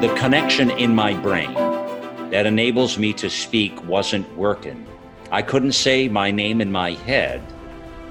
the 0.00 0.08
connection 0.14 0.70
in 0.70 0.94
my 0.94 1.12
brain 1.12 1.52
that 2.30 2.46
enables 2.46 2.96
me 2.96 3.12
to 3.12 3.28
speak 3.28 3.84
wasn't 3.84 4.26
working. 4.34 4.86
I 5.30 5.42
couldn't 5.42 5.72
say 5.72 6.08
my 6.08 6.30
name 6.30 6.62
in 6.62 6.72
my 6.72 6.92
head, 6.92 7.42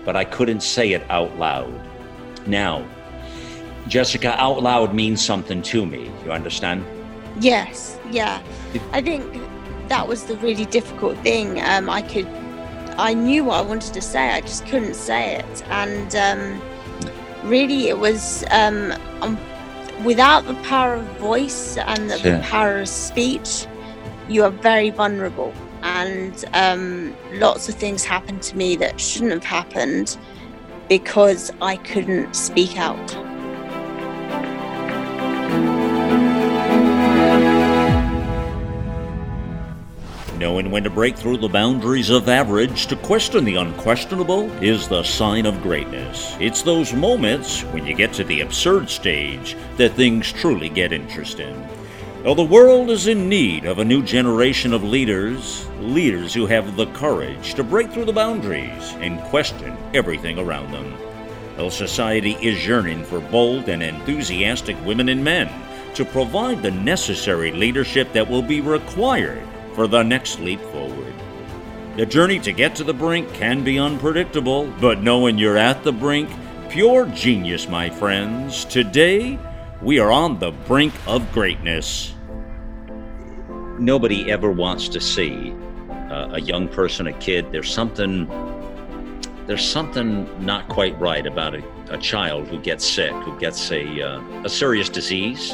but 0.06 0.16
I 0.16 0.24
couldn't 0.24 0.62
say 0.62 0.92
it 0.92 1.02
out 1.10 1.36
loud. 1.40 1.74
Now, 2.46 2.86
Jessica, 3.88 4.40
out 4.40 4.62
loud 4.62 4.94
means 4.94 5.26
something 5.26 5.64
to 5.64 5.84
me. 5.84 6.12
You 6.24 6.32
understand? 6.32 6.86
Yes, 7.40 7.98
yeah. 8.12 8.40
I 8.92 9.02
think 9.02 9.26
that 9.88 10.08
was 10.08 10.26
the 10.26 10.36
really 10.38 10.66
difficult 10.66 11.18
thing. 11.24 11.60
Um, 11.60 11.90
I 11.90 12.04
could, 12.04 12.28
I 13.00 13.16
knew 13.16 13.46
what 13.46 13.56
I 13.58 13.62
wanted 13.62 13.96
to 13.96 14.02
say, 14.02 14.30
I 14.30 14.42
just 14.42 14.68
couldn't 14.68 14.94
say 14.94 15.38
it. 15.38 15.64
And 15.70 16.16
um, 16.16 17.50
really, 17.50 17.88
it 17.88 17.98
was 17.98 18.46
um, 18.52 18.94
without 20.04 20.46
the 20.48 20.56
power 20.56 20.96
of 20.96 21.06
voice 21.18 21.78
and 21.78 22.10
the, 22.10 22.18
Sure. 22.18 22.38
the 22.38 22.44
power 22.44 22.80
of 22.80 22.88
speech, 22.88 23.66
you 24.28 24.44
are 24.44 24.52
very 24.52 24.90
vulnerable. 24.90 25.54
And 25.82 26.44
um, 26.54 27.16
lots 27.34 27.70
of 27.70 27.76
things 27.76 28.04
happened 28.04 28.42
to 28.44 28.58
me 28.58 28.76
that 28.78 29.00
shouldn't 29.00 29.32
have 29.32 29.44
happened 29.44 30.18
because 30.90 31.52
I 31.62 31.78
couldn't 31.78 32.36
speak 32.36 32.78
out. 32.78 33.16
Knowing 40.40 40.72
when 40.72 40.86
to 40.86 40.90
break 40.90 41.18
through 41.18 41.36
the 41.36 41.50
boundaries 41.50 42.10
of 42.10 42.30
average 42.30 42.88
to 42.88 42.96
question 42.96 43.44
the 43.44 43.58
unquestionable 43.58 44.50
is 44.64 44.88
the 44.88 45.04
sign 45.04 45.46
of 45.46 45.62
greatness. 45.62 46.34
It's 46.40 46.62
those 46.62 46.94
moments 46.94 47.64
when 47.74 47.86
you 47.86 47.94
get 47.94 48.14
to 48.14 48.24
the 48.24 48.40
absurd 48.40 48.90
stage 48.90 49.58
that 49.76 49.92
things 49.96 50.32
truly 50.32 50.70
get 50.70 50.94
interesting. 50.94 51.68
Well, 52.24 52.36
the 52.36 52.44
world 52.46 52.90
is 52.90 53.08
in 53.08 53.28
need 53.28 53.66
of 53.66 53.80
a 53.80 53.86
new 53.86 54.02
generation 54.02 54.72
of 54.72 54.82
leaders, 54.82 55.68
leaders 55.82 56.34
who 56.34 56.46
have 56.46 56.78
the 56.78 56.88
courage 56.94 57.54
to 57.56 57.64
break 57.66 57.92
through 57.92 58.06
the 58.06 58.14
boundaries 58.14 58.94
and 59.02 59.20
question 59.24 59.76
everything 59.94 60.40
around 60.40 60.72
them. 60.72 60.96
Well, 61.58 61.70
society 61.70 62.38
is 62.42 62.66
yearning 62.66 63.04
for 63.04 63.20
bold 63.20 63.68
and 63.68 63.84
enthusiastic 63.84 64.78
women 64.86 65.10
and 65.10 65.22
men 65.22 65.50
to 65.96 66.06
provide 66.06 66.62
the 66.62 66.72
necessary 66.72 67.52
leadership 67.52 68.14
that 68.14 68.30
will 68.30 68.42
be 68.42 68.62
required 68.62 69.46
for 69.80 69.88
the 69.88 70.04
next 70.04 70.42
leap 70.42 70.60
forward. 70.74 71.14
The 71.96 72.06
journey 72.06 72.38
to 72.40 72.52
get 72.52 72.76
to 72.76 72.84
the 72.84 72.94
brink 72.94 73.34
can 73.34 73.64
be 73.64 73.80
unpredictable, 73.80 74.66
but 74.82 75.02
knowing 75.02 75.38
you're 75.38 75.56
at 75.56 75.86
the 75.86 75.94
brink, 75.94 76.30
pure 76.68 77.06
genius, 77.06 77.70
my 77.70 77.90
friends. 77.90 78.66
Today, 78.66 79.40
we 79.82 79.98
are 80.00 80.12
on 80.12 80.38
the 80.38 80.52
brink 80.52 80.94
of 81.08 81.32
greatness. 81.32 82.14
Nobody 83.80 84.30
ever 84.30 84.52
wants 84.52 84.90
to 84.90 85.00
see 85.00 85.56
uh, 86.12 86.32
a 86.34 86.42
young 86.42 86.68
person, 86.68 87.08
a 87.08 87.14
kid. 87.14 87.50
There's 87.54 87.74
something 87.74 88.28
there's 89.48 89.66
something 89.66 90.28
not 90.46 90.68
quite 90.68 91.00
right 91.00 91.26
about 91.26 91.56
a, 91.56 91.64
a 91.90 91.98
child 91.98 92.50
who 92.50 92.60
gets 92.60 92.86
sick, 92.86 93.14
who 93.14 93.40
gets 93.40 93.72
a, 93.72 94.02
uh, 94.02 94.44
a 94.44 94.50
serious 94.50 94.90
disease. 94.90 95.54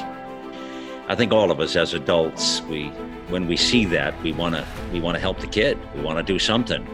I 1.08 1.14
think 1.14 1.32
all 1.32 1.52
of 1.52 1.60
us 1.60 1.76
as 1.76 1.94
adults, 1.94 2.62
we 2.64 2.92
when 3.30 3.48
we 3.48 3.58
see 3.58 3.86
that, 3.86 4.20
we 4.22 4.32
want 4.32 4.56
to 4.56 4.66
we 4.92 5.00
want 5.00 5.16
to 5.16 5.22
help 5.22 5.40
the 5.40 5.48
kid. 5.48 5.80
We 5.96 6.02
want 6.02 6.18
to 6.18 6.24
do 6.24 6.40
something. 6.40 6.86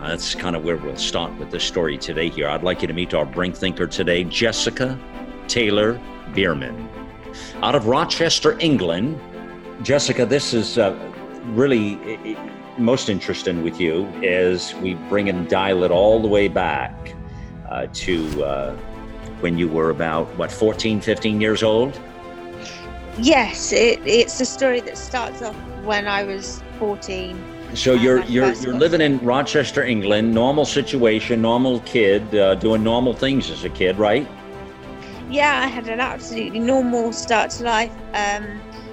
That's 0.00 0.34
kind 0.34 0.56
of 0.56 0.64
where 0.64 0.76
we'll 0.76 0.96
start 0.96 1.36
with 1.38 1.50
this 1.50 1.62
story 1.62 1.96
today. 1.96 2.28
Here, 2.28 2.48
I'd 2.48 2.64
like 2.64 2.82
you 2.82 2.88
to 2.88 2.94
meet 2.94 3.14
our 3.14 3.24
brink 3.24 3.56
thinker 3.56 3.86
today, 3.86 4.24
Jessica 4.24 4.98
Taylor 5.46 6.00
Bearman, 6.34 6.88
out 7.62 7.74
of 7.74 7.86
Rochester, 7.86 8.58
England. 8.58 9.20
Jessica, 9.82 10.26
this 10.26 10.54
is 10.54 10.78
uh, 10.78 10.96
really 11.46 12.36
most 12.78 13.08
interesting 13.08 13.62
with 13.62 13.80
you 13.80 14.06
is 14.22 14.74
we 14.76 14.94
bring 14.94 15.28
and 15.28 15.48
dial 15.48 15.84
it 15.84 15.90
all 15.90 16.20
the 16.20 16.28
way 16.28 16.48
back 16.48 17.14
uh, 17.68 17.86
to 17.92 18.44
uh, 18.44 18.74
when 19.40 19.58
you 19.58 19.68
were 19.68 19.90
about 19.90 20.26
what 20.36 20.50
14 20.50 21.00
15 21.00 21.40
years 21.40 21.62
old 21.62 22.00
Yes, 23.18 23.72
it, 23.72 24.00
it's 24.06 24.40
a 24.40 24.44
story 24.46 24.80
that 24.80 24.96
starts 24.96 25.42
off 25.42 25.54
when 25.84 26.06
I 26.06 26.24
was 26.24 26.62
14. 26.78 27.36
so 27.74 27.94
you're 27.94 28.22
you're 28.24 28.52
you're 28.62 28.74
living 28.78 29.00
in 29.00 29.18
rochester 29.20 29.82
england 29.82 30.34
normal 30.34 30.64
situation 30.66 31.40
normal 31.40 31.80
kid 31.92 32.22
uh, 32.34 32.54
doing 32.56 32.82
normal 32.84 33.14
things 33.14 33.50
as 33.50 33.64
a 33.64 33.70
kid 33.70 33.96
right 33.98 34.26
Yeah, 35.30 35.62
I 35.64 35.68
had 35.68 35.88
an 35.88 36.00
absolutely 36.00 36.58
normal 36.60 37.12
start 37.14 37.48
to 37.56 37.64
life. 37.64 37.94
Um, 38.24 38.44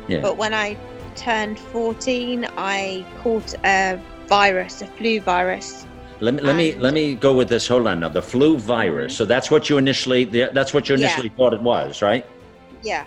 Yeah. 0.07 0.21
But 0.21 0.37
when 0.37 0.53
I 0.53 0.77
turned 1.15 1.59
14, 1.59 2.47
I 2.57 3.05
caught 3.21 3.53
a 3.65 3.99
virus, 4.27 4.81
a 4.81 4.87
flu 4.97 5.19
virus. 5.19 5.85
let 6.21 6.33
me 6.35 6.41
let 6.41 6.55
me 6.61 6.67
let 6.85 6.93
me 6.93 7.05
go 7.27 7.31
with 7.39 7.49
this 7.49 7.67
hold 7.71 7.85
on 7.91 7.99
now 7.99 8.09
the 8.19 8.25
flu 8.31 8.57
virus 8.57 9.11
so 9.19 9.23
that's 9.33 9.49
what 9.53 9.63
you 9.69 9.77
initially 9.85 10.23
that's 10.57 10.73
what 10.75 10.83
you 10.87 10.95
Yeah. 10.95 11.01
initially 11.05 11.31
thought 11.37 11.53
it 11.59 11.63
was 11.73 12.01
right 12.09 12.23
Yeah. 12.91 13.05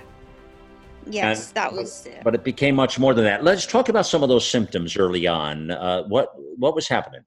Yes, 1.10 1.46
And- 1.46 1.54
that 1.54 1.72
was. 1.72 2.06
uh, 2.06 2.20
but 2.24 2.34
it 2.34 2.44
became 2.44 2.74
much 2.76 2.98
more 2.98 3.14
than 3.14 3.24
that 3.24 3.42
let's 3.42 3.66
talk 3.66 3.88
about 3.88 4.06
some 4.06 4.22
of 4.22 4.28
those 4.28 4.48
symptoms 4.48 4.96
early 4.96 5.26
on 5.26 5.70
uh, 5.72 6.02
what 6.04 6.32
what 6.56 6.74
was 6.74 6.86
happening 6.88 7.22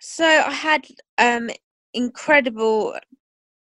So 0.00 0.24
I 0.24 0.52
had 0.52 0.86
um, 1.18 1.50
incredible 1.92 2.96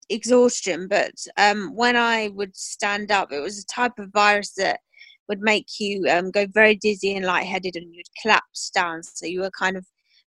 exhaustion, 0.09 0.87
but 0.89 1.13
um, 1.37 1.75
when 1.75 1.97
I 1.97 2.29
would 2.29 2.57
stand 2.57 3.11
up, 3.11 3.33
it 3.33 3.41
was 3.41 3.59
a 3.59 3.67
type 3.67 3.99
of 3.99 4.13
virus 4.13 4.53
that 4.55 4.81
would 5.29 5.41
make 5.41 5.67
you 5.81 6.07
um, 6.09 6.31
go 6.31 6.47
very 6.47 6.77
dizzy 6.77 7.15
and 7.17 7.25
lightheaded, 7.25 7.77
and 7.77 7.93
you'd 7.95 8.07
collapse 8.23 8.71
down. 8.71 9.03
So 9.03 9.27
you 9.27 9.41
were 9.41 9.51
kind 9.51 9.77
of 9.77 9.87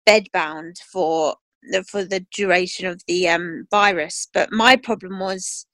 bedbound 0.07 0.77
for 0.91 1.35
the 1.71 1.83
for 1.83 2.03
the 2.03 2.25
duration 2.35 2.85
of 2.85 3.01
the 3.07 3.27
um, 3.29 3.65
virus. 3.71 4.27
But 4.33 4.51
my 4.51 4.75
problem 4.75 5.19
was, 5.19 5.65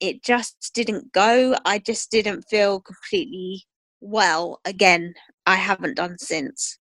it 0.00 0.22
just 0.24 0.70
didn't 0.74 1.12
go. 1.12 1.54
I 1.64 1.78
just 1.78 2.10
didn't 2.10 2.42
feel 2.50 2.80
completely 2.80 3.64
well 4.00 4.60
again. 4.64 5.14
I 5.46 5.56
haven't 5.56 5.96
done 5.96 6.16
since. 6.18 6.78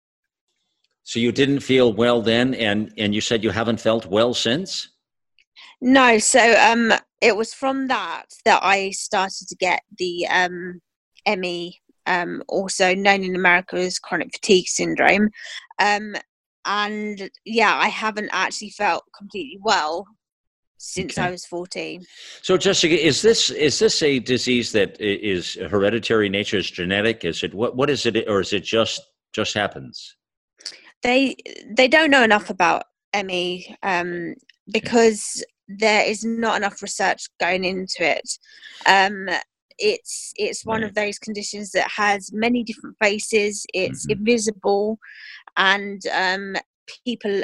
so 1.03 1.19
you 1.19 1.31
didn't 1.31 1.62
feel 1.62 1.94
well 1.94 2.22
then 2.22 2.53
and 2.53 2.94
and 2.97 3.16
you 3.16 3.22
said 3.22 3.44
you 3.44 3.50
haven't 3.50 3.81
felt 3.81 4.06
well 4.06 4.34
since 4.34 4.90
No, 5.81 6.19
so 6.19 6.44
um, 6.59 6.94
it 7.22 7.35
was 7.35 7.53
from 7.53 7.88
that 7.88 8.25
that 8.46 8.62
I 8.63 8.91
started 8.91 9.47
to 9.47 9.56
get 9.56 9.81
the 9.97 10.28
um, 10.28 10.81
ME, 11.25 11.79
um, 12.06 12.44
also 12.47 12.94
known 12.96 13.24
in 13.24 13.35
America 13.35 13.78
as 13.78 14.00
chronic 14.00 14.31
fatigue 14.34 14.68
syndrome. 14.68 15.29
Um, 15.79 16.16
and 16.66 17.29
yeah, 17.46 17.75
I 17.75 17.88
haven't 17.88 18.29
actually 18.31 18.72
felt 18.72 19.03
completely 19.18 19.58
well 19.62 20.06
since 20.79 21.17
Okay. 21.17 21.28
I 21.28 21.31
was 21.31 21.45
14. 21.45 22.06
So, 22.41 22.57
Jessica, 22.57 22.95
is 22.95 23.22
this 23.22 23.50
is 23.51 23.78
this 23.79 24.01
a 24.01 24.19
disease 24.19 24.72
that 24.72 25.00
is 25.00 25.56
hereditary 25.56 26.29
nature? 26.29 26.57
Is 26.57 26.72
genetic? 26.72 27.25
Is 27.25 27.44
it 27.44 27.53
what? 27.53 27.75
What 27.75 27.90
is 27.90 28.06
it, 28.06 28.28
or 28.28 28.40
is 28.40 28.53
it 28.53 28.63
just 28.63 29.01
just 29.34 29.53
happens? 29.53 30.16
They 31.03 31.35
they 31.69 31.88
don't 31.88 32.09
know 32.12 32.23
enough 32.23 32.50
about 32.50 32.84
ME 33.13 33.75
um, 33.84 34.35
because 34.72 35.44
there 35.67 36.03
is 36.06 36.23
not 36.23 36.57
enough 36.57 36.81
research 36.81 37.28
going 37.40 37.63
into 37.66 37.97
it. 38.01 38.29
Um, 38.85 39.28
it's 39.78 40.34
it's 40.35 40.66
one 40.66 40.84
of 40.84 40.94
those 40.94 41.19
conditions 41.19 41.72
that 41.72 41.90
has 41.91 42.31
many 42.34 42.63
different 42.63 42.96
faces. 43.01 43.66
It's 43.73 44.07
Mhm. 44.07 44.11
invisible, 44.17 44.97
and 45.57 46.01
um, 46.07 46.56
people 47.06 47.44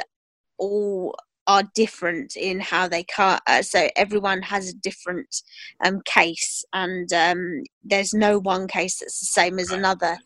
all 0.58 1.14
are 1.46 1.64
different 1.74 2.36
in 2.36 2.60
how 2.60 2.88
they 2.88 3.04
cut. 3.04 3.42
Uh, 3.46 3.62
so 3.62 3.88
everyone 3.96 4.42
has 4.42 4.68
a 4.68 4.74
different 4.74 5.42
um, 5.84 6.00
case, 6.04 6.64
and 6.72 7.12
um, 7.12 7.62
there's 7.84 8.12
no 8.12 8.38
one 8.38 8.66
case 8.66 8.98
that's 8.98 9.20
the 9.20 9.26
same 9.26 9.58
as 9.58 9.70
another. 9.70 10.18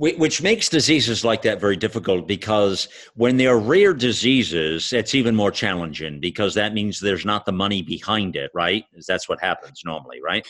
Which 0.00 0.40
makes 0.42 0.68
diseases 0.68 1.24
like 1.24 1.42
that 1.42 1.60
very 1.60 1.74
difficult 1.74 2.28
because 2.28 2.86
when 3.16 3.36
they're 3.36 3.58
rare 3.58 3.92
diseases, 3.92 4.92
it's 4.92 5.12
even 5.12 5.34
more 5.34 5.50
challenging 5.50 6.20
because 6.20 6.54
that 6.54 6.72
means 6.72 7.00
there's 7.00 7.24
not 7.24 7.44
the 7.44 7.50
money 7.50 7.82
behind 7.82 8.36
it, 8.36 8.52
right? 8.54 8.84
That's 9.08 9.28
what 9.28 9.40
happens 9.40 9.82
normally, 9.84 10.20
right? 10.22 10.46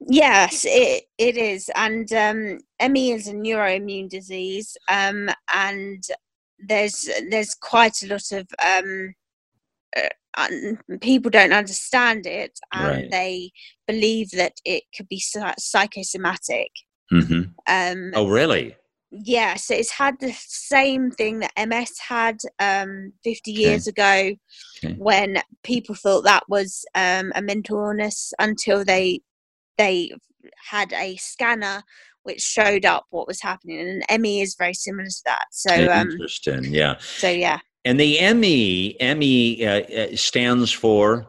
Yes, 0.00 0.64
it 0.66 1.04
it 1.18 1.36
is, 1.36 1.70
and 1.76 2.12
um, 2.12 2.58
ME 2.92 3.12
is 3.12 3.28
a 3.28 3.32
neuroimmune 3.32 4.08
disease, 4.08 4.76
um, 4.88 5.30
and 5.54 6.04
there's 6.58 7.08
there's 7.30 7.54
quite 7.54 8.02
a 8.02 8.08
lot 8.08 8.32
of 8.32 8.46
um, 8.64 9.14
uh, 9.96 10.48
people 11.00 11.30
don't 11.30 11.52
understand 11.52 12.26
it, 12.26 12.58
and 12.72 12.84
Right. 13.02 13.10
they 13.10 13.50
believe 13.86 14.30
that 14.32 14.54
it 14.64 14.84
could 14.96 15.08
be 15.08 15.22
psychosomatic. 15.58 16.70
Mm-hmm. 17.12 17.42
Um, 17.66 18.10
Oh, 18.14 18.28
really? 18.28 18.76
yeah, 19.10 19.54
so 19.54 19.74
it's 19.74 19.92
had 19.92 20.18
the 20.18 20.32
same 20.38 21.10
thing 21.10 21.38
that 21.38 21.52
MS 21.56 21.98
had 22.08 22.38
um, 22.58 23.12
50 23.22 23.52
years 23.52 23.86
ago 23.86 24.32
Okay. 24.84 24.94
when 24.98 25.38
people 25.62 25.94
thought 25.94 26.24
that 26.24 26.42
was 26.48 26.84
um, 26.94 27.32
a 27.36 27.42
mental 27.42 27.78
illness 27.78 28.32
until 28.38 28.84
they 28.84 29.20
they 29.78 30.10
had 30.70 30.92
a 30.92 31.16
scanner 31.16 31.82
which 32.24 32.40
showed 32.40 32.84
up 32.84 33.04
what 33.10 33.26
was 33.26 33.40
happening, 33.40 34.02
and 34.08 34.22
ME 34.22 34.40
is 34.42 34.56
very 34.58 34.74
similar 34.74 35.06
to 35.06 35.22
that. 35.26 35.46
So 35.50 35.92
um, 35.92 36.10
interesting, 36.10 36.64
yeah. 36.74 36.96
So 36.98 37.28
yeah. 37.28 37.60
And 37.84 38.00
the 38.00 38.18
Emmy 38.18 38.96
ME 39.00 39.66
uh, 39.66 39.70
uh, 39.70 40.16
stands 40.16 40.72
for 40.72 41.26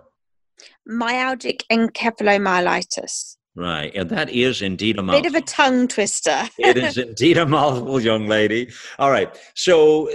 myalgic 0.90 1.62
encephalomyelitis. 1.72 3.36
Right, 3.58 3.96
and 3.96 4.10
that 4.10 4.30
is 4.32 4.62
indeed 4.62 5.00
a 5.00 5.02
mouthful. 5.02 5.22
Bit 5.22 5.30
of 5.34 5.42
a 5.42 5.46
tongue 5.46 5.88
twister. 5.88 6.44
it 6.58 6.76
is 6.76 6.98
indeed 6.98 7.38
a 7.38 7.46
mouthful, 7.46 8.02
young 8.02 8.28
lady. 8.28 8.70
All 9.00 9.10
right, 9.10 9.34
so 9.56 10.10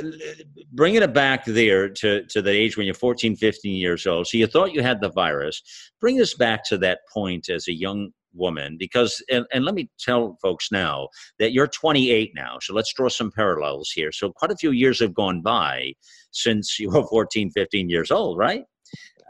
bringing 0.73 1.03
it 1.03 1.15
back 1.15 1.47
there 1.47 1.89
to, 1.89 2.25
to 2.27 2.43
the 2.43 2.51
age 2.51 2.77
when 2.77 2.85
you're 2.85 2.95
14, 2.95 3.37
15 3.37 3.75
years 3.75 4.07
old. 4.07 4.27
So 4.27 4.37
you 4.37 4.47
thought 4.47 4.75
you 4.75 4.83
had 4.83 5.01
the 5.01 5.11
virus. 5.11 5.63
Bring 6.03 6.21
us 6.21 6.35
back 6.35 6.65
to 6.67 6.77
that 6.79 7.01
point 7.11 7.49
as 7.49 7.67
a 7.69 7.73
young 7.73 8.13
woman, 8.33 8.77
because, 8.79 9.23
and, 9.31 9.47
and 9.53 9.65
let 9.65 9.75
me 9.75 9.91
tell 9.99 10.39
folks 10.41 10.71
now 10.71 11.09
that 11.39 11.53
you're 11.53 11.67
28 11.67 12.33
now. 12.35 12.59
So 12.61 12.75
let's 12.75 12.93
draw 12.93 13.09
some 13.09 13.31
parallels 13.31 13.91
here. 13.91 14.13
So 14.13 14.33
quite 14.33 14.51
a 14.51 14.57
few 14.57 14.71
years 14.71 15.01
have 15.01 15.15
gone 15.15 15.43
by 15.43 15.93
since 16.31 16.79
you 16.79 16.91
were 16.91 17.07
14, 17.07 17.51
15 17.51 17.89
years 17.89 18.11
old, 18.11 18.39
right? 18.39 18.65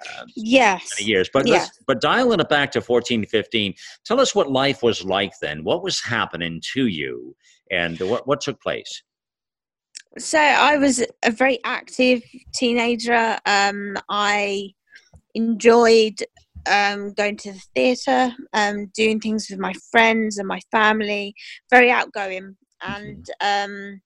uh, 0.00 0.24
yes 0.36 1.00
years 1.00 1.28
but 1.32 1.46
yes. 1.46 1.70
but 1.86 2.00
dialing 2.00 2.40
it 2.40 2.48
back 2.48 2.70
to 2.70 2.80
14 2.80 3.26
15 3.26 3.74
tell 4.04 4.20
us 4.20 4.34
what 4.34 4.50
life 4.50 4.82
was 4.82 5.04
like 5.04 5.32
then 5.40 5.62
what 5.64 5.82
was 5.82 6.00
happening 6.00 6.60
to 6.72 6.86
you 6.86 7.34
and 7.70 8.00
what, 8.00 8.26
what 8.26 8.40
took 8.40 8.60
place 8.62 9.02
so 10.18 10.38
i 10.38 10.76
was 10.76 11.04
a 11.24 11.30
very 11.30 11.58
active 11.64 12.22
teenager 12.54 13.38
um, 13.46 13.96
i 14.08 14.70
enjoyed 15.34 16.22
um, 16.66 17.12
going 17.14 17.36
to 17.38 17.52
the 17.52 17.62
theatre 17.74 18.32
um, 18.52 18.90
doing 18.94 19.20
things 19.20 19.48
with 19.50 19.58
my 19.58 19.72
friends 19.90 20.38
and 20.38 20.48
my 20.48 20.60
family. 20.70 21.34
Very 21.70 21.90
outgoing. 21.90 22.56
And 22.82 23.28
um, 23.40 24.00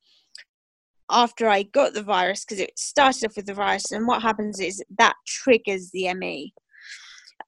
after 1.11 1.49
I 1.49 1.65
got 1.65 1.95
the 1.95 2.03
virus, 2.03 2.45
because 2.45 2.61
it 2.61 2.79
started 2.79 3.27
off 3.27 3.37
with 3.37 3.47
the 3.47 3.55
virus, 3.55 3.93
and 3.93 4.07
what 4.07 4.23
happens 4.23 4.61
is 4.61 4.83
that 4.99 5.15
triggers 5.27 5.91
the 5.93 6.13
ME. 6.15 6.53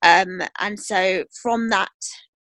Um, 0.03 0.43
and 0.61 0.79
so 0.79 1.25
from 1.43 1.69
that 1.71 1.91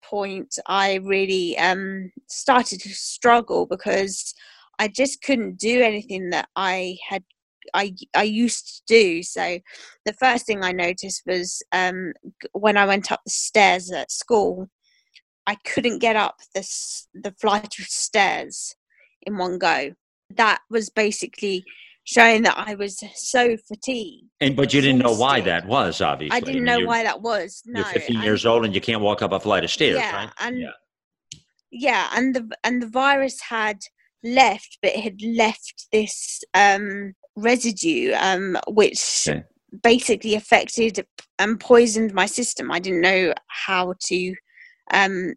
point, 0.04 0.58
I 0.66 0.96
really 0.96 1.56
um, 1.58 2.12
started 2.28 2.80
to 2.80 2.90
struggle 2.90 3.66
because 3.66 4.34
I 4.78 4.88
just 4.88 5.22
couldn't 5.22 5.58
do 5.58 5.80
anything 5.80 6.30
that 6.30 6.48
I 6.54 6.98
had 7.08 7.24
I 7.74 7.94
I 8.14 8.24
used 8.24 8.66
to 8.66 8.82
do. 8.86 9.22
So 9.22 9.58
the 10.04 10.12
first 10.14 10.46
thing 10.46 10.62
I 10.62 10.72
noticed 10.72 11.22
was 11.26 11.62
um, 11.72 12.12
when 12.52 12.76
I 12.76 12.86
went 12.86 13.12
up 13.12 13.20
the 13.24 13.30
stairs 13.30 13.90
at 13.90 14.10
school, 14.10 14.68
I 15.46 15.56
couldn't 15.56 16.00
get 16.00 16.16
up 16.16 16.36
this 16.54 17.08
the 17.14 17.34
flight 17.40 17.78
of 17.78 17.86
stairs 17.86 18.74
in 19.22 19.38
one 19.38 19.58
go 19.58 19.92
that 20.34 20.60
was 20.70 20.90
basically 20.90 21.64
showing 22.04 22.42
that 22.42 22.56
I 22.56 22.74
was 22.74 23.02
so 23.14 23.56
fatigued. 23.56 24.28
And 24.40 24.56
but 24.56 24.72
you 24.72 24.80
didn't 24.80 24.98
know 24.98 25.14
why 25.14 25.40
that 25.42 25.66
was, 25.66 26.00
obviously. 26.00 26.36
I 26.36 26.40
didn't 26.40 26.68
I 26.68 26.76
mean, 26.76 26.84
know 26.84 26.88
why 26.88 27.02
that 27.02 27.20
was. 27.20 27.62
No, 27.66 27.80
you're 27.80 27.88
15 27.88 28.22
years 28.22 28.46
old 28.46 28.64
and 28.64 28.74
you 28.74 28.80
can't 28.80 29.02
walk 29.02 29.22
up 29.22 29.32
a 29.32 29.40
flight 29.40 29.64
of 29.64 29.70
stairs, 29.70 29.98
yeah, 29.98 30.16
right? 30.16 30.30
And, 30.40 30.60
yeah, 30.60 30.70
yeah, 31.70 32.08
and 32.14 32.34
the 32.34 32.48
and 32.64 32.82
the 32.82 32.88
virus 32.88 33.40
had 33.40 33.78
left, 34.22 34.78
but 34.82 34.92
it 34.92 35.00
had 35.00 35.22
left 35.22 35.86
this 35.92 36.42
um, 36.54 37.14
residue, 37.36 38.12
um, 38.14 38.58
which 38.68 39.28
okay. 39.28 39.44
basically 39.82 40.34
affected 40.34 41.06
and 41.38 41.60
poisoned 41.60 42.14
my 42.14 42.26
system. 42.26 42.72
I 42.72 42.78
didn't 42.78 43.02
know 43.02 43.34
how 43.48 43.94
to 44.06 44.34
um, 44.92 45.34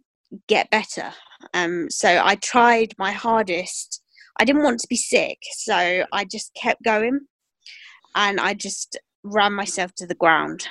get 0.48 0.70
better. 0.70 1.12
Um, 1.54 1.90
so 1.90 2.22
I 2.24 2.36
tried 2.36 2.94
my 2.98 3.12
hardest 3.12 4.02
I 4.40 4.46
didn't 4.46 4.64
want 4.64 4.80
to 4.80 4.88
be 4.88 4.96
sick, 4.96 5.38
so 5.52 6.06
I 6.14 6.24
just 6.24 6.54
kept 6.56 6.82
going 6.84 7.20
and 8.16 8.40
I 8.40 8.54
just 8.54 8.98
ran 9.24 9.54
myself 9.54 9.94
to 9.96 10.08
the 10.08 10.16
ground. 10.16 10.66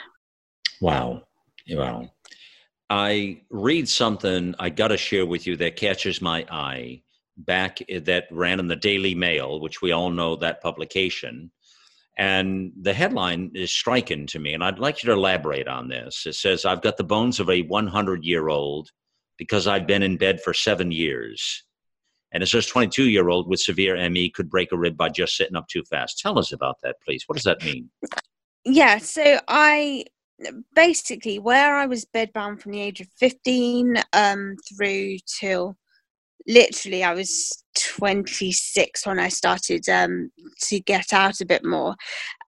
Wow. 0.81 1.23
Wow. 1.69 2.11
I 2.89 3.43
read 3.51 3.87
something 3.87 4.55
I 4.59 4.71
got 4.71 4.89
to 4.89 4.97
share 4.97 5.27
with 5.27 5.47
you 5.47 5.57
that 5.57 5.77
catches 5.77 6.23
my 6.23 6.47
eye 6.51 7.03
back 7.39 7.79
that 7.89 8.27
ran 8.31 8.61
in 8.61 8.69
the 8.69 8.77
Daily 8.77 9.15
Mail, 9.15 9.61
which 9.61 9.81
we 9.81 9.93
all 9.93 10.11
know 10.11 10.37
that 10.37 10.61
publication. 10.61 11.51
And 12.17 12.73
the 12.81 12.93
headline 12.93 13.53
is 13.55 13.71
striking 13.71 14.27
to 14.29 14.41
me, 14.41 14.53
and 14.53 14.65
I'd 14.65 14.81
like 14.81 15.03
you 15.03 15.07
to 15.09 15.13
elaborate 15.13 15.69
on 15.69 15.89
this. 15.89 16.27
It 16.27 16.35
says, 16.35 16.65
I've 16.65 16.83
got 16.83 16.97
the 16.97 17.05
bones 17.05 17.39
of 17.39 17.49
a 17.49 17.63
100 17.63 18.25
year 18.25 18.49
old 18.49 18.91
because 19.39 19.69
I've 19.69 19.87
been 19.87 20.03
in 20.03 20.17
bed 20.17 20.41
for 20.41 20.53
seven 20.53 20.91
years. 20.91 21.65
And 22.33 22.43
it 22.43 22.49
says 22.49 22.67
22 22.67 23.09
year 23.09 23.29
old 23.29 23.49
with 23.49 23.61
severe 23.61 23.97
ME 24.11 24.31
could 24.31 24.51
break 24.51 24.73
a 24.73 24.77
rib 24.77 24.97
by 24.97 25.09
just 25.09 25.37
sitting 25.37 25.57
up 25.57 25.69
too 25.69 25.85
fast. 25.85 26.19
Tell 26.19 26.39
us 26.39 26.53
about 26.53 26.77
that, 26.83 26.97
please. 27.05 27.23
What 27.27 27.37
does 27.37 27.45
that 27.45 27.65
mean? 27.65 27.89
Yeah, 28.65 28.99
so 28.99 29.41
I 29.49 30.05
basically 30.75 31.39
where 31.39 31.77
I 31.77 31.87
was 31.87 32.05
bedbound 32.05 32.61
from 32.61 32.73
the 32.73 32.81
age 32.81 33.01
of 33.01 33.09
15 33.19 34.03
um, 34.13 34.57
through 34.69 35.17
till 35.41 35.77
literally 36.49 37.05
I 37.05 37.15
was 37.15 37.63
26 37.79 39.07
when 39.07 39.21
I 39.21 39.29
started 39.29 39.89
um, 39.89 40.31
to 40.63 40.81
get 40.81 41.13
out 41.13 41.41
a 41.41 41.47
bit 41.47 41.65
more. 41.65 41.95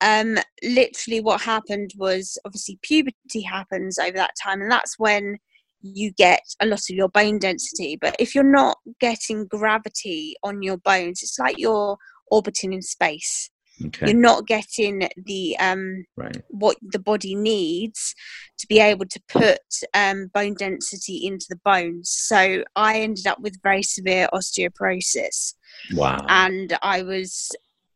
Um, 0.00 0.38
literally, 0.62 1.20
what 1.20 1.40
happened 1.42 1.92
was 1.96 2.38
obviously 2.44 2.78
puberty 2.82 3.42
happens 3.42 3.98
over 3.98 4.16
that 4.16 4.34
time, 4.42 4.60
and 4.62 4.72
that's 4.72 4.98
when 4.98 5.36
you 5.82 6.12
get 6.12 6.42
a 6.60 6.66
lot 6.66 6.80
of 6.90 6.96
your 6.96 7.08
bone 7.08 7.38
density. 7.38 7.96
But 8.00 8.16
if 8.18 8.34
you're 8.34 8.44
not 8.44 8.78
getting 9.00 9.46
gravity 9.46 10.34
on 10.42 10.62
your 10.62 10.78
bones, 10.78 11.22
it's 11.22 11.38
like 11.38 11.58
you're 11.58 11.96
orbiting 12.30 12.72
in 12.72 12.82
space. 12.82 13.50
Okay. 13.86 14.06
You're 14.06 14.20
not 14.20 14.46
getting 14.46 15.08
the 15.16 15.56
um, 15.58 16.04
right. 16.16 16.42
what 16.48 16.76
the 16.82 16.98
body 16.98 17.34
needs 17.34 18.14
to 18.58 18.66
be 18.66 18.78
able 18.78 19.06
to 19.06 19.20
put 19.28 19.60
um, 19.94 20.30
bone 20.34 20.54
density 20.54 21.26
into 21.26 21.46
the 21.48 21.60
bones. 21.64 22.10
So 22.10 22.64
I 22.76 23.00
ended 23.00 23.26
up 23.26 23.40
with 23.40 23.62
very 23.62 23.82
severe 23.82 24.28
osteoporosis. 24.32 25.54
Wow! 25.94 26.24
And 26.28 26.76
I 26.82 27.02
was 27.02 27.50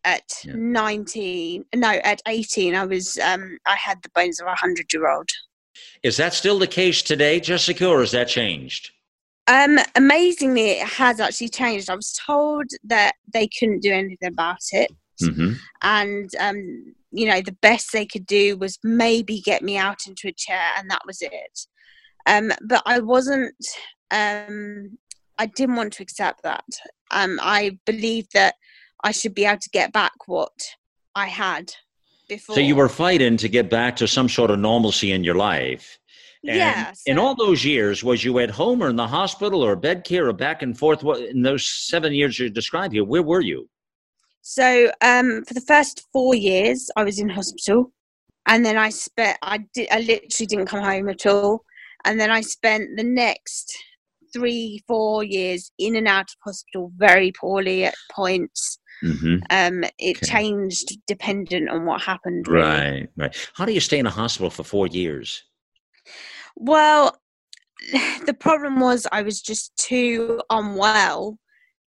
at 0.06 0.22
yeah. 0.44 0.52
19 0.54 1.64
no 1.76 1.88
at 1.88 2.20
18 2.28 2.74
i 2.74 2.84
was 2.84 3.16
um 3.24 3.56
i 3.64 3.74
had 3.74 3.96
the 4.02 4.10
bones 4.14 4.38
of 4.38 4.44
a 4.44 4.48
100 4.48 4.92
year 4.92 5.10
old 5.10 5.30
is 6.02 6.16
that 6.18 6.34
still 6.34 6.58
the 6.58 6.66
case 6.66 7.02
today, 7.02 7.40
Jessica, 7.40 7.88
or 7.88 8.00
has 8.00 8.12
that 8.12 8.28
changed? 8.28 8.90
Um, 9.46 9.78
amazingly, 9.94 10.72
it 10.72 10.86
has 10.86 11.20
actually 11.20 11.50
changed. 11.50 11.90
I 11.90 11.94
was 11.94 12.12
told 12.12 12.66
that 12.84 13.12
they 13.32 13.48
couldn't 13.48 13.80
do 13.80 13.92
anything 13.92 14.28
about 14.28 14.60
it, 14.72 14.90
mm-hmm. 15.22 15.52
and 15.82 16.30
um, 16.40 16.94
you 17.14 17.26
know, 17.26 17.40
the 17.40 17.56
best 17.62 17.92
they 17.92 18.06
could 18.06 18.26
do 18.26 18.56
was 18.56 18.78
maybe 18.82 19.40
get 19.40 19.62
me 19.62 19.76
out 19.76 20.06
into 20.06 20.28
a 20.28 20.32
chair, 20.32 20.70
and 20.76 20.90
that 20.90 21.02
was 21.06 21.22
it. 21.22 21.66
Um, 22.26 22.52
but 22.66 22.82
I 22.86 23.00
wasn't. 23.00 23.54
Um, 24.10 24.98
I 25.38 25.46
didn't 25.46 25.76
want 25.76 25.92
to 25.94 26.02
accept 26.02 26.42
that. 26.42 26.64
Um, 27.10 27.38
I 27.42 27.78
believed 27.86 28.32
that 28.34 28.54
I 29.02 29.12
should 29.12 29.34
be 29.34 29.44
able 29.44 29.60
to 29.60 29.70
get 29.70 29.92
back 29.92 30.12
what 30.26 30.52
I 31.14 31.26
had 31.26 31.72
before. 32.28 32.56
So 32.56 32.60
you 32.60 32.76
were 32.76 32.88
fighting 32.88 33.36
to 33.38 33.48
get 33.48 33.70
back 33.70 33.96
to 33.96 34.08
some 34.08 34.28
sort 34.28 34.50
of 34.50 34.58
normalcy 34.58 35.12
in 35.12 35.24
your 35.24 35.34
life. 35.34 35.98
And 36.46 36.56
yeah. 36.56 36.92
So 36.92 37.10
in 37.10 37.18
all 37.18 37.34
those 37.34 37.64
years, 37.64 38.04
was 38.04 38.24
you 38.24 38.38
at 38.38 38.50
home 38.50 38.82
or 38.82 38.88
in 38.88 38.96
the 38.96 39.06
hospital 39.06 39.62
or 39.62 39.76
bed 39.76 40.04
care 40.04 40.28
or 40.28 40.32
back 40.32 40.62
and 40.62 40.78
forth? 40.78 41.02
What 41.02 41.20
in 41.20 41.42
those 41.42 41.66
seven 41.66 42.12
years 42.12 42.38
you 42.38 42.50
described 42.50 42.92
here? 42.92 43.04
Where 43.04 43.22
were 43.22 43.40
you? 43.40 43.68
So 44.46 44.90
um, 45.00 45.42
for 45.46 45.54
the 45.54 45.62
first 45.62 46.06
four 46.12 46.34
years, 46.34 46.90
I 46.96 47.02
was 47.02 47.18
in 47.18 47.30
hospital, 47.30 47.90
and 48.46 48.64
then 48.64 48.76
I 48.76 48.90
spent. 48.90 49.38
I 49.42 49.64
did. 49.72 49.88
I 49.90 50.00
literally 50.00 50.46
didn't 50.46 50.66
come 50.66 50.84
home 50.84 51.08
at 51.08 51.24
all, 51.24 51.64
and 52.04 52.20
then 52.20 52.30
I 52.30 52.42
spent 52.42 52.90
the 52.96 53.04
next 53.04 53.74
three, 54.34 54.82
four 54.86 55.24
years 55.24 55.72
in 55.78 55.96
and 55.96 56.06
out 56.06 56.26
of 56.26 56.36
hospital, 56.44 56.92
very 56.96 57.32
poorly 57.32 57.86
at 57.86 57.94
points. 58.12 58.78
Mm-hmm. 59.02 59.36
Um, 59.48 59.82
it 59.98 60.18
okay. 60.18 60.26
changed 60.26 60.92
dependent 61.06 61.70
on 61.70 61.86
what 61.86 62.02
happened. 62.02 62.46
Really. 62.46 62.68
Right, 62.68 63.08
right. 63.16 63.50
How 63.54 63.64
do 63.64 63.72
you 63.72 63.80
stay 63.80 63.98
in 63.98 64.06
a 64.06 64.10
hospital 64.10 64.50
for 64.50 64.62
four 64.62 64.88
years? 64.88 65.42
Well, 66.54 67.18
the 68.26 68.36
problem 68.38 68.78
was 68.78 69.06
I 69.10 69.22
was 69.22 69.40
just 69.40 69.74
too 69.78 70.42
unwell 70.50 71.38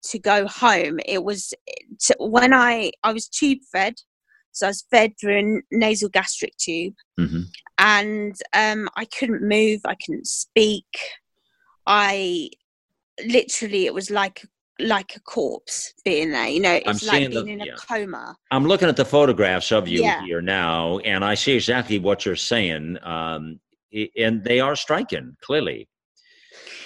to 0.06 0.20
go 0.20 0.48
home. 0.48 1.00
It 1.06 1.24
was 1.24 1.54
to, 2.02 2.16
when 2.20 2.54
I 2.54 2.92
I 3.04 3.14
was 3.14 3.28
tube 3.28 3.60
fed, 3.72 3.96
so 4.52 4.68
I 4.68 4.70
was 4.70 4.86
fed 4.90 5.14
through 5.20 5.38
a 5.38 5.76
nasal 5.76 6.10
gastric 6.10 6.56
tube, 6.58 6.96
mm-hmm. 7.20 7.42
and 7.78 8.36
um, 8.54 8.90
I 8.96 9.06
couldn't 9.06 9.42
move. 9.42 9.82
I 9.86 9.96
couldn't 9.96 10.28
speak. 10.28 10.86
I 11.88 12.50
literally 13.26 13.86
it 13.86 13.94
was 13.94 14.10
like 14.10 14.46
like 14.80 15.16
a 15.16 15.20
corpse 15.22 15.94
being 16.04 16.32
there. 16.32 16.48
You 16.48 16.60
know, 16.60 16.80
it's 16.86 17.04
I'm 17.04 17.08
like 17.08 17.30
being 17.30 17.46
the, 17.46 17.52
in 17.52 17.62
a 17.62 17.66
yeah. 17.66 17.76
coma. 17.88 18.36
I'm 18.52 18.66
looking 18.66 18.90
at 18.90 18.98
the 18.98 19.06
photographs 19.06 19.72
of 19.72 19.88
you 19.88 20.02
yeah. 20.02 20.24
here 20.24 20.42
now, 20.42 21.00
and 21.00 21.24
I 21.24 21.36
see 21.36 21.54
exactly 21.54 22.00
what 22.00 22.26
you're 22.26 22.36
saying. 22.36 22.98
Um, 23.04 23.60
and 24.18 24.44
they 24.44 24.60
are 24.60 24.76
striking 24.76 25.38
clearly. 25.42 25.88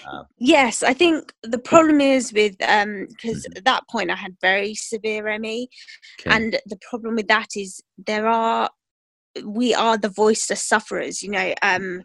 Uh, 0.10 0.24
yes, 0.38 0.82
I 0.84 0.94
think 0.94 1.34
the 1.44 1.60
problem 1.60 2.02
is 2.02 2.34
with 2.34 2.56
um 2.68 3.08
because 3.10 3.46
Mhm. 3.46 3.58
at 3.58 3.66
that 3.66 3.84
point 3.90 4.10
I 4.12 4.16
had 4.16 4.36
very 4.42 4.74
severe 4.76 5.28
ME, 5.28 5.70
okay. 6.20 6.36
and 6.36 6.60
the 6.66 6.80
problem 6.90 7.16
with 7.16 7.28
that 7.28 7.50
is 7.56 7.82
there 7.98 8.28
are 8.28 8.70
we 9.46 9.74
are 9.74 9.98
the 9.98 10.10
voiceless 10.10 10.64
sufferers. 10.64 11.22
You 11.22 11.32
know, 11.32 11.54
um, 11.62 12.04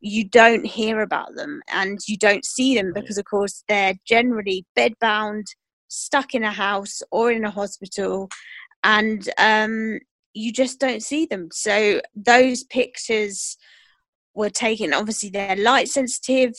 you 0.00 0.24
don't 0.28 0.64
hear 0.64 1.00
about 1.00 1.34
them 1.34 1.62
and 1.72 2.00
you 2.08 2.16
don't 2.16 2.44
see 2.44 2.74
them 2.74 2.92
because, 2.92 3.18
of 3.18 3.24
course, 3.24 3.62
they're 3.68 3.94
generally 4.04 4.64
bedbound, 4.76 5.44
stuck 5.88 6.34
in 6.34 6.42
a 6.44 6.50
house 6.52 7.02
or 7.10 7.30
in 7.30 7.44
a 7.44 7.50
hospital, 7.50 8.28
and 8.82 9.28
um, 9.38 10.00
you 10.34 10.52
just 10.52 10.80
don't 10.80 11.02
see 11.02 11.26
them. 11.26 11.48
So 11.52 12.00
those 12.16 12.64
pictures 12.64 13.56
were 14.34 14.50
taken. 14.50 14.94
Obviously, 14.94 15.30
they're 15.30 15.56
light 15.56 15.88
sensitive, 15.88 16.52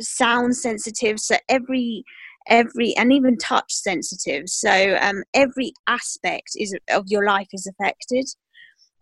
sound 0.00 0.56
sensitive. 0.56 1.18
So 1.20 1.36
every 1.48 2.04
every 2.48 2.96
and 2.96 3.12
even 3.12 3.36
touch 3.36 3.72
sensitive. 3.72 4.48
So 4.48 4.96
um, 5.00 5.22
every 5.34 5.72
aspect 5.86 6.52
is 6.56 6.74
of 6.90 7.04
your 7.06 7.24
life 7.24 7.48
is 7.52 7.66
affected. 7.66 8.26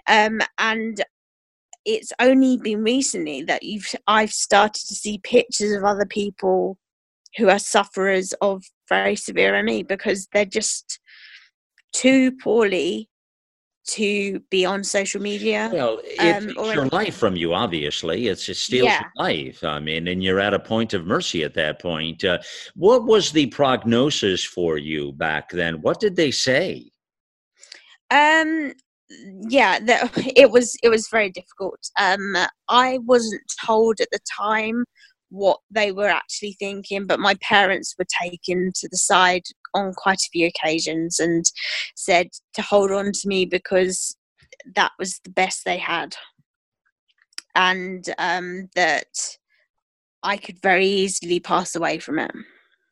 Um, 0.08 0.40
and 0.58 1.02
it's 1.84 2.12
only 2.20 2.56
been 2.58 2.82
recently 2.82 3.42
that 3.42 3.62
you've 3.62 3.94
I've 4.06 4.32
started 4.32 4.86
to 4.88 4.94
see 4.94 5.18
pictures 5.18 5.72
of 5.72 5.84
other 5.84 6.06
people 6.06 6.78
who 7.36 7.48
are 7.48 7.58
sufferers 7.58 8.32
of 8.40 8.64
very 8.88 9.16
severe 9.16 9.62
ME 9.62 9.82
because 9.82 10.26
they're 10.32 10.44
just 10.44 11.00
too 11.92 12.32
poorly 12.32 13.08
to 13.86 14.40
be 14.50 14.64
on 14.64 14.82
social 14.82 15.20
media. 15.20 15.70
Well, 15.72 16.00
it 16.02 16.18
um, 16.18 16.48
takes 16.48 16.74
your 16.74 16.86
life 16.86 17.16
from 17.16 17.36
you, 17.36 17.54
obviously. 17.54 18.26
It's, 18.26 18.48
it 18.48 18.56
steals 18.56 18.86
Yeah. 18.86 19.00
your 19.00 19.24
life. 19.24 19.62
I 19.64 19.78
mean, 19.78 20.08
and 20.08 20.22
you're 20.22 20.40
at 20.40 20.54
a 20.54 20.58
point 20.58 20.92
of 20.92 21.06
mercy 21.06 21.44
at 21.44 21.54
that 21.54 21.80
point. 21.80 22.24
Uh, 22.24 22.38
what 22.74 23.04
was 23.04 23.32
the 23.32 23.46
prognosis 23.46 24.44
for 24.44 24.78
you 24.78 25.12
back 25.12 25.50
then? 25.50 25.80
What 25.82 26.00
did 26.00 26.16
they 26.16 26.30
say? 26.30 26.90
Um, 28.10 28.72
yeah, 29.48 29.78
the, 29.78 30.32
it 30.36 30.50
was 30.50 30.76
it 30.82 30.88
was 30.88 31.08
very 31.08 31.30
difficult. 31.30 31.78
Um, 31.98 32.36
I 32.68 32.98
wasn't 33.04 33.42
told 33.64 34.00
at 34.00 34.08
the 34.10 34.20
time 34.38 34.84
what 35.30 35.58
they 35.70 35.92
were 35.92 36.08
actually 36.08 36.56
thinking, 36.58 37.06
but 37.06 37.20
my 37.20 37.34
parents 37.42 37.94
were 37.98 38.06
taken 38.22 38.72
to 38.74 38.88
the 38.88 38.96
side 38.96 39.42
on 39.74 39.92
quite 39.94 40.18
a 40.18 40.30
few 40.32 40.46
occasions 40.46 41.18
and 41.18 41.44
said 41.94 42.28
to 42.54 42.62
hold 42.62 42.90
on 42.90 43.12
to 43.12 43.28
me 43.28 43.44
because 43.44 44.16
that 44.74 44.92
was 44.98 45.20
the 45.24 45.30
best 45.30 45.64
they 45.64 45.78
had, 45.78 46.16
and 47.54 48.08
um, 48.18 48.68
that 48.74 49.06
I 50.22 50.36
could 50.36 50.60
very 50.62 50.86
easily 50.86 51.40
pass 51.40 51.74
away 51.76 51.98
from 51.98 52.18
it. 52.18 52.32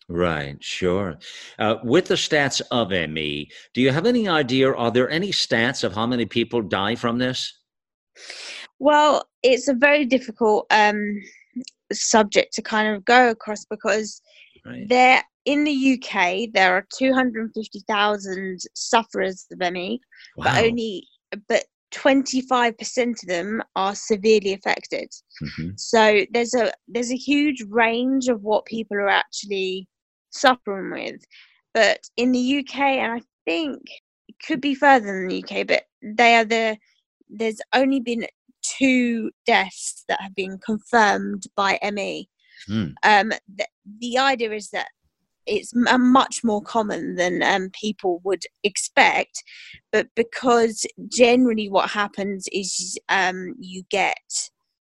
Right, 0.09 0.62
sure. 0.62 1.19
Uh, 1.59 1.76
with 1.83 2.07
the 2.07 2.14
stats 2.14 2.61
of 2.71 2.91
ME, 2.91 3.50
do 3.73 3.81
you 3.81 3.91
have 3.91 4.07
any 4.07 4.29
idea? 4.29 4.71
Are 4.71 4.91
there 4.91 5.09
any 5.09 5.31
stats 5.33 5.83
of 5.83 5.95
how 5.95 6.07
many 6.07 6.26
people 6.26 6.61
die 6.61 6.95
from 6.95 7.19
this? 7.19 7.53
Well, 8.79 9.26
it's 9.43 9.69
a 9.69 9.75
very 9.75 10.05
difficult 10.05 10.67
um, 10.71 11.21
subject 11.94 12.54
to 12.54 12.62
kind 12.62 12.94
of 12.94 13.04
go 13.04 13.30
across 13.30 13.64
because 13.64 14.20
Right. 14.64 14.88
there 14.88 15.22
in 15.44 15.64
the 15.64 15.72
UK 15.72 16.46
there 16.52 16.74
are 16.74 16.86
250,000 16.96 18.60
sufferers 18.74 19.46
of 19.52 19.60
ME, 19.72 20.00
but 20.36 20.56
only 20.58 21.06
but 21.48 21.64
25% 21.90 23.22
of 23.22 23.28
them 23.28 23.62
are 23.76 23.94
severely 23.94 24.52
affected. 24.52 25.08
Mhm. 25.42 25.78
So 25.78 26.24
there's 26.32 26.54
a 26.54 26.72
there's 26.88 27.12
a 27.12 27.16
huge 27.16 27.62
range 27.68 28.28
of 28.28 28.42
what 28.42 28.64
people 28.66 28.96
are 28.96 29.08
actually 29.08 29.88
suffering 30.30 30.90
with. 30.90 31.24
But 31.72 32.08
in 32.16 32.32
the 32.32 32.38
UK 32.38 32.98
and 32.98 33.12
I 33.12 33.22
think 33.44 33.82
it 34.28 34.36
could 34.46 34.60
be 34.60 34.74
further 34.74 35.06
than 35.06 35.28
the 35.28 35.42
UK, 35.42 35.66
but 35.66 35.84
they 36.02 36.36
are 36.36 36.44
the 36.44 36.78
there's 37.28 37.60
only 37.74 38.00
been 38.00 38.26
two 38.78 39.30
deaths 39.47 40.04
that 40.09 40.21
have 40.21 40.35
been 40.35 40.59
confirmed 40.59 41.44
by 41.56 41.78
ME. 41.92 42.28
Hmm. 42.66 42.87
Um, 43.02 43.33
the, 43.54 43.66
the 44.00 44.18
idea 44.18 44.52
is 44.52 44.71
that 44.71 44.88
it's 45.47 45.75
m- 45.76 45.87
uh, 45.87 45.99
much 45.99 46.42
more 46.42 46.62
common 46.62 47.16
than 47.16 47.42
um, 47.42 47.71
people 47.78 48.21
would 48.25 48.42
expect, 48.62 49.42
but 49.92 50.09
because 50.16 50.87
generally 51.09 51.68
what 51.68 51.90
happens 51.90 52.47
is 52.52 52.99
um, 53.09 53.54
you 53.59 53.83
get 53.90 54.16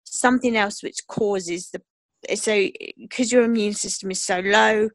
something 0.05 0.57
else 0.57 0.83
which 0.83 0.99
causes 1.09 1.71
the 1.71 1.81
so 2.37 2.69
because 2.99 3.33
your 3.33 3.43
immune 3.43 3.73
system 3.73 4.11
is 4.11 4.23
so 4.23 4.41
low, 4.41 4.89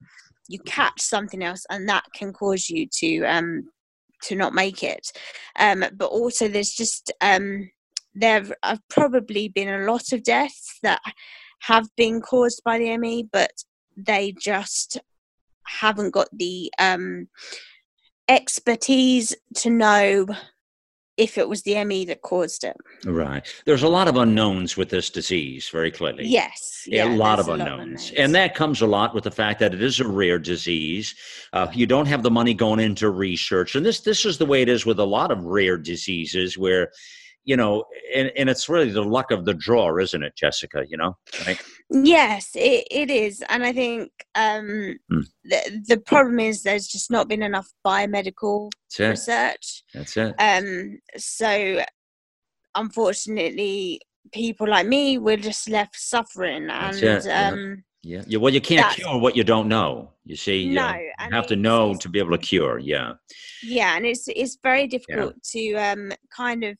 you 0.47 0.59
catch 0.59 1.01
something 1.01 1.43
else, 1.43 1.65
and 1.69 1.87
that 1.89 2.05
can 2.15 2.31
cause 2.31 2.69
you 2.69 2.87
to 2.99 3.23
um, 3.23 3.63
to 4.23 4.35
not 4.35 4.53
make 4.53 4.83
it. 4.83 5.11
Um, 5.59 5.83
but 5.95 6.07
also, 6.07 6.47
there's 6.47 6.73
just 6.73 7.11
um, 7.21 7.69
there 8.19 8.45
have 8.63 8.81
probably 8.89 9.47
been 9.47 9.69
a 9.69 9.91
lot 9.91 10.11
of 10.11 10.23
deaths 10.23 10.79
that 10.83 11.01
have 11.61 11.87
been 11.95 12.21
caused 12.21 12.61
by 12.63 12.77
the 12.77 12.97
ME, 12.97 13.27
but 13.31 13.51
they 13.95 14.33
just 14.39 14.99
haven't 15.65 16.11
got 16.11 16.27
the 16.31 16.71
um, 16.79 17.27
expertise 18.27 19.35
to 19.55 19.69
know 19.69 20.27
if 21.17 21.37
it 21.37 21.49
was 21.49 21.63
the 21.63 21.83
ME 21.83 22.05
that 22.05 22.21
caused 22.21 22.63
it. 22.63 22.77
Right. 23.03 23.45
There's 23.65 23.81
a 23.81 23.87
lot 23.87 24.07
of 24.07 24.17
unknowns 24.17 24.77
with 24.77 24.89
this 24.89 25.09
disease, 25.09 25.67
very 25.69 25.89
clearly. 25.89 26.25
Yes, 26.27 26.83
Yeah, 26.85 27.09
a 27.09 27.15
lot 27.15 27.39
of 27.39 27.47
there's 27.47 27.59
unknowns. 27.59 28.11
And 28.15 28.35
that 28.35 28.53
comes 28.53 28.81
a 28.81 28.87
lot 28.87 29.15
with 29.15 29.23
the 29.23 29.31
fact 29.31 29.59
that 29.59 29.73
it 29.73 29.81
is 29.81 29.99
a 29.99 30.07
rare 30.07 30.37
disease. 30.37 31.15
Uh, 31.53 31.67
you 31.73 31.87
don't 31.87 32.05
have 32.05 32.21
the 32.21 32.29
money 32.29 32.53
going 32.53 32.79
into 32.79 33.09
research. 33.09 33.75
And 33.75 33.83
this 33.83 34.01
this 34.01 34.25
is 34.25 34.37
the 34.37 34.45
way 34.45 34.61
it 34.61 34.69
is 34.69 34.85
with 34.85 34.99
a 34.99 35.05
lot 35.05 35.31
of 35.31 35.43
rare 35.43 35.77
diseases 35.77 36.55
where, 36.55 36.91
you 37.47 37.55
know, 37.55 37.85
and, 38.13 38.29
and 38.37 38.49
it's 38.49 38.67
really 38.67 38.91
the 38.91 39.01
luck 39.01 39.31
of 39.31 39.45
the 39.45 39.53
draw, 39.53 39.97
isn't 39.97 40.21
it, 40.21 40.35
Jessica? 40.35 40.83
You 40.87 40.97
know? 40.97 41.17
Right? 41.47 41.59
Yes, 41.89 42.51
it, 42.55 42.85
it 42.91 43.09
is, 43.09 43.41
and 43.49 43.63
I 43.63 43.71
think 43.71 44.11
um, 44.35 44.97
Hmm. 45.09 45.21
the 45.45 45.81
the 45.87 45.97
problem 46.11 46.39
is 46.39 46.61
there's 46.61 46.87
just 46.87 47.09
not 47.09 47.27
been 47.29 47.41
enough 47.41 47.69
biomedical 47.85 48.69
That's 48.97 48.99
it. 48.99 49.09
research. 49.09 49.83
That's 49.93 50.17
it. 50.17 50.35
Um, 50.37 50.99
so 51.17 51.83
unfortunately, 52.75 54.01
people 54.33 54.67
like 54.67 54.87
me 54.87 55.17
were 55.17 55.37
just 55.37 55.69
left 55.69 55.95
suffering, 55.97 56.69
and 56.69 57.01
yeah. 57.01 57.49
um, 57.49 57.83
Yeah. 58.03 58.23
yeah. 58.27 58.37
Well, 58.39 58.53
you 58.53 58.61
can't 58.61 58.93
cure 58.95 59.17
what 59.17 59.35
you 59.37 59.45
don't 59.45 59.69
know. 59.69 60.11
You 60.25 60.35
see, 60.35 60.67
No, 60.69 60.89
you 60.93 61.11
have 61.31 61.47
to 61.47 61.55
know 61.55 61.95
to 61.95 62.09
be 62.09 62.19
able 62.19 62.31
to 62.37 62.43
cure. 62.51 62.77
Yeah. 62.79 63.13
yeah, 63.63 63.95
and 63.95 64.05
it's 64.05 64.27
it's 64.27 64.57
very 64.61 64.87
difficult 64.87 65.33
to 65.53 65.73
um, 65.75 66.11
kind 66.35 66.63
of 66.65 66.75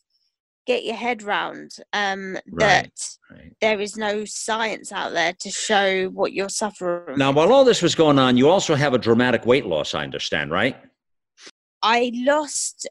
get 0.68 0.84
your 0.84 0.96
head 0.96 1.24
round 1.24 1.72
um, 1.94 2.34
Right. 2.34 2.44
that 2.60 2.92
Right. 3.32 3.54
there 3.62 3.80
is 3.82 3.96
no 3.98 4.26
science 4.26 4.92
out 4.92 5.14
there 5.14 5.34
to 5.40 5.50
show 5.50 6.10
what 6.10 6.34
you're 6.34 6.50
suffering. 6.50 7.18
Now, 7.18 7.32
while 7.32 7.52
all 7.52 7.64
this 7.64 7.82
was 7.82 7.96
going 7.96 8.20
on, 8.20 8.38
you 8.38 8.50
also 8.50 8.76
have 8.76 8.94
a 8.94 8.98
dramatic 9.00 9.46
weight 9.46 9.66
loss, 9.66 9.96
I 9.96 10.04
understand, 10.04 10.52
right? 10.52 10.76
I 11.82 12.12
lost 12.14 12.88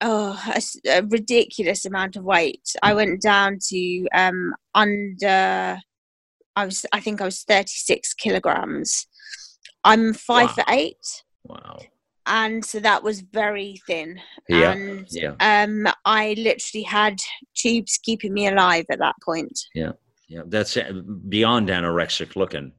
oh, 0.00 0.38
a, 0.54 0.60
a 0.98 1.02
ridiculous 1.06 1.84
amount 1.86 2.16
of 2.16 2.24
weight. 2.24 2.68
I 2.82 2.92
went 2.94 3.22
down 3.22 3.58
to 3.70 4.06
um, 4.14 4.54
under. 4.74 5.78
I 6.56 6.64
was. 6.66 6.84
I 6.92 7.00
think 7.00 7.20
I 7.20 7.24
was 7.24 7.42
thirty 7.42 7.72
six 7.90 8.12
kilograms. 8.12 9.06
I'm 9.82 10.12
five 10.14 10.48
Wow. 10.48 10.54
foot 10.54 10.64
eight, 10.68 11.22
Wow. 11.44 11.78
And 12.26 12.64
so 12.64 12.80
that 12.80 13.02
was 13.02 13.20
very 13.20 13.80
thin. 13.86 14.20
Yeah. 14.48 14.72
And 14.72 15.06
Yeah. 15.10 15.34
um, 15.40 15.86
I 16.04 16.34
literally 16.38 16.84
had 16.84 17.18
tubes 17.54 17.98
keeping 18.02 18.32
me 18.32 18.46
alive 18.46 18.86
at 18.90 18.98
that 18.98 19.16
point. 19.24 19.58
Yeah. 19.74 19.92
Yeah, 20.28 20.42
that's 20.46 20.76
uh, 20.76 20.90
beyond 21.28 21.68
anorexic 21.68 22.34
looking. 22.34 22.72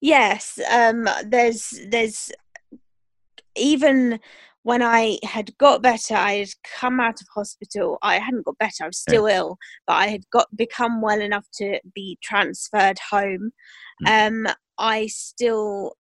Yes, 0.00 0.58
um, 0.70 1.08
there's 1.24 1.74
there's 1.88 2.30
even 3.56 4.20
when 4.62 4.82
I 4.82 5.18
had 5.22 5.56
got 5.58 5.82
better, 5.82 6.14
I 6.14 6.34
had 6.34 6.48
come 6.78 7.00
out 7.00 7.20
of 7.20 7.26
hospital. 7.34 7.98
I 8.02 8.18
hadn't 8.18 8.44
got 8.44 8.58
better; 8.58 8.84
I 8.84 8.86
was 8.86 8.98
still 8.98 9.26
ill, 9.26 9.58
but 9.86 9.94
I 9.94 10.06
had 10.06 10.28
got 10.30 10.54
become 10.56 11.00
well 11.00 11.20
enough 11.20 11.46
to 11.54 11.78
be 11.94 12.18
transferred 12.22 12.98
home. 13.10 13.52
Um, 14.06 14.46
I 14.78 15.08
still 15.08 15.94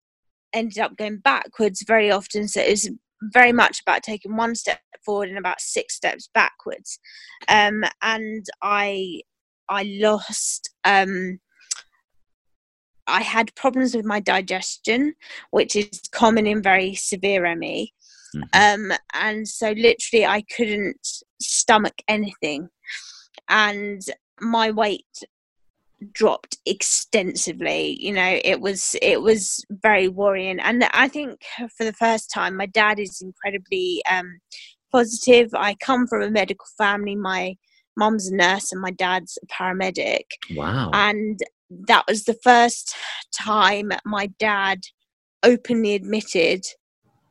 ended 0.54 0.80
up 0.80 0.98
going 0.98 1.18
backwards 1.18 1.84
very 1.86 2.12
often, 2.12 2.48
so 2.48 2.62
it 2.62 2.72
was 2.72 2.90
very 3.34 3.52
much 3.52 3.82
about 3.82 4.04
taking 4.04 4.36
one 4.36 4.56
step 4.56 4.80
forward 5.04 5.30
and 5.30 5.38
about 5.38 5.62
six 5.62 5.96
steps 5.96 6.30
backwards. 6.34 7.00
Um, 7.48 7.84
and 8.02 8.46
I 8.62 9.22
I 9.70 9.84
lost. 9.84 10.70
Um, 10.84 11.40
I 13.10 13.22
had 13.22 13.56
problems 13.56 13.96
with 13.96 14.06
my 14.06 14.20
digestion, 14.20 15.16
which 15.52 15.76
is 15.76 16.02
common 16.12 16.46
in 16.46 16.62
very 16.62 16.94
severe 16.94 17.46
ME. 17.56 17.94
Mhm. 18.36 18.44
Um, 18.92 18.98
and 19.14 19.48
so 19.48 19.72
literally 19.72 20.26
I 20.26 20.42
couldn't 20.42 21.08
stomach 21.42 22.02
anything. 22.08 22.70
And 23.48 24.02
my 24.42 24.72
weight 24.72 25.06
dropped 26.12 26.58
extensively 26.68 27.98
you 28.00 28.14
know 28.14 28.40
it 28.44 28.62
was 28.62 28.96
it 29.02 29.22
was 29.22 29.66
very 29.70 30.08
worrying. 30.08 30.60
And 30.60 30.84
i 30.94 31.08
think 31.08 31.42
for 31.76 31.84
the 31.84 31.94
first 31.94 32.32
time 32.32 32.56
my 32.56 32.68
dad 32.68 33.00
is 33.00 33.22
incredibly 33.22 34.04
um, 34.10 34.40
positive. 34.92 35.50
I 35.54 35.76
come 35.76 36.08
from 36.08 36.22
a 36.22 36.30
medical 36.30 36.66
family. 36.78 37.16
My 37.16 37.56
mom's 37.96 38.28
a 38.28 38.36
nurse 38.36 38.72
and 38.72 38.82
my 38.82 38.92
dad's 38.92 39.38
a 39.44 39.48
paramedic. 39.48 40.26
Wow. 40.56 40.92
And 40.94 41.40
that 41.88 42.06
was 42.08 42.24
the 42.24 42.38
first 42.44 42.96
time 43.36 43.92
my 44.06 44.28
dad 44.40 44.80
openly 45.44 45.96
admitted 45.96 46.64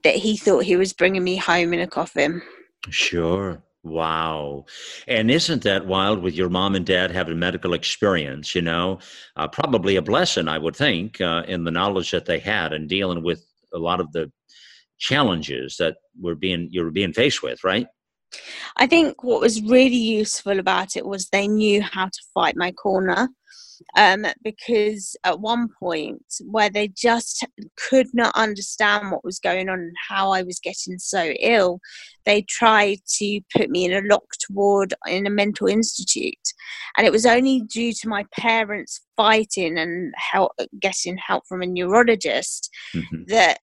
that 0.04 0.16
he 0.16 0.36
thought 0.36 0.64
he 0.64 0.76
was 0.76 0.92
bringing 0.92 1.24
me 1.24 1.36
home 1.36 1.72
in 1.72 1.80
a 1.80 1.86
coffin. 1.86 2.42
Sure 2.88 3.62
Wow. 3.86 4.64
And 5.06 5.30
isn't 5.30 5.62
that 5.62 5.86
wild 5.86 6.20
with 6.20 6.34
your 6.34 6.50
mom 6.50 6.74
and 6.74 6.84
dad 6.84 7.12
having 7.12 7.38
medical 7.38 7.72
experience? 7.72 8.54
You 8.54 8.62
know, 8.62 8.98
uh, 9.36 9.46
probably 9.46 9.94
a 9.94 10.02
blessing, 10.02 10.48
I 10.48 10.58
would 10.58 10.74
think, 10.74 11.20
uh, 11.20 11.44
in 11.46 11.62
the 11.62 11.70
knowledge 11.70 12.10
that 12.10 12.26
they 12.26 12.40
had 12.40 12.72
and 12.72 12.88
dealing 12.88 13.22
with 13.22 13.46
a 13.72 13.78
lot 13.78 14.00
of 14.00 14.10
the 14.10 14.32
challenges 14.98 15.76
that 15.76 15.96
were 16.20 16.34
being 16.34 16.68
you 16.70 16.82
were 16.82 16.90
being 16.90 17.12
faced 17.12 17.42
with, 17.42 17.62
right? 17.62 17.86
I 18.76 18.88
think 18.88 19.22
what 19.22 19.40
was 19.40 19.62
really 19.62 19.96
useful 19.96 20.58
about 20.58 20.96
it 20.96 21.06
was 21.06 21.28
they 21.28 21.46
knew 21.46 21.80
how 21.80 22.06
to 22.06 22.20
fight 22.34 22.56
my 22.56 22.72
corner 22.72 23.28
um, 23.96 24.26
because 24.42 25.16
at 25.24 25.40
one 25.40 25.68
point 25.68 26.24
where 26.44 26.70
they 26.70 26.88
just 26.88 27.46
could 27.76 28.08
not 28.12 28.34
understand 28.34 29.10
what 29.10 29.24
was 29.24 29.38
going 29.38 29.68
on 29.68 29.78
and 29.78 29.96
how 30.08 30.30
I 30.30 30.42
was 30.42 30.58
getting 30.58 30.98
so 30.98 31.32
ill, 31.40 31.80
they 32.24 32.42
tried 32.42 32.98
to 33.18 33.40
put 33.56 33.70
me 33.70 33.84
in 33.84 33.92
a 33.92 34.06
locked 34.06 34.46
ward 34.50 34.94
in 35.06 35.26
a 35.26 35.30
mental 35.30 35.66
institute. 35.66 36.34
And 36.96 37.06
it 37.06 37.12
was 37.12 37.26
only 37.26 37.60
due 37.60 37.92
to 37.92 38.08
my 38.08 38.24
parents 38.38 39.00
fighting 39.16 39.78
and 39.78 40.12
help, 40.16 40.52
getting 40.80 41.16
help 41.16 41.44
from 41.48 41.62
a 41.62 41.66
neurologist 41.66 42.70
mm-hmm. 42.94 43.24
that 43.28 43.58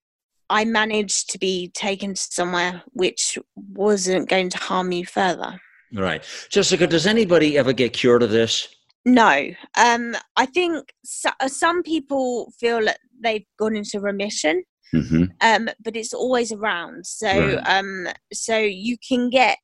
I 0.50 0.66
managed 0.66 1.32
to 1.32 1.40
be 1.40 1.70
taken 1.74 2.14
to 2.14 2.22
somewhere 2.22 2.84
which 2.94 3.38
wasn't 3.56 4.30
going 4.30 4.50
to 4.50 4.58
harm 4.58 4.90
me 4.90 5.04
further. 5.04 5.60
Right. 5.94 6.24
Jessica, 6.50 6.88
does 6.88 7.06
anybody 7.06 7.58
ever 7.58 7.74
get 7.74 7.94
cured 7.94 8.24
of 8.24 8.32
this? 8.32 8.68
No, 9.06 9.50
um, 9.78 10.16
I 10.38 10.46
think 10.46 10.94
so, 11.04 11.30
uh, 11.40 11.50
some 11.50 11.84
people 11.84 12.52
feel 12.58 12.86
that 12.86 13.00
they've 13.22 13.46
gone 13.60 13.76
into 13.76 14.00
remission, 14.00 14.64
mm-hmm. 14.96 15.26
um, 15.42 15.70
but 15.84 15.98
it's 15.98 16.14
always 16.14 16.54
around. 16.54 17.06
So, 17.06 17.28
right. 17.28 17.80
um, 17.80 18.08
so 18.32 18.58
you 18.58 18.96
can 19.06 19.30
get, 19.30 19.58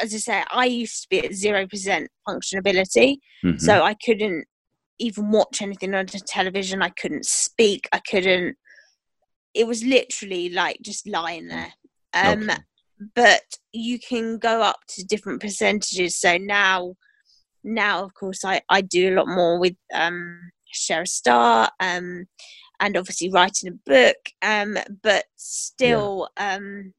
as 0.00 0.12
I 0.14 0.18
say, 0.18 0.44
I 0.50 0.64
used 0.64 1.02
to 1.02 1.08
be 1.10 1.24
at 1.24 1.32
zero 1.32 1.68
percent 1.68 2.08
functionability, 2.28 3.18
mm-hmm. 3.44 3.58
so 3.58 3.84
I 3.84 3.94
couldn't 4.04 4.46
even 4.98 5.30
watch 5.30 5.62
anything 5.62 5.94
on 5.94 6.06
the 6.06 6.20
television. 6.20 6.82
I 6.82 6.90
couldn't 6.90 7.26
speak. 7.26 7.88
I 7.92 8.00
couldn't. 8.00 8.56
It 9.54 9.66
was 9.66 9.84
literally 9.84 10.50
like 10.50 10.78
just 10.82 11.06
lying 11.06 11.46
there. 11.48 11.72
Um, 12.14 12.50
okay. 12.50 12.58
But 13.14 13.42
you 13.72 13.98
can 13.98 14.38
go 14.38 14.60
up 14.60 14.80
to 14.90 15.04
different 15.04 15.40
percentages. 15.40 16.16
So 16.16 16.36
now 16.36 16.96
now 17.64 18.04
of 18.04 18.14
course 18.14 18.44
I, 18.44 18.62
I 18.68 18.80
do 18.80 19.12
a 19.12 19.16
lot 19.16 19.28
more 19.28 19.58
with 19.58 19.76
um, 19.94 20.38
share 20.66 21.02
a 21.02 21.06
star 21.06 21.70
um, 21.80 22.26
and 22.80 22.96
obviously 22.96 23.30
writing 23.30 23.68
a 23.70 23.90
book 23.90 24.16
um, 24.42 24.78
but 25.02 25.24
still 25.36 26.28
yeah. 26.38 26.56
um, 26.56 26.94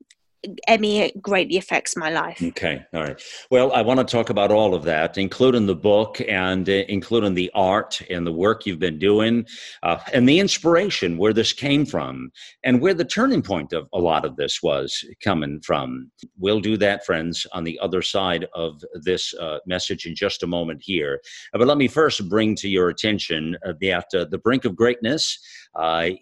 ME 0.79 1.11
greatly 1.21 1.57
affects 1.57 1.95
my 1.95 2.09
life. 2.09 2.41
Okay, 2.41 2.83
all 2.93 3.03
right. 3.03 3.21
Well, 3.51 3.71
I 3.73 3.81
want 3.81 3.99
to 3.99 4.03
talk 4.03 4.31
about 4.31 4.51
all 4.51 4.73
of 4.73 4.83
that, 4.83 5.17
including 5.17 5.67
the 5.67 5.75
book 5.75 6.19
and 6.27 6.67
uh, 6.67 6.83
including 6.89 7.35
the 7.35 7.51
art 7.53 8.01
and 8.09 8.25
the 8.25 8.31
work 8.31 8.65
you've 8.65 8.79
been 8.79 8.97
doing, 8.97 9.45
uh, 9.83 9.97
and 10.13 10.27
the 10.27 10.39
inspiration 10.39 11.17
where 11.17 11.33
this 11.33 11.53
came 11.53 11.85
from, 11.85 12.31
and 12.63 12.81
where 12.81 12.95
the 12.95 13.05
turning 13.05 13.43
point 13.43 13.71
of 13.71 13.87
a 13.93 13.99
lot 13.99 14.25
of 14.25 14.35
this 14.35 14.63
was 14.63 15.03
coming 15.23 15.61
from. 15.61 16.11
We'll 16.39 16.59
do 16.59 16.75
that, 16.77 17.05
friends, 17.05 17.45
on 17.53 17.63
the 17.63 17.77
other 17.79 18.01
side 18.01 18.47
of 18.55 18.81
this 18.93 19.35
uh, 19.35 19.59
message 19.67 20.07
in 20.07 20.15
just 20.15 20.41
a 20.41 20.47
moment 20.47 20.81
here. 20.83 21.21
Uh, 21.53 21.59
but 21.59 21.67
let 21.67 21.77
me 21.77 21.87
first 21.87 22.27
bring 22.29 22.55
to 22.55 22.67
your 22.67 22.89
attention 22.89 23.57
uh, 23.63 23.73
that 23.81 24.07
uh, 24.15 24.25
the 24.25 24.39
brink 24.39 24.65
of 24.65 24.75
greatness 24.75 25.37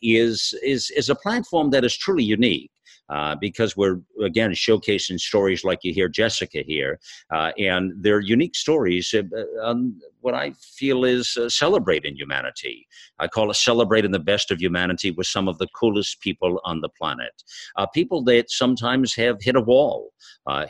is 0.01 0.53
is 0.61 0.91
is 0.91 1.09
a 1.09 1.15
platform 1.15 1.69
that 1.71 1.83
is 1.83 1.97
truly 1.97 2.23
unique 2.23 2.69
uh, 3.09 3.35
because 3.35 3.75
we're 3.75 3.99
again 4.23 4.51
showcasing 4.51 5.19
stories 5.19 5.63
like 5.63 5.79
you 5.83 5.93
hear 5.93 6.07
Jessica 6.07 6.61
here, 6.65 6.99
uh, 7.33 7.51
and 7.57 7.91
they're 7.97 8.19
unique 8.19 8.55
stories. 8.55 9.13
Uh, 9.13 9.23
um, 9.63 9.99
what 10.21 10.33
I 10.33 10.51
feel 10.51 11.03
is 11.05 11.37
uh, 11.37 11.49
celebrating 11.49 12.15
humanity. 12.15 12.87
I 13.19 13.27
call 13.27 13.49
it 13.49 13.55
celebrating 13.55 14.11
the 14.11 14.19
best 14.19 14.51
of 14.51 14.61
humanity 14.61 15.11
with 15.11 15.27
some 15.27 15.47
of 15.47 15.57
the 15.57 15.67
coolest 15.67 16.19
people 16.21 16.59
on 16.65 16.81
the 16.81 16.89
planet. 16.89 17.43
Uh, 17.75 17.87
people 17.87 18.23
that 18.25 18.51
sometimes 18.51 19.15
have 19.15 19.41
hit 19.41 19.55
a 19.55 19.61
wall, 19.61 20.11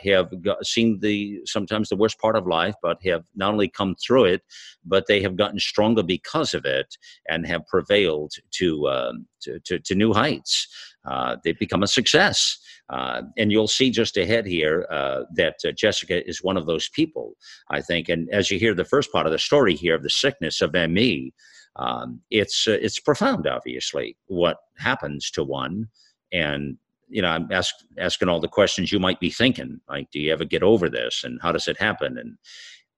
have 0.04 0.30
seen 0.62 0.98
the 1.00 1.40
sometimes 1.46 1.88
the 1.88 1.96
worst 1.96 2.18
part 2.18 2.36
of 2.36 2.46
life, 2.46 2.74
but 2.82 2.98
have 3.02 3.24
not 3.34 3.52
only 3.52 3.68
come 3.68 3.94
through 3.96 4.26
it, 4.26 4.42
but 4.84 5.06
they 5.06 5.22
have 5.22 5.36
gotten 5.36 5.58
stronger 5.58 6.02
because 6.02 6.52
of 6.54 6.64
it 6.64 6.96
and 7.28 7.46
have 7.46 7.66
prevailed 7.66 8.32
to 8.50 8.88
um, 8.88 9.26
to, 9.42 9.58
to, 9.60 9.78
to, 9.78 9.94
new 9.94 10.12
heights. 10.12 10.68
Uh, 11.04 11.36
they've 11.42 11.58
become 11.58 11.82
a 11.82 11.88
success. 11.88 12.58
Uh, 12.90 13.22
and 13.38 13.52
you'll 13.52 13.68
see 13.68 13.88
just 13.90 14.16
ahead 14.16 14.44
here 14.44 14.86
uh, 14.90 15.22
that 15.32 15.56
uh, 15.64 15.70
Jessica 15.70 16.28
is 16.28 16.42
one 16.42 16.56
of 16.56 16.66
those 16.66 16.88
people, 16.88 17.34
I 17.70 17.80
think. 17.80 18.08
And 18.08 18.28
as 18.30 18.50
you 18.50 18.58
hear 18.58 18.74
the 18.74 18.84
first 18.84 19.12
part 19.12 19.26
of 19.26 19.32
the 19.32 19.38
story 19.38 19.76
here 19.76 19.94
of 19.94 20.02
the 20.02 20.10
sickness 20.10 20.60
of 20.60 20.72
ME, 20.72 21.32
um, 21.76 22.20
it's 22.30 22.66
uh, 22.66 22.78
it's 22.80 22.98
profound, 22.98 23.46
obviously, 23.46 24.16
what 24.26 24.58
happens 24.76 25.30
to 25.32 25.44
one. 25.44 25.88
And 26.32 26.76
you 27.08 27.22
know, 27.22 27.28
I'm 27.28 27.50
ask, 27.50 27.74
asking 27.98 28.28
all 28.28 28.40
the 28.40 28.48
questions 28.48 28.92
you 28.92 28.98
might 28.98 29.20
be 29.20 29.30
thinking, 29.30 29.80
like, 29.88 30.10
do 30.10 30.20
you 30.20 30.32
ever 30.32 30.44
get 30.44 30.62
over 30.62 30.88
this, 30.88 31.22
and 31.24 31.40
how 31.40 31.52
does 31.52 31.68
it 31.68 31.78
happen, 31.78 32.18
and 32.18 32.36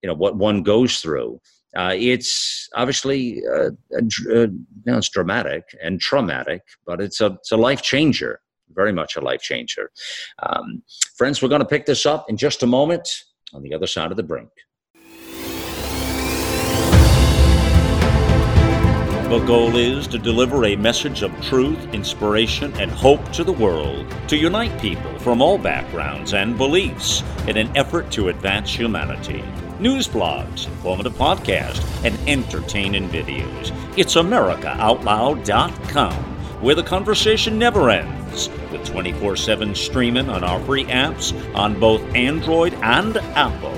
you 0.02 0.08
know 0.08 0.14
what 0.14 0.36
one 0.36 0.62
goes 0.62 1.00
through. 1.00 1.40
Uh, 1.76 1.94
it's 1.96 2.68
obviously 2.74 3.42
uh, 3.46 3.70
a, 3.92 4.02
a, 4.30 4.40
you 4.42 4.64
know, 4.84 4.98
it's 4.98 5.08
dramatic 5.08 5.64
and 5.82 6.00
traumatic, 6.00 6.62
but 6.86 7.00
it's 7.00 7.20
a 7.20 7.26
it's 7.26 7.52
a 7.52 7.56
life 7.56 7.82
changer 7.82 8.40
very 8.74 8.92
much 8.92 9.16
a 9.16 9.20
life 9.20 9.42
changer. 9.42 9.90
Um, 10.42 10.82
friends, 11.16 11.42
we're 11.42 11.48
going 11.48 11.60
to 11.60 11.66
pick 11.66 11.86
this 11.86 12.06
up 12.06 12.28
in 12.28 12.36
just 12.36 12.62
a 12.62 12.66
moment 12.66 13.08
on 13.52 13.62
the 13.62 13.74
other 13.74 13.86
side 13.86 14.10
of 14.10 14.16
the 14.16 14.22
brink. 14.22 14.50
The 19.28 19.38
goal 19.46 19.76
is 19.76 20.06
to 20.08 20.18
deliver 20.18 20.66
a 20.66 20.76
message 20.76 21.22
of 21.22 21.32
truth, 21.40 21.94
inspiration, 21.94 22.70
and 22.74 22.90
hope 22.90 23.32
to 23.32 23.44
the 23.44 23.52
world, 23.52 24.06
to 24.28 24.36
unite 24.36 24.78
people 24.78 25.18
from 25.20 25.40
all 25.40 25.56
backgrounds 25.56 26.34
and 26.34 26.58
beliefs 26.58 27.22
in 27.48 27.56
an 27.56 27.74
effort 27.74 28.10
to 28.10 28.28
advance 28.28 28.74
humanity. 28.74 29.42
News 29.82 30.06
blogs, 30.06 30.68
informative 30.68 31.14
podcasts, 31.14 31.82
and 32.04 32.16
entertaining 32.28 33.08
videos. 33.08 33.72
It's 33.98 34.14
AmericaOutloud.com 34.14 36.12
where 36.62 36.76
the 36.76 36.84
conversation 36.84 37.58
never 37.58 37.90
ends, 37.90 38.48
with 38.70 38.86
24 38.86 39.34
7 39.34 39.74
streaming 39.74 40.28
on 40.28 40.44
our 40.44 40.60
free 40.66 40.84
apps 40.84 41.34
on 41.56 41.80
both 41.80 42.00
Android 42.14 42.74
and 42.74 43.16
Apple. 43.34 43.76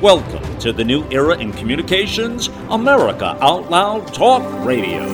Welcome 0.00 0.58
to 0.60 0.72
the 0.72 0.84
new 0.84 1.04
era 1.10 1.36
in 1.36 1.50
communications, 1.50 2.46
America 2.70 3.36
Out 3.40 3.68
Loud 3.68 4.14
Talk 4.14 4.44
Radio. 4.64 5.12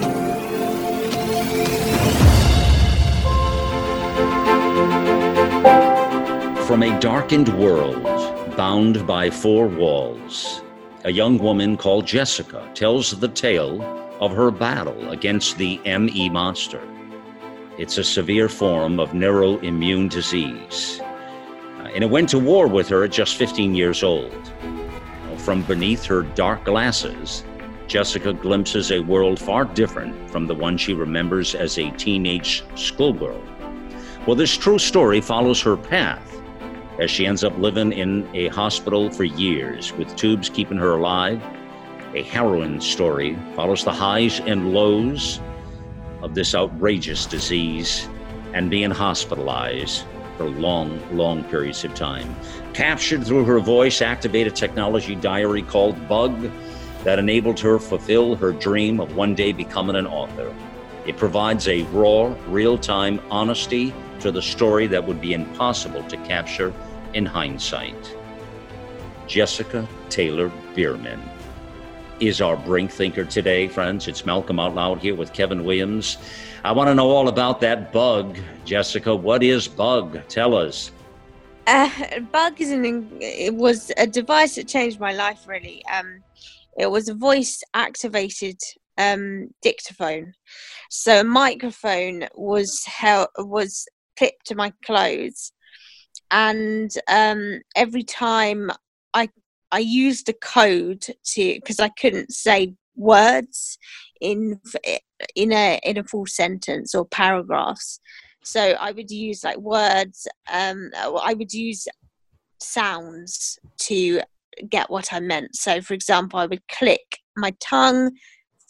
From 6.67 6.83
a 6.83 7.01
darkened 7.01 7.49
world, 7.59 8.18
bound 8.59 9.07
by 9.07 9.31
four 9.31 9.69
walls, 9.69 10.63
a 11.05 11.13
young 11.13 11.39
woman 11.39 11.77
called 11.77 12.05
Jessica 12.05 12.69
tells 12.75 13.13
the 13.13 13.29
tale 13.29 13.81
of 14.21 14.33
her 14.33 14.51
battle 14.51 15.11
against 15.11 15.57
the 15.59 15.79
ME 15.85 16.29
monster. 16.29 16.83
It's 17.79 17.99
a 17.99 18.03
severe 18.03 18.49
form 18.49 18.99
of 18.99 19.11
neuroimmune 19.11 20.11
disease. 20.11 20.99
Uh, 21.01 21.91
and 21.95 22.03
it 22.03 22.11
went 22.11 22.29
to 22.31 22.41
war 22.41 22.67
with 22.67 22.89
her 22.89 23.05
at 23.05 23.13
just 23.13 23.37
15 23.37 23.77
years 23.77 24.03
old. 24.03 24.51
From 25.37 25.63
beneath 25.63 26.05
her 26.07 26.23
dark 26.23 26.65
glasses, 26.65 27.45
Jessica 27.87 28.33
glimpses 28.33 28.91
a 28.91 28.99
world 28.99 29.39
far 29.39 29.67
different 29.67 30.29
from 30.31 30.49
the 30.49 30.55
one 30.57 30.77
she 30.77 30.95
remembers 30.95 31.55
as 31.55 31.79
a 31.79 31.93
teenage 31.93 32.65
schoolgirl. 32.75 33.41
Well, 34.27 34.35
this 34.35 34.57
true 34.57 34.81
story 34.81 35.21
follows 35.21 35.63
her 35.63 35.77
path 35.77 36.38
as 36.99 37.11
she 37.11 37.27
ends 37.27 37.45
up 37.45 37.57
living 37.59 37.93
in 37.93 38.29
a 38.35 38.49
hospital 38.49 39.11
for 39.11 39.25
years 39.25 39.93
with 39.95 40.15
tubes 40.17 40.49
keeping 40.49 40.79
her 40.79 40.97
alive. 40.97 41.43
A 42.15 42.23
harrowing 42.23 42.81
story 42.81 43.39
follows 43.55 43.85
the 43.85 43.93
highs 43.93 44.41
and 44.41 44.73
lows 44.73 45.41
of 46.23 46.35
this 46.35 46.55
outrageous 46.55 47.27
disease 47.27 48.09
and 48.53 48.71
being 48.71 48.91
hospitalized 48.91 50.05
for 50.37 50.49
long, 50.49 51.01
long 51.17 51.45
periods 51.45 51.85
of 51.85 51.95
time. 51.95 52.35
Captured 52.73 53.27
through 53.27 53.45
her 53.45 53.61
voice 53.61 54.01
activated 54.01 54.57
technology 54.57 55.15
diary 55.15 55.63
called 55.63 56.09
Bug, 56.09 56.51
that 57.05 57.19
enabled 57.19 57.61
her 57.61 57.79
fulfill 57.79 58.35
her 58.37 58.53
dream 58.53 59.01
of 59.01 59.15
one 59.15 59.35
day 59.35 59.53
becoming 59.53 59.97
an 59.97 60.07
author. 60.07 60.53
It 61.07 61.17
provides 61.17 61.69
a 61.69 61.83
raw, 61.85 62.35
real 62.49 62.77
time 62.77 63.21
honesty 63.31 63.95
to 64.21 64.33
the 64.33 64.43
story 64.43 64.87
that 64.89 65.07
would 65.07 65.21
be 65.21 65.33
impossible 65.33 66.03
to 66.05 66.17
capture 66.19 66.73
in 67.15 67.27
hindsight. 67.27 68.17
Jessica 69.27 69.87
Taylor 70.09 70.51
Bearman 70.75 71.21
is 72.21 72.41
our 72.41 72.57
Brink 72.57 72.91
Thinker 72.91 73.25
today, 73.25 73.69
friends. 73.69 74.09
It's 74.09 74.27
Malcolm 74.27 74.59
Out 74.59 74.75
Loud 74.75 74.99
here 74.99 75.15
with 75.15 75.33
Kevin 75.33 75.65
Williams. 75.65 76.19
I 76.65 76.73
want 76.73 76.89
to 76.89 76.95
know 76.95 77.11
all 77.11 77.29
about 77.29 77.61
that 77.61 77.93
bug. 77.93 78.37
Jessica, 78.65 79.15
what 79.15 79.43
is 79.43 79.69
bug? 79.69 80.21
Tell 80.29 80.57
us. 80.57 80.91
Uh, 81.67 82.21
bug 82.33 82.61
is 82.61 82.71
an 82.71 83.09
it 83.21 83.55
was 83.55 83.93
a 83.99 84.07
device 84.07 84.57
that 84.57 84.67
changed 84.67 84.99
my 84.99 85.13
life 85.13 85.47
really. 85.47 85.85
Um, 85.87 86.23
it 86.79 86.91
was 86.91 87.09
a 87.09 87.15
voice 87.15 87.63
activated 87.75 88.59
um, 88.97 89.51
dictaphone. 89.63 90.33
So 90.91 91.21
a 91.21 91.25
microphone 91.25 92.27
was 92.35 92.85
held 92.87 93.29
was 93.37 93.87
clipped 94.19 94.47
to 94.47 94.55
my 94.55 94.73
clothes, 94.85 95.53
and 96.31 96.91
um, 97.09 97.61
every 97.77 98.03
time 98.03 98.71
I 99.15 99.29
I 99.71 99.81
used 99.81 100.29
a 100.29 100.33
code 100.35 101.03
to 101.03 101.55
because 101.55 101.81
I 101.81 101.89
couldn't 101.91 102.33
say 102.33 102.75
words 102.97 103.79
in 104.21 104.61
in 105.35 105.53
a 105.53 105.81
in 105.83 105.99
a 105.99 106.05
full 106.05 106.27
sentence 106.27 106.95
or 106.95 107.05
paragraphs. 107.07 108.01
So 108.45 108.61
I 108.61 108.93
would 108.93 109.11
use 109.11 109.45
like 109.45 109.59
words. 109.59 110.27
Um, 110.51 110.91
I 110.95 111.35
would 111.35 111.53
use 111.53 111.87
sounds 112.61 113.59
to 113.79 114.21
get 114.69 114.91
what 114.91 115.13
I 115.13 115.21
meant. 115.21 115.55
So, 115.55 115.81
for 115.81 115.95
example, 115.95 116.39
I 116.39 116.47
would 116.47 116.67
click 116.69 117.19
my 117.37 117.55
tongue 117.61 118.13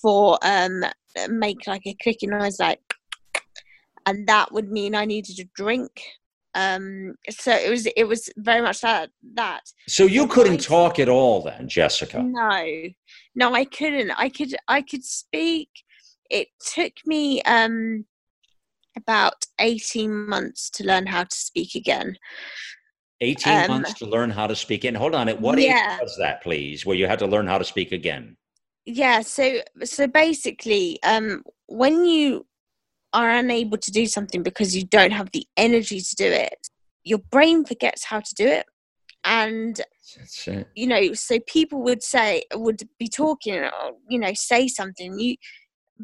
for 0.01 0.39
um, 0.43 0.85
make 1.29 1.67
like 1.67 1.87
a 1.87 1.97
clicking 2.03 2.31
noise, 2.31 2.61
like, 2.61 2.81
and 4.07 4.27
that 4.29 4.53
would 4.53 4.71
mean 4.71 4.95
I 4.95 5.05
needed 5.05 5.39
a 5.41 5.49
drink 5.55 5.91
um 6.59 7.15
so 7.31 7.53
it 7.53 7.71
was 7.71 7.87
it 7.87 8.05
was 8.05 8.29
very 8.37 8.61
much 8.61 8.81
that 8.81 9.11
that. 9.35 9.63
So 9.87 10.05
you 10.05 10.27
couldn't 10.27 10.59
talk 10.59 10.99
at 10.99 11.09
all 11.09 11.43
then 11.43 11.69
jessica? 11.69 12.23
No. 12.23 12.65
No 13.37 13.55
i 13.55 13.65
couldn't. 13.65 14.11
I 14.11 14.29
could 14.29 14.55
i 14.67 14.83
could 14.83 15.05
speak. 15.05 15.71
It 16.31 16.49
took 16.75 16.93
me 17.07 17.41
um 17.43 18.05
about 18.97 19.47
18 19.61 20.29
months 20.29 20.69
to 20.71 20.85
learn 20.85 21.07
how 21.07 21.23
to 21.23 21.37
speak 21.37 21.77
again. 21.77 22.17
18 23.21 23.53
um, 23.63 23.69
months 23.69 23.95
to 23.95 24.07
learn 24.07 24.31
how 24.31 24.49
to 24.49 24.57
speak 24.57 24.85
and 24.85 24.97
hold 24.97 25.15
on 25.15 25.29
at 25.29 25.41
what 25.41 25.61
yeah. 25.61 25.95
age 25.95 26.01
was 26.03 26.17
that 26.19 26.43
please 26.43 26.85
where 26.85 26.97
you 26.97 27.07
had 27.07 27.19
to 27.21 27.27
learn 27.27 27.47
how 27.47 27.59
to 27.59 27.65
speak 27.65 27.93
again? 27.93 28.37
Yeah 28.85 29.21
so 29.21 29.61
so 29.85 30.09
basically 30.09 30.99
um 31.05 31.45
when 31.69 32.05
you 32.05 32.48
are 33.13 33.31
unable 33.31 33.79
to 33.79 33.91
do 33.91 34.07
something 34.07 34.43
because 34.43 34.77
you 34.77 34.85
don't 34.85 35.13
have 35.13 35.31
the 35.33 35.47
energy 35.57 36.01
to 36.01 36.15
do 36.17 36.27
it, 36.27 36.69
your 37.05 37.19
brain 37.19 37.65
forgets 37.65 38.05
how 38.05 38.21
to 38.21 38.35
do 38.35 38.47
it. 38.47 38.67
And 39.25 39.81
you 40.75 40.87
know, 40.87 41.13
so 41.13 41.39
people 41.41 41.83
would 41.83 42.03
say 42.03 42.45
would 42.55 42.83
be 42.99 43.09
talking, 43.09 43.55
or, 43.55 43.71
you 44.09 44.19
know, 44.19 44.33
say 44.35 44.69
something. 44.69 45.19
You, 45.19 45.37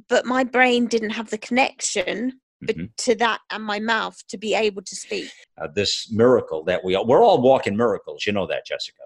but 0.09 0.27
my 0.27 0.45
brain 0.45 0.87
didn't 0.87 1.11
have 1.11 1.31
the 1.31 1.39
connection 1.39 2.41
mm-hmm. 2.65 2.85
to 2.99 3.15
that 3.17 3.41
and 3.51 3.65
my 3.65 3.79
mouth 3.79 4.17
to 4.29 4.39
be 4.39 4.55
able 4.55 4.83
to 4.83 4.97
speak. 4.97 5.31
Uh, 5.61 5.69
this 5.75 6.11
miracle 6.11 6.65
that 6.65 6.85
we 6.85 6.95
are, 6.95 7.05
we're 7.05 7.23
all 7.23 7.41
walking 7.41 7.77
miracles. 7.77 8.27
You 8.27 8.33
know 8.33 8.47
that, 8.47 8.67
Jessica. 8.67 9.03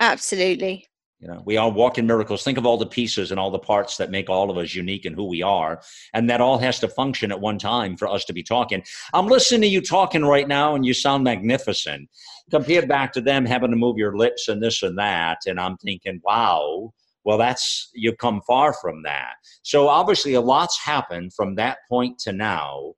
Absolutely. 0.00 0.86
You 1.20 1.26
know, 1.26 1.42
we 1.44 1.56
are 1.56 1.68
walking 1.68 2.06
miracles. 2.06 2.44
Think 2.44 2.58
of 2.58 2.66
all 2.66 2.76
the 2.76 2.86
pieces 2.86 3.32
and 3.32 3.40
all 3.40 3.50
the 3.50 3.58
parts 3.58 3.96
that 3.96 4.10
make 4.10 4.30
all 4.30 4.50
of 4.50 4.56
us 4.56 4.74
unique 4.74 5.04
and 5.04 5.16
who 5.16 5.24
we 5.24 5.42
are. 5.42 5.82
And 6.14 6.30
that 6.30 6.40
all 6.40 6.58
has 6.58 6.78
to 6.80 6.88
function 6.88 7.32
at 7.32 7.40
one 7.40 7.58
time 7.58 7.96
for 7.96 8.06
us 8.06 8.24
to 8.26 8.32
be 8.32 8.44
talking. 8.44 8.84
I'm 9.12 9.26
listening 9.26 9.62
to 9.62 9.66
you 9.66 9.80
talking 9.80 10.24
right 10.24 10.46
now, 10.46 10.76
and 10.76 10.86
you 10.86 10.94
sound 10.94 11.24
magnificent. 11.24 12.08
Compared 12.52 12.88
back 12.88 13.12
to 13.14 13.20
them 13.20 13.44
having 13.44 13.70
to 13.70 13.76
move 13.76 13.98
your 13.98 14.16
lips 14.16 14.46
and 14.46 14.62
this 14.62 14.82
and 14.82 14.96
that. 14.98 15.38
And 15.46 15.58
I'm 15.58 15.76
thinking, 15.78 16.20
wow, 16.22 16.92
well, 17.24 17.36
that's, 17.36 17.90
you 17.94 18.14
come 18.14 18.40
far 18.46 18.72
from 18.72 19.02
that. 19.02 19.34
So 19.62 19.88
obviously, 19.88 20.34
a 20.34 20.40
lot's 20.40 20.78
happened 20.78 21.34
from 21.34 21.56
that 21.56 21.78
point 21.88 22.20
to 22.20 22.32
now. 22.32 22.94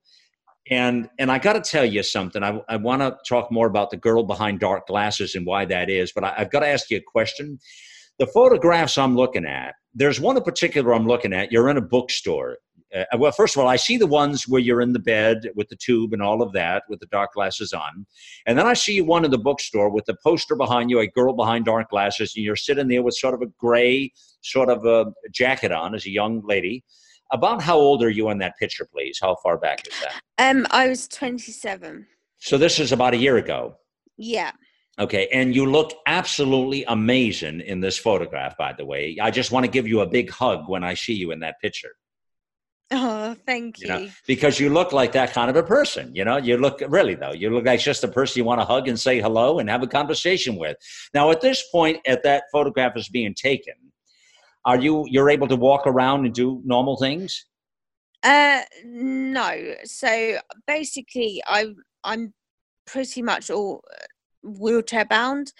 And 0.70 1.08
and 1.18 1.32
I 1.32 1.38
got 1.38 1.54
to 1.54 1.60
tell 1.60 1.86
you 1.86 2.02
something. 2.02 2.44
I, 2.44 2.60
I 2.68 2.76
want 2.76 3.02
to 3.02 3.16
talk 3.26 3.50
more 3.50 3.66
about 3.66 3.90
the 3.90 3.96
girl 3.96 4.22
behind 4.22 4.60
dark 4.60 4.86
glasses 4.86 5.34
and 5.34 5.44
why 5.44 5.64
that 5.64 5.90
is. 5.90 6.12
But 6.12 6.22
I, 6.22 6.34
I've 6.38 6.50
got 6.50 6.60
to 6.60 6.68
ask 6.68 6.90
you 6.90 6.98
a 6.98 7.02
question 7.04 7.58
the 8.20 8.26
photographs 8.26 8.98
I'm 8.98 9.16
looking 9.16 9.46
at, 9.46 9.74
there's 9.94 10.20
one 10.20 10.36
in 10.36 10.42
particular 10.42 10.94
I'm 10.94 11.06
looking 11.06 11.32
at. 11.32 11.50
You're 11.50 11.70
in 11.70 11.78
a 11.78 11.82
bookstore. 11.82 12.58
Uh, 12.94 13.04
well, 13.18 13.32
first 13.32 13.56
of 13.56 13.62
all, 13.62 13.68
I 13.68 13.76
see 13.76 13.96
the 13.96 14.06
ones 14.06 14.46
where 14.46 14.60
you're 14.60 14.82
in 14.82 14.92
the 14.92 14.98
bed 14.98 15.48
with 15.54 15.68
the 15.70 15.76
tube 15.76 16.12
and 16.12 16.20
all 16.20 16.42
of 16.42 16.52
that 16.52 16.82
with 16.90 17.00
the 17.00 17.06
dark 17.06 17.32
glasses 17.32 17.72
on. 17.72 18.04
And 18.46 18.58
then 18.58 18.66
I 18.66 18.74
see 18.74 19.00
one 19.00 19.24
in 19.24 19.30
the 19.30 19.38
bookstore 19.38 19.88
with 19.88 20.04
the 20.04 20.16
poster 20.22 20.54
behind 20.54 20.90
you, 20.90 21.00
a 21.00 21.06
girl 21.06 21.32
behind 21.32 21.64
dark 21.64 21.88
glasses, 21.88 22.34
and 22.36 22.44
you're 22.44 22.56
sitting 22.56 22.88
there 22.88 23.02
with 23.02 23.14
sort 23.14 23.32
of 23.32 23.40
a 23.40 23.46
gray 23.58 24.12
sort 24.42 24.68
of 24.68 24.84
a 24.84 25.12
jacket 25.32 25.72
on 25.72 25.94
as 25.94 26.04
a 26.04 26.10
young 26.10 26.42
lady. 26.44 26.84
About 27.32 27.62
how 27.62 27.78
old 27.78 28.02
are 28.02 28.10
you 28.10 28.28
in 28.30 28.38
that 28.38 28.58
picture, 28.58 28.86
please? 28.92 29.18
How 29.22 29.36
far 29.42 29.56
back 29.56 29.86
is 29.86 29.94
that? 30.00 30.20
Um, 30.50 30.66
I 30.70 30.88
was 30.88 31.08
27. 31.08 32.06
So 32.38 32.58
this 32.58 32.80
is 32.80 32.92
about 32.92 33.14
a 33.14 33.18
year 33.18 33.38
ago. 33.38 33.76
Yeah. 34.18 34.50
Okay, 35.00 35.28
and 35.32 35.56
you 35.56 35.64
look 35.64 35.94
absolutely 36.06 36.84
amazing 36.84 37.62
in 37.62 37.80
this 37.80 37.98
photograph, 37.98 38.58
by 38.58 38.74
the 38.74 38.84
way. 38.84 39.16
I 39.20 39.30
just 39.30 39.50
want 39.50 39.64
to 39.64 39.70
give 39.70 39.88
you 39.88 40.00
a 40.00 40.06
big 40.06 40.30
hug 40.30 40.68
when 40.68 40.84
I 40.84 40.92
see 40.92 41.14
you 41.14 41.32
in 41.32 41.40
that 41.40 41.58
picture. 41.60 41.92
Oh, 42.92 43.34
thank 43.46 43.80
you. 43.80 43.86
you 43.86 43.92
know, 43.92 44.08
because 44.26 44.60
you 44.60 44.68
look 44.68 44.92
like 44.92 45.12
that 45.12 45.32
kind 45.32 45.48
of 45.48 45.56
a 45.56 45.62
person. 45.62 46.14
You 46.14 46.24
know, 46.24 46.36
you 46.36 46.58
look 46.58 46.82
really 46.86 47.14
though. 47.14 47.32
You 47.32 47.48
look 47.48 47.64
like 47.64 47.80
just 47.80 48.04
a 48.04 48.08
person 48.08 48.38
you 48.38 48.44
want 48.44 48.60
to 48.60 48.64
hug 48.66 48.88
and 48.88 48.98
say 48.98 49.20
hello 49.20 49.58
and 49.58 49.70
have 49.70 49.82
a 49.82 49.86
conversation 49.86 50.56
with. 50.56 50.76
Now, 51.14 51.30
at 51.30 51.40
this 51.40 51.64
point, 51.70 52.00
at 52.06 52.22
that 52.24 52.44
photograph 52.52 52.96
is 52.96 53.08
being 53.08 53.32
taken, 53.34 53.74
are 54.66 54.78
you 54.78 55.06
you're 55.08 55.30
able 55.30 55.48
to 55.48 55.56
walk 55.56 55.86
around 55.86 56.26
and 56.26 56.34
do 56.34 56.60
normal 56.64 56.96
things? 56.98 57.46
Uh, 58.22 58.62
no. 58.84 59.74
So 59.84 60.38
basically, 60.66 61.40
I'm 61.46 61.76
I'm 62.04 62.34
pretty 62.86 63.22
much 63.22 63.50
all 63.50 63.82
wheelchair 64.42 65.04
bound. 65.04 65.52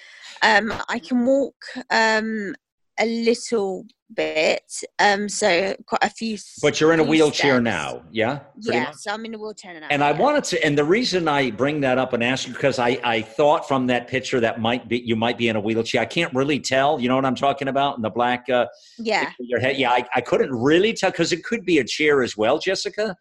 Um, 0.43 0.73
I 0.89 0.99
can 0.99 1.25
walk 1.25 1.55
um, 1.91 2.55
a 2.99 3.07
little 3.07 3.87
bit, 4.15 4.65
um, 4.99 5.29
so 5.29 5.75
quite 5.87 6.05
a 6.05 6.11
few. 6.11 6.37
But 6.61 6.81
you're 6.81 6.93
in 6.93 7.01
a 7.01 7.05
wheelchair 7.05 7.55
steps. 7.55 7.65
now, 7.65 8.03
yeah? 8.11 8.41
Yes, 8.59 9.07
I'm 9.07 9.25
in 9.25 9.35
a 9.35 9.39
wheelchair 9.39 9.79
now. 9.81 9.87
And 9.91 10.01
yeah. 10.01 10.09
I 10.09 10.13
wanted 10.13 10.45
to, 10.45 10.65
and 10.65 10.77
the 10.77 10.85
reason 10.85 11.29
I 11.29 11.51
bring 11.51 11.81
that 11.81 11.99
up 11.99 12.13
and 12.13 12.23
ask 12.23 12.47
you 12.47 12.53
because 12.53 12.79
I 12.79 12.99
I 13.05 13.23
thought 13.23 13.67
from 13.67 13.87
that 13.89 14.09
picture 14.09 14.41
that 14.41 14.61
might 14.61 14.89
be 14.89 14.99
you 14.99 15.17
might 15.17 15.39
be 15.39 15.49
in 15.49 15.57
a 15.57 15.61
wheelchair. 15.61 16.03
I 16.03 16.07
can't 16.07 16.33
really 16.35 16.61
tell. 16.61 17.01
You 17.01 17.09
know 17.09 17.17
what 17.17 17.25
I'm 17.25 17.35
talking 17.35 17.69
about? 17.69 17.97
In 17.97 18.03
the 18.03 18.11
black. 18.11 18.49
Uh, 18.49 18.67
yeah. 18.99 19.33
Your 19.39 19.61
head. 19.61 19.79
Yeah, 19.79 19.91
I, 19.93 20.05
I 20.15 20.21
couldn't 20.21 20.53
really 20.53 20.93
tell 20.93 21.11
because 21.11 21.33
it 21.33 21.45
could 21.45 21.65
be 21.65 21.79
a 21.79 21.85
chair 21.85 22.23
as 22.23 22.37
well, 22.37 22.59
Jessica. 22.59 23.17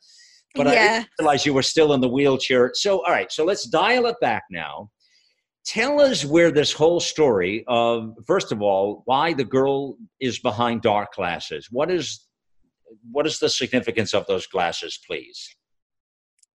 But 0.55 0.67
yeah. 0.67 0.71
I 0.71 0.73
didn't 0.73 1.09
realize 1.19 1.45
you 1.45 1.53
were 1.53 1.63
still 1.63 1.93
in 1.93 2.01
the 2.01 2.09
wheelchair. 2.09 2.71
So, 2.73 3.05
all 3.05 3.11
right. 3.11 3.31
So 3.31 3.45
let's 3.45 3.67
dial 3.67 4.07
it 4.07 4.15
back 4.19 4.43
now 4.49 4.89
tell 5.65 5.99
us 6.01 6.25
where 6.25 6.51
this 6.51 6.71
whole 6.71 6.99
story 6.99 7.63
of 7.67 8.15
first 8.25 8.51
of 8.51 8.61
all 8.61 9.03
why 9.05 9.33
the 9.33 9.43
girl 9.43 9.97
is 10.19 10.39
behind 10.39 10.81
dark 10.81 11.13
glasses. 11.13 11.67
What 11.71 11.91
is 11.91 12.27
what 13.11 13.27
is 13.27 13.39
the 13.39 13.49
significance 13.49 14.13
of 14.13 14.25
those 14.27 14.47
glasses 14.47 14.99
please? 15.05 15.55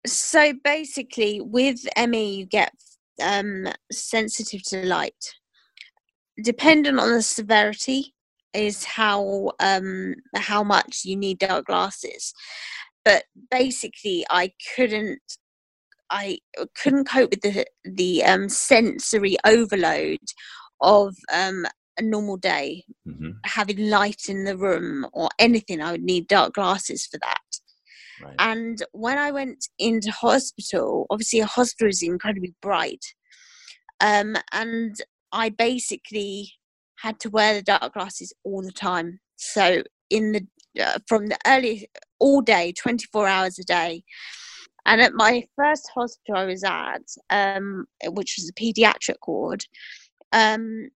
So 0.05 0.53
basically 0.63 1.41
with 1.41 1.79
me 2.07 2.35
you 2.35 2.45
get 2.45 2.73
um, 3.21 3.67
sensitive 3.91 4.63
to 4.69 4.85
light. 4.85 5.35
Dependent 6.43 6.99
on 6.99 7.11
the 7.11 7.21
severity 7.21 8.13
is 8.53 8.83
how 8.83 9.51
um, 9.59 10.15
how 10.35 10.63
much 10.63 11.01
you 11.05 11.15
need 11.15 11.39
dark 11.39 11.65
glasses. 11.65 12.33
But 13.03 13.23
basically 13.49 14.25
i 14.29 14.51
couldn't 14.75 15.21
I 16.11 16.39
couldn't 16.75 17.05
cope 17.05 17.31
with 17.31 17.41
the 17.41 17.65
the 17.83 18.23
um, 18.23 18.49
sensory 18.49 19.37
overload 19.45 20.19
of 20.81 21.15
um, 21.31 21.65
a 21.97 22.01
normal 22.01 22.37
day, 22.37 22.83
mm-hmm. 23.07 23.31
having 23.45 23.89
light 23.89 24.23
in 24.27 24.43
the 24.43 24.57
room 24.57 25.07
or 25.13 25.29
anything. 25.39 25.81
I 25.81 25.91
would 25.91 26.03
need 26.03 26.27
dark 26.27 26.53
glasses 26.53 27.05
for 27.05 27.17
that. 27.19 27.39
Right. 28.21 28.35
And 28.39 28.83
when 28.91 29.17
I 29.17 29.31
went 29.31 29.67
into 29.79 30.11
hospital, 30.11 31.07
obviously 31.09 31.39
a 31.39 31.45
hospital 31.45 31.89
is 31.89 32.03
incredibly 32.03 32.53
bright, 32.61 33.03
um, 33.99 34.35
and 34.51 34.95
I 35.31 35.49
basically 35.49 36.51
had 36.99 37.19
to 37.21 37.29
wear 37.29 37.55
the 37.55 37.63
dark 37.63 37.93
glasses 37.93 38.33
all 38.43 38.61
the 38.61 38.71
time. 38.71 39.19
So 39.37 39.83
in 40.09 40.33
the 40.33 40.45
uh, 40.83 40.99
from 41.07 41.27
the 41.27 41.37
early 41.47 41.89
all 42.19 42.41
day, 42.41 42.73
twenty 42.73 43.05
four 43.11 43.27
hours 43.27 43.57
a 43.57 43.63
day, 43.63 44.03
and 44.85 45.01
at 45.01 45.13
my 45.13 45.43
first 45.55 45.89
hospital 45.93 46.37
I 46.37 46.45
was 46.45 46.63
at, 46.63 47.03
um, 47.29 47.85
which 48.07 48.35
was 48.37 48.49
a 48.49 48.53
paediatric 48.53 49.17
ward, 49.27 49.63
um, 50.31 50.89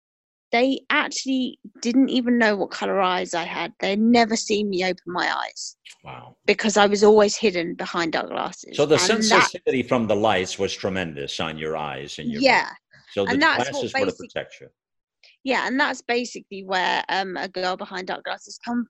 they 0.52 0.80
actually 0.90 1.60
didn't 1.82 2.10
even 2.10 2.38
know 2.38 2.56
what 2.56 2.72
color 2.72 3.02
eyes 3.02 3.34
I 3.34 3.44
had. 3.44 3.74
They'd 3.80 4.00
never 4.00 4.36
seen 4.36 4.70
me 4.70 4.86
open 4.86 5.04
my 5.08 5.34
eyes. 5.36 5.76
Wow. 6.04 6.38
Because 6.46 6.78
I 6.78 6.86
was 6.86 7.04
always 7.04 7.36
hidden 7.36 7.74
behind 7.74 8.14
dark 8.14 8.30
glasses. 8.30 8.78
So 8.78 8.86
the 8.86 8.96
and 8.96 9.24
sensitivity 9.24 9.82
that, 9.82 9.90
from 9.90 10.08
the 10.08 10.16
lights 10.16 10.58
was 10.58 10.74
tremendous 10.74 11.40
on 11.40 11.58
your 11.58 11.76
eyes 11.76 12.20
and 12.20 12.32
your 12.32 12.42
Yeah. 12.42 12.70
So 13.12 13.26
the 13.26 13.38
glasses 13.38 13.94
were 13.94 14.06
to 14.06 14.14
protect 14.14 14.62
you. 14.62 14.68
Yeah, 15.44 15.68
and 15.68 15.80
that's 15.80 16.02
basically 16.02 16.64
where 16.64 17.04
um, 17.10 17.38
a 17.38 17.48
girl 17.48 17.76
behind 17.76 18.08
dark 18.08 18.24
glasses 18.24 18.60
come 18.64 18.88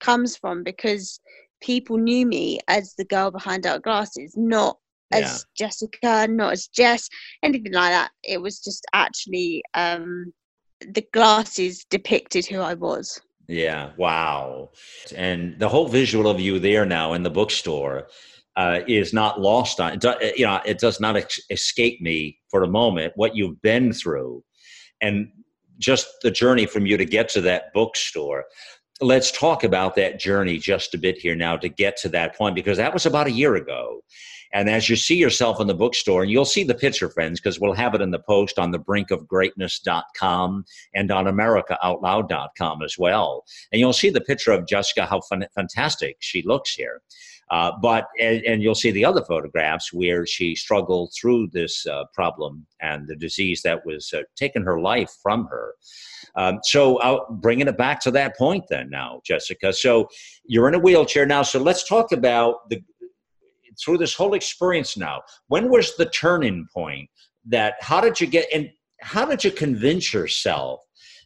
comes 0.00 0.36
from 0.36 0.62
because 0.62 1.20
people 1.64 1.96
knew 1.96 2.26
me 2.26 2.60
as 2.68 2.94
the 2.94 3.04
girl 3.06 3.30
behind 3.30 3.62
dark 3.62 3.82
glasses, 3.82 4.34
not 4.36 4.78
as. 5.12 5.46
Jessica, 5.56 6.26
not 6.28 6.52
as 6.52 6.66
Jess, 6.66 7.08
anything 7.42 7.72
like 7.72 7.92
that. 7.92 8.10
It 8.22 8.40
was 8.40 8.60
just 8.60 8.84
actually 8.92 9.62
um, 9.74 10.32
the 10.80 11.06
glasses 11.12 11.84
depicted 11.88 12.46
who 12.46 12.60
I 12.60 12.74
was. 12.74 13.20
Yeah, 13.48 13.90
wow. 13.96 14.70
And 15.16 15.58
the 15.58 15.68
whole 15.68 15.88
visual 15.88 16.28
of 16.28 16.40
you 16.40 16.58
there 16.58 16.84
now 16.84 17.14
in 17.14 17.22
the 17.22 17.30
bookstore 17.30 18.08
uh, 18.56 18.80
is 18.86 19.12
not 19.12 19.40
lost 19.40 19.80
on 19.80 19.98
you 20.36 20.46
know 20.46 20.60
it 20.64 20.78
does 20.78 21.00
not 21.00 21.16
ex- 21.16 21.40
escape 21.50 22.00
me 22.00 22.38
for 22.50 22.62
a 22.62 22.68
moment 22.68 23.12
what 23.16 23.34
you've 23.34 23.60
been 23.62 23.92
through 23.92 24.44
and 25.00 25.28
just 25.78 26.06
the 26.22 26.30
journey 26.30 26.64
from 26.64 26.86
you 26.86 26.96
to 26.96 27.04
get 27.04 27.28
to 27.28 27.40
that 27.40 27.72
bookstore 27.74 28.44
let's 29.04 29.30
talk 29.30 29.64
about 29.64 29.94
that 29.96 30.18
journey 30.18 30.58
just 30.58 30.94
a 30.94 30.98
bit 30.98 31.18
here 31.18 31.36
now 31.36 31.56
to 31.56 31.68
get 31.68 31.96
to 31.98 32.08
that 32.08 32.36
point 32.36 32.54
because 32.54 32.78
that 32.78 32.92
was 32.92 33.06
about 33.06 33.26
a 33.26 33.32
year 33.32 33.56
ago 33.56 34.00
and 34.54 34.70
as 34.70 34.88
you 34.88 34.94
see 34.94 35.16
yourself 35.16 35.60
in 35.60 35.66
the 35.66 35.74
bookstore, 35.74 36.22
and 36.22 36.30
you'll 36.30 36.44
see 36.44 36.62
the 36.62 36.76
picture, 36.76 37.10
friends, 37.10 37.40
because 37.40 37.58
we'll 37.58 37.72
have 37.72 37.92
it 37.94 38.00
in 38.00 38.12
the 38.12 38.20
post 38.20 38.56
on 38.56 38.70
the 38.70 38.78
brinkofgreatness.com 38.78 40.64
and 40.94 41.10
on 41.10 41.24
americaoutloud.com 41.24 42.82
as 42.82 42.96
well. 42.96 43.44
And 43.72 43.80
you'll 43.80 43.92
see 43.92 44.10
the 44.10 44.20
picture 44.20 44.52
of 44.52 44.68
Jessica, 44.68 45.06
how 45.06 45.20
fantastic 45.56 46.18
she 46.20 46.42
looks 46.46 46.72
here. 46.72 47.02
Uh, 47.54 47.70
but 47.80 48.08
and, 48.20 48.42
and, 48.42 48.62
you'll 48.64 48.74
see 48.74 48.90
the 48.90 49.04
other 49.04 49.22
photographs 49.22 49.92
where 49.92 50.26
she 50.26 50.56
struggled 50.56 51.12
through 51.16 51.46
this 51.52 51.86
uh, 51.86 52.02
problem 52.12 52.66
and 52.80 53.06
the 53.06 53.14
disease 53.14 53.62
that 53.62 53.86
was 53.86 54.12
uh, 54.12 54.22
taking 54.34 54.64
her 54.64 54.80
life 54.80 55.12
from 55.22 55.46
her. 55.46 55.74
Um, 56.34 56.58
so 56.64 56.98
I'll 56.98 57.26
bringing 57.30 57.68
it 57.68 57.78
back 57.78 58.00
to 58.00 58.10
that 58.10 58.36
point 58.36 58.64
then 58.68 58.90
now, 58.90 59.20
Jessica. 59.24 59.72
So 59.72 60.08
you're 60.44 60.66
in 60.66 60.74
a 60.74 60.80
wheelchair 60.80 61.26
now. 61.26 61.42
So 61.42 61.60
let's 61.60 61.86
talk 61.86 62.10
about 62.10 62.68
the 62.70 62.82
through 63.80 63.98
this 63.98 64.14
whole 64.14 64.34
experience 64.34 64.96
now, 64.96 65.22
when 65.46 65.70
was 65.70 65.96
the 65.96 66.06
turning 66.06 66.66
point 66.74 67.08
that 67.46 67.74
how 67.80 68.00
did 68.00 68.20
you 68.20 68.26
get 68.26 68.46
and 68.52 68.68
how 69.00 69.24
did 69.24 69.44
you 69.44 69.52
convince 69.52 70.12
yourself 70.12 70.80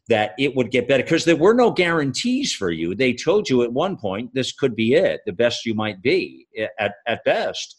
that 0.09 0.33
it 0.38 0.55
would 0.57 0.71
get 0.71 0.88
better? 0.88 1.03
Because 1.03 1.25
there 1.25 1.37
were 1.37 1.55
no 1.55 1.71
guarantees 1.71 2.53
for 2.53 2.71
you. 2.71 2.94
They 2.94 3.12
told 3.12 3.49
you 3.49 3.62
at 3.62 3.73
one 3.73 3.97
point 3.97 4.35
this 4.35 4.53
could 4.53 4.75
be 4.75 4.94
it, 4.94 5.21
the 5.27 5.33
best 5.33 5.66
you 5.66 5.75
might 5.75 6.03
be 6.03 6.47
at, 6.79 6.94
at 7.07 7.25
best. 7.25 7.77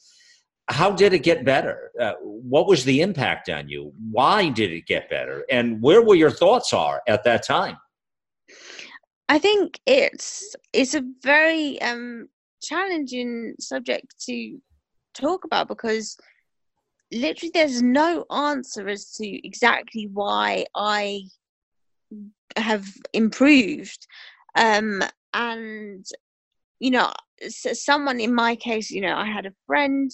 How 0.67 0.91
did 0.91 1.13
it 1.13 1.23
get 1.23 1.43
better? 1.43 1.91
Uh, 1.99 2.13
what 2.21 2.67
was 2.67 2.83
the 2.83 3.01
impact 3.01 3.49
on 3.49 3.67
you? 3.67 3.91
Why 4.11 4.49
did 4.49 4.71
it 4.71 4.85
get 4.85 5.09
better? 5.09 5.43
And 5.49 5.81
where 5.81 6.03
were 6.03 6.15
your 6.15 6.29
thoughts 6.29 6.73
are 6.73 7.01
at 7.07 7.23
that 7.23 7.45
time? 7.45 7.77
I 9.27 9.39
think 9.39 9.79
it's 9.85 10.55
it's 10.73 10.95
a 10.95 11.03
very 11.23 11.81
um, 11.81 12.29
challenging 12.61 13.55
subject 13.59 14.13
to 14.25 14.59
talk 15.13 15.45
about 15.45 15.67
because 15.67 16.17
literally 17.11 17.51
there's 17.53 17.81
no 17.81 18.25
answer 18.31 18.87
as 18.87 19.11
to 19.13 19.47
exactly 19.47 20.07
why 20.11 20.65
I 20.75 21.23
have 22.57 22.87
improved. 23.13 24.07
Um, 24.55 25.03
and, 25.33 26.05
you 26.79 26.91
know, 26.91 27.11
someone 27.49 28.19
in 28.19 28.33
my 28.33 28.55
case, 28.55 28.91
you 28.91 29.01
know, 29.01 29.15
I 29.15 29.25
had 29.25 29.45
a 29.45 29.53
friend 29.67 30.11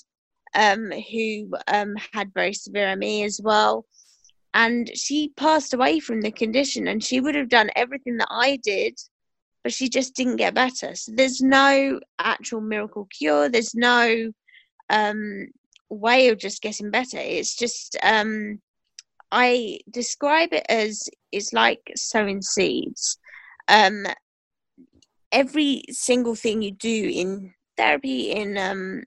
um, 0.54 0.92
who 0.92 1.50
um, 1.68 1.96
had 2.14 2.34
very 2.34 2.54
severe 2.54 2.96
ME 2.96 3.24
as 3.24 3.40
well. 3.44 3.86
And 4.54 4.90
she 4.96 5.34
passed 5.36 5.74
away 5.74 6.00
from 6.00 6.22
the 6.22 6.32
condition, 6.32 6.88
and 6.88 7.04
she 7.04 7.20
would 7.20 7.36
have 7.36 7.50
done 7.50 7.70
everything 7.76 8.18
that 8.18 8.30
I 8.32 8.58
did 8.64 8.98
but 9.66 9.74
she 9.74 9.90
just 9.90 10.14
didn't 10.14 10.36
get 10.36 10.54
better. 10.54 10.94
So 10.94 11.12
there's 11.16 11.42
no 11.42 12.00
actual 12.20 12.62
miracle 12.62 13.08
cure. 13.10 13.50
There's 13.50 13.74
no 13.74 14.32
um, 14.92 15.48
way 15.90 16.30
of 16.30 16.38
just 16.38 16.62
getting 16.62 16.92
better. 16.92 17.18
It's 17.18 17.56
just 17.56 17.98
um, 18.04 18.62
I 19.32 19.80
describe 19.90 20.54
it 20.54 20.66
as 20.70 21.10
it's 21.32 21.54
like 21.54 21.92
sowing 21.96 22.42
seeds. 22.42 23.18
Um, 23.68 24.06
every 25.32 25.84
single 25.90 26.36
thing 26.36 26.62
you 26.62 26.72
do 26.72 27.10
in 27.14 27.54
therapy, 27.78 28.32
in 28.32 28.58
um, 28.58 29.04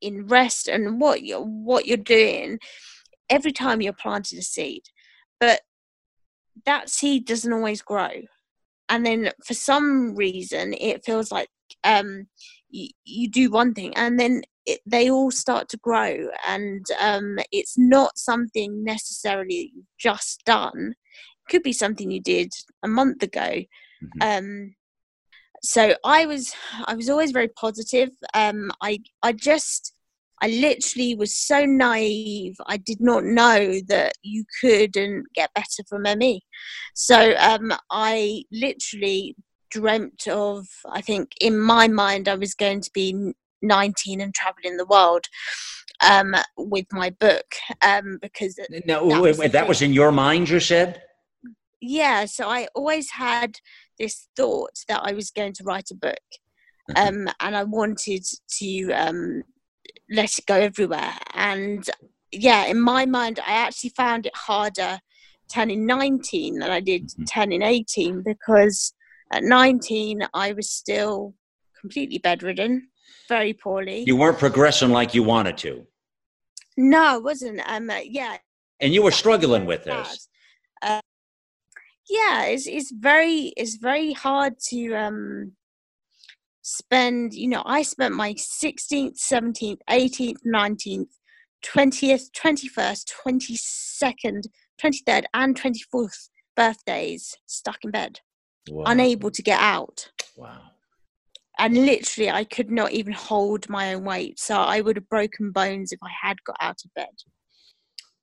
in 0.00 0.26
rest, 0.26 0.68
and 0.68 1.00
what 1.00 1.22
you're 1.22 1.40
what 1.40 1.86
you're 1.86 1.96
doing, 1.96 2.58
every 3.30 3.52
time 3.52 3.80
you're 3.80 3.92
planting 3.92 4.38
a 4.38 4.42
seed, 4.42 4.82
but 5.40 5.60
that 6.66 6.88
seed 6.88 7.26
doesn't 7.26 7.52
always 7.52 7.82
grow 7.82 8.10
and 8.88 9.04
then 9.04 9.30
for 9.44 9.54
some 9.54 10.14
reason 10.14 10.74
it 10.74 11.04
feels 11.04 11.32
like 11.32 11.48
um, 11.84 12.26
you, 12.70 12.88
you 13.04 13.28
do 13.28 13.50
one 13.50 13.74
thing 13.74 13.94
and 13.96 14.18
then 14.18 14.42
it, 14.66 14.80
they 14.86 15.10
all 15.10 15.30
start 15.30 15.68
to 15.68 15.76
grow 15.78 16.28
and 16.46 16.84
um, 17.00 17.38
it's 17.52 17.76
not 17.78 18.18
something 18.18 18.84
necessarily 18.84 19.72
you've 19.74 19.84
just 19.98 20.42
done 20.44 20.94
it 20.94 21.50
could 21.50 21.62
be 21.62 21.72
something 21.72 22.10
you 22.10 22.20
did 22.20 22.50
a 22.82 22.88
month 22.88 23.22
ago 23.22 23.40
mm-hmm. 23.40 24.22
um, 24.22 24.74
so 25.62 25.94
i 26.04 26.26
was 26.26 26.54
i 26.86 26.94
was 26.94 27.08
always 27.08 27.30
very 27.30 27.48
positive 27.48 28.10
um, 28.34 28.70
i 28.82 28.98
i 29.22 29.32
just 29.32 29.94
I 30.42 30.48
literally 30.48 31.14
was 31.14 31.34
so 31.34 31.64
naive. 31.64 32.56
I 32.66 32.76
did 32.76 33.00
not 33.00 33.24
know 33.24 33.80
that 33.86 34.12
you 34.22 34.44
couldn't 34.60 35.24
get 35.34 35.54
better 35.54 35.82
from 35.88 36.02
ME. 36.02 36.42
So 36.94 37.34
um, 37.38 37.72
I 37.90 38.42
literally 38.52 39.36
dreamt 39.70 40.26
of, 40.28 40.66
I 40.90 41.00
think 41.00 41.32
in 41.40 41.58
my 41.58 41.88
mind, 41.88 42.28
I 42.28 42.34
was 42.34 42.54
going 42.54 42.80
to 42.82 42.90
be 42.92 43.32
19 43.66 44.20
and 44.20 44.34
traveling 44.34 44.76
the 44.76 44.86
world 44.86 45.26
um, 46.08 46.34
with 46.56 46.86
my 46.92 47.10
book 47.10 47.54
um, 47.82 48.18
because. 48.20 48.58
No, 48.86 49.08
that, 49.08 49.22
wait, 49.22 49.38
was, 49.38 49.52
that 49.52 49.68
was 49.68 49.82
in 49.82 49.92
your 49.92 50.12
mind, 50.12 50.48
you 50.48 50.60
said? 50.60 51.02
Yeah, 51.80 52.24
so 52.24 52.48
I 52.48 52.68
always 52.74 53.10
had 53.10 53.58
this 53.98 54.28
thought 54.36 54.84
that 54.88 55.00
I 55.02 55.12
was 55.12 55.30
going 55.30 55.52
to 55.54 55.64
write 55.64 55.90
a 55.90 55.94
book. 55.94 56.18
Mm-hmm. 56.90 57.26
Um, 57.26 57.34
and 57.40 57.56
I 57.56 57.64
wanted 57.64 58.24
to 58.58 58.92
um, 58.92 59.42
let 60.10 60.38
it 60.38 60.46
go 60.46 60.56
everywhere. 60.56 61.14
And 61.34 61.88
yeah, 62.30 62.66
in 62.66 62.80
my 62.80 63.06
mind, 63.06 63.40
I 63.46 63.52
actually 63.52 63.90
found 63.90 64.26
it 64.26 64.36
harder 64.36 65.00
turning 65.48 65.86
19 65.86 66.58
than 66.58 66.70
I 66.70 66.80
did 66.80 67.08
mm-hmm. 67.08 67.24
turning 67.24 67.62
18 67.62 68.22
because 68.22 68.92
at 69.32 69.44
19 69.44 70.26
I 70.32 70.52
was 70.52 70.70
still 70.70 71.34
completely 71.80 72.18
bedridden, 72.18 72.88
very 73.28 73.52
poorly. 73.52 74.04
You 74.06 74.16
weren't 74.16 74.38
progressing 74.38 74.90
like 74.90 75.14
you 75.14 75.22
wanted 75.22 75.56
to. 75.58 75.86
No, 76.76 77.14
I 77.14 77.16
wasn't. 77.18 77.60
Um, 77.66 77.90
uh, 77.90 78.00
yeah. 78.04 78.36
And 78.80 78.92
you 78.92 79.02
were 79.02 79.12
struggling 79.12 79.66
with 79.66 79.84
this. 79.84 80.28
Uh, 80.82 81.00
yeah, 82.08 82.44
it's 82.44 82.66
it's 82.66 82.92
very 82.92 83.52
it's 83.56 83.76
very 83.76 84.12
hard 84.12 84.54
to 84.70 84.94
um 84.94 85.52
spend, 86.64 87.34
you 87.34 87.46
know, 87.46 87.62
I 87.64 87.82
spent 87.82 88.14
my 88.14 88.32
16th, 88.32 89.18
17th, 89.20 89.78
18th, 89.88 90.38
19th, 90.46 91.10
20th, 91.64 92.30
21st, 92.32 93.04
22nd, 94.02 94.46
23rd, 94.82 95.24
and 95.34 95.54
24th 95.60 96.28
birthdays 96.56 97.36
stuck 97.46 97.78
in 97.84 97.90
bed, 97.90 98.20
wow. 98.70 98.84
unable 98.86 99.30
to 99.30 99.42
get 99.42 99.60
out. 99.60 100.10
Wow. 100.36 100.60
And 101.58 101.86
literally, 101.86 102.30
I 102.30 102.44
could 102.44 102.70
not 102.70 102.92
even 102.92 103.12
hold 103.12 103.68
my 103.68 103.94
own 103.94 104.04
weight. 104.04 104.40
So 104.40 104.56
I 104.56 104.80
would 104.80 104.96
have 104.96 105.08
broken 105.08 105.52
bones 105.52 105.92
if 105.92 106.00
I 106.02 106.10
had 106.26 106.42
got 106.44 106.56
out 106.60 106.80
of 106.84 106.94
bed. 106.94 107.14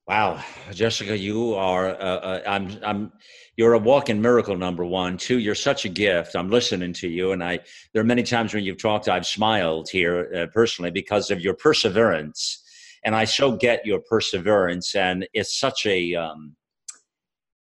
Wow, 0.08 0.44
Jessica, 0.74 1.18
you 1.18 1.54
are. 1.54 1.90
Uh, 1.90 1.94
uh, 1.94 2.42
I'm. 2.46 2.80
I'm. 2.84 3.14
You're 3.56 3.74
a 3.74 3.80
walking 3.80 4.22
miracle. 4.22 4.58
Number 4.58 4.84
one, 4.84 5.16
two. 5.16 5.38
You're 5.38 5.56
such 5.56 5.86
a 5.86 5.90
gift. 5.90 6.36
I'm 6.36 6.50
listening 6.50 6.92
to 6.94 7.08
you, 7.08 7.32
and 7.32 7.44
I. 7.44 7.60
There 7.94 8.02
are 8.02 8.06
many 8.06 8.24
times 8.24 8.54
when 8.54 8.64
you've 8.64 8.82
talked, 8.82 9.08
I've 9.08 9.28
smiled 9.28 9.90
here 9.90 10.30
uh, 10.36 10.48
personally 10.54 10.92
because 10.92 11.30
of 11.32 11.40
your 11.40 11.54
perseverance, 11.54 12.62
and 13.06 13.16
I 13.16 13.26
so 13.26 13.56
get 13.56 13.86
your 13.86 14.00
perseverance, 14.00 14.96
and 14.96 15.28
it's 15.34 15.58
such 15.58 15.86
a. 15.86 16.16
Um, 16.16 16.56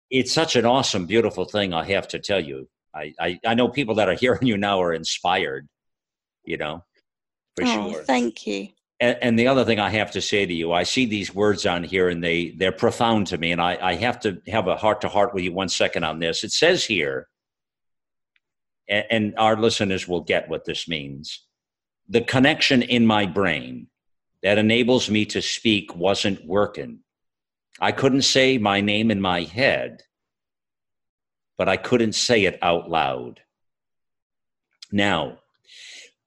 it's 0.09 0.31
such 0.31 0.55
an 0.55 0.65
awesome, 0.65 1.05
beautiful 1.05 1.43
thing. 1.43 1.73
I 1.73 1.83
have 1.85 2.07
to 2.09 2.19
tell 2.19 2.39
you. 2.39 2.69
I. 2.97 3.13
I, 3.19 3.39
I 3.45 3.53
know 3.53 3.69
people 3.69 3.95
that 3.95 4.09
are 4.09 4.13
hearing 4.19 4.47
you 4.47 4.57
now 4.57 4.81
are 4.81 4.93
inspired. 4.93 5.67
You 6.43 6.57
know, 6.57 6.83
for 7.55 7.65
oh, 7.65 7.91
sure. 7.91 8.03
Thank 8.03 8.47
you. 8.47 8.69
and, 8.99 9.17
and, 9.21 9.39
the 9.39 9.47
other 9.47 9.65
thing 9.65 9.79
I 9.79 9.89
have 9.89 10.11
to 10.11 10.21
say 10.21 10.45
to 10.45 10.53
you, 10.53 10.71
I 10.71 10.83
see 10.83 11.05
these 11.05 11.35
words 11.35 11.65
on 11.65 11.83
here 11.83 12.07
and 12.07 12.23
they, 12.23 12.51
they're 12.51 12.71
profound 12.71 13.27
to 13.27 13.37
me. 13.37 13.51
And 13.51 13.61
I, 13.61 13.77
I 13.81 13.95
have 13.95 14.21
to 14.21 14.41
have 14.47 14.67
a 14.67 14.77
heart 14.77 15.01
to 15.01 15.09
heart 15.09 15.33
with 15.33 15.43
you 15.43 15.51
one 15.51 15.67
second 15.67 16.05
on 16.05 16.19
this. 16.19 16.45
It 16.45 16.53
says 16.53 16.85
here, 16.85 17.27
and, 18.87 19.05
and 19.09 19.33
our 19.37 19.57
listeners 19.57 20.07
will 20.07 20.21
get 20.21 20.47
what 20.47 20.63
this 20.63 20.87
means 20.87 21.47
the 22.09 22.21
connection 22.21 22.81
in 22.81 23.05
my 23.05 23.25
brain 23.25 23.87
that 24.43 24.57
enables 24.57 25.09
me 25.09 25.25
to 25.25 25.41
speak 25.41 25.95
wasn't 25.95 26.45
working. 26.45 26.99
I 27.79 27.91
couldn't 27.91 28.21
say 28.21 28.57
my 28.57 28.81
name 28.81 29.11
in 29.11 29.19
my 29.19 29.43
head, 29.43 30.03
but 31.57 31.67
I 31.67 31.77
couldn't 31.77 32.13
say 32.13 32.45
it 32.45 32.59
out 32.61 32.89
loud. 32.89 33.41
Now, 34.91 35.39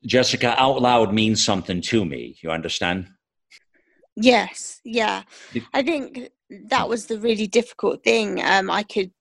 Jessica, 0.05 0.55
out 0.61 0.81
loud 0.81 1.13
means 1.13 1.45
something 1.45 1.81
to 1.83 2.05
me. 2.05 2.37
You 2.43 2.51
understand? 2.51 3.09
Yes, 4.17 4.81
yeah. 4.85 5.23
I 5.73 5.83
think 5.83 6.31
that 6.69 6.89
was 6.89 7.07
the 7.07 7.19
really 7.19 7.47
difficult 7.47 8.03
thing. 8.03 8.43
Um, 8.43 8.71
I 8.71 8.83
could, 8.83 9.13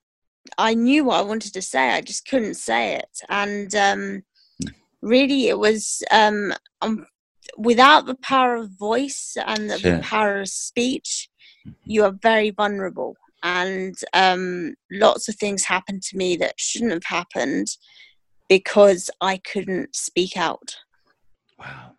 I 0.58 0.74
knew 0.74 1.06
what 1.06 1.20
I 1.20 1.22
wanted 1.22 1.54
to 1.54 1.62
say, 1.62 1.92
I 1.92 2.02
just 2.02 2.28
couldn't 2.28 2.56
say 2.56 2.96
it, 2.96 3.22
and 3.30 3.74
um, 3.76 4.24
really, 5.02 5.48
it 5.48 5.60
was 5.60 6.02
um, 6.12 6.54
um, 6.82 7.06
without 7.58 8.06
the 8.06 8.16
power 8.16 8.56
of 8.56 8.72
voice 8.72 9.38
and 9.46 9.70
the, 9.70 9.78
sure. 9.78 10.00
power 10.00 10.42
of 10.42 10.50
speech, 10.50 11.30
you 11.86 12.04
are 12.04 12.12
very 12.12 12.50
vulnerable, 12.50 13.16
and 13.44 13.96
um, 14.14 14.76
lots 14.92 15.30
of 15.30 15.36
things 15.36 15.64
happened 15.64 16.02
to 16.04 16.18
me 16.18 16.36
that 16.38 16.60
shouldn't 16.60 16.92
have 16.92 17.06
happened 17.06 17.68
because 18.48 19.10
I 19.22 19.38
couldn't 19.38 19.96
speak 19.96 20.36
out. 20.36 20.76
Wow. 21.58 21.92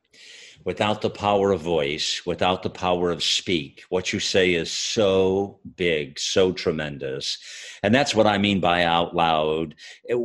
Without 0.65 1.01
the 1.01 1.11
power 1.11 1.53
of 1.53 1.63
voice, 1.63 2.23
without 2.27 2.63
the 2.63 2.71
power 2.71 3.11
of 3.11 3.23
speak, 3.23 3.83
what 3.89 4.13
you 4.13 4.21
say 4.21 4.53
is 4.53 4.71
so 4.71 5.59
big, 5.77 6.19
so 6.19 6.53
tremendous. 6.53 7.39
And 7.83 7.95
that's 7.95 8.15
what 8.15 8.27
I 8.27 8.37
mean 8.37 8.61
by 8.61 8.85
out 8.85 9.15
loud. 9.15 9.75
It, 10.05 10.19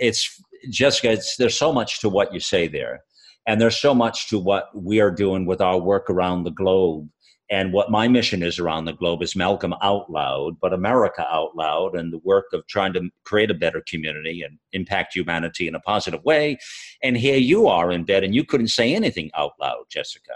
it's 0.00 0.42
Jessica, 0.70 1.12
it's, 1.12 1.36
there's 1.36 1.58
so 1.58 1.72
much 1.72 2.00
to 2.00 2.08
what 2.08 2.32
you 2.32 2.40
say 2.40 2.66
there. 2.66 3.04
And 3.46 3.60
there's 3.60 3.76
so 3.76 3.94
much 3.94 4.30
to 4.30 4.38
what 4.38 4.70
we 4.74 5.00
are 5.00 5.10
doing 5.10 5.44
with 5.44 5.60
our 5.60 5.78
work 5.78 6.08
around 6.08 6.44
the 6.44 6.50
globe 6.50 7.10
and 7.50 7.72
what 7.72 7.90
my 7.90 8.08
mission 8.08 8.42
is 8.42 8.58
around 8.58 8.86
the 8.86 8.92
globe 8.92 9.22
is 9.22 9.36
Malcolm 9.36 9.74
Out 9.82 10.10
Loud, 10.10 10.58
but 10.60 10.72
America 10.72 11.26
Out 11.30 11.54
Loud, 11.54 11.94
and 11.94 12.12
the 12.12 12.20
work 12.24 12.46
of 12.52 12.66
trying 12.66 12.94
to 12.94 13.10
create 13.24 13.50
a 13.50 13.54
better 13.54 13.82
community 13.86 14.42
and 14.42 14.58
impact 14.72 15.14
humanity 15.14 15.68
in 15.68 15.74
a 15.74 15.80
positive 15.80 16.24
way. 16.24 16.58
And 17.02 17.16
here 17.16 17.36
you 17.36 17.66
are 17.66 17.92
in 17.92 18.04
bed, 18.04 18.24
and 18.24 18.34
you 18.34 18.44
couldn't 18.44 18.68
say 18.68 18.94
anything 18.94 19.30
out 19.36 19.52
loud, 19.60 19.84
Jessica. 19.90 20.32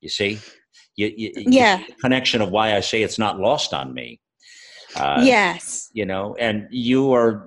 You 0.00 0.10
see? 0.10 0.38
You, 0.96 1.12
you, 1.16 1.32
yeah. 1.36 1.82
connection 2.00 2.42
of 2.42 2.50
why 2.50 2.76
I 2.76 2.80
say 2.80 3.02
it's 3.02 3.18
not 3.18 3.38
lost 3.38 3.72
on 3.72 3.94
me. 3.94 4.20
Uh, 4.96 5.22
yes. 5.24 5.88
You 5.92 6.04
know, 6.04 6.34
and 6.38 6.66
you 6.70 7.12
are 7.12 7.46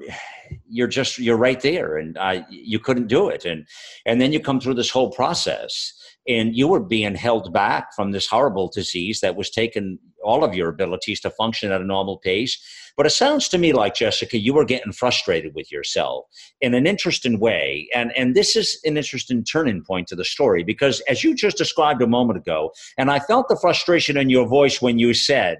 you're 0.67 0.87
just 0.87 1.17
you're 1.17 1.37
right 1.37 1.61
there 1.61 1.97
and 1.97 2.17
I 2.17 2.45
you 2.49 2.79
couldn't 2.79 3.07
do 3.07 3.29
it 3.29 3.45
and 3.45 3.65
and 4.05 4.19
then 4.19 4.33
you 4.33 4.39
come 4.41 4.59
through 4.59 4.73
this 4.73 4.89
whole 4.89 5.09
process 5.11 5.93
and 6.27 6.55
you 6.55 6.67
were 6.67 6.79
being 6.79 7.15
held 7.15 7.51
back 7.51 7.93
from 7.95 8.11
this 8.11 8.27
horrible 8.27 8.69
disease 8.73 9.21
that 9.21 9.35
was 9.35 9.49
taking 9.49 9.97
all 10.23 10.43
of 10.43 10.53
your 10.53 10.69
abilities 10.69 11.19
to 11.21 11.31
function 11.31 11.71
at 11.71 11.81
a 11.81 11.85
normal 11.85 12.17
pace. 12.17 12.61
But 12.95 13.05
it 13.05 13.11
sounds 13.11 13.47
to 13.49 13.57
me 13.57 13.73
like, 13.73 13.95
Jessica, 13.95 14.37
you 14.37 14.53
were 14.53 14.65
getting 14.65 14.91
frustrated 14.91 15.55
with 15.55 15.71
yourself 15.71 16.25
in 16.59 16.73
an 16.73 16.85
interesting 16.85 17.39
way. 17.39 17.87
And, 17.95 18.11
and 18.15 18.35
this 18.35 18.55
is 18.55 18.79
an 18.83 18.97
interesting 18.97 19.43
turning 19.43 19.83
point 19.83 20.07
to 20.09 20.15
the 20.15 20.25
story 20.25 20.63
because, 20.63 21.01
as 21.01 21.23
you 21.23 21.33
just 21.33 21.57
described 21.57 22.01
a 22.01 22.07
moment 22.07 22.37
ago, 22.37 22.71
and 22.97 23.09
I 23.09 23.19
felt 23.19 23.47
the 23.47 23.57
frustration 23.59 24.17
in 24.17 24.29
your 24.29 24.47
voice 24.47 24.81
when 24.81 24.99
you 24.99 25.13
said, 25.13 25.57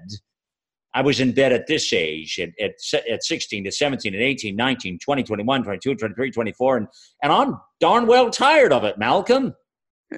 I 0.94 1.00
was 1.00 1.20
in 1.20 1.32
bed 1.32 1.52
at 1.52 1.66
this 1.66 1.90
age, 1.94 2.38
at, 2.38 2.50
at, 2.60 2.72
at 3.10 3.24
16, 3.24 3.64
to 3.64 3.72
17, 3.72 4.14
and 4.14 4.22
18, 4.22 4.54
19, 4.54 4.98
20, 4.98 5.22
21, 5.22 5.64
22, 5.64 5.94
23, 5.94 6.30
24, 6.30 6.76
and, 6.76 6.86
and 7.22 7.32
I'm 7.32 7.58
darn 7.80 8.06
well 8.06 8.30
tired 8.30 8.74
of 8.74 8.84
it, 8.84 8.98
Malcolm 8.98 9.54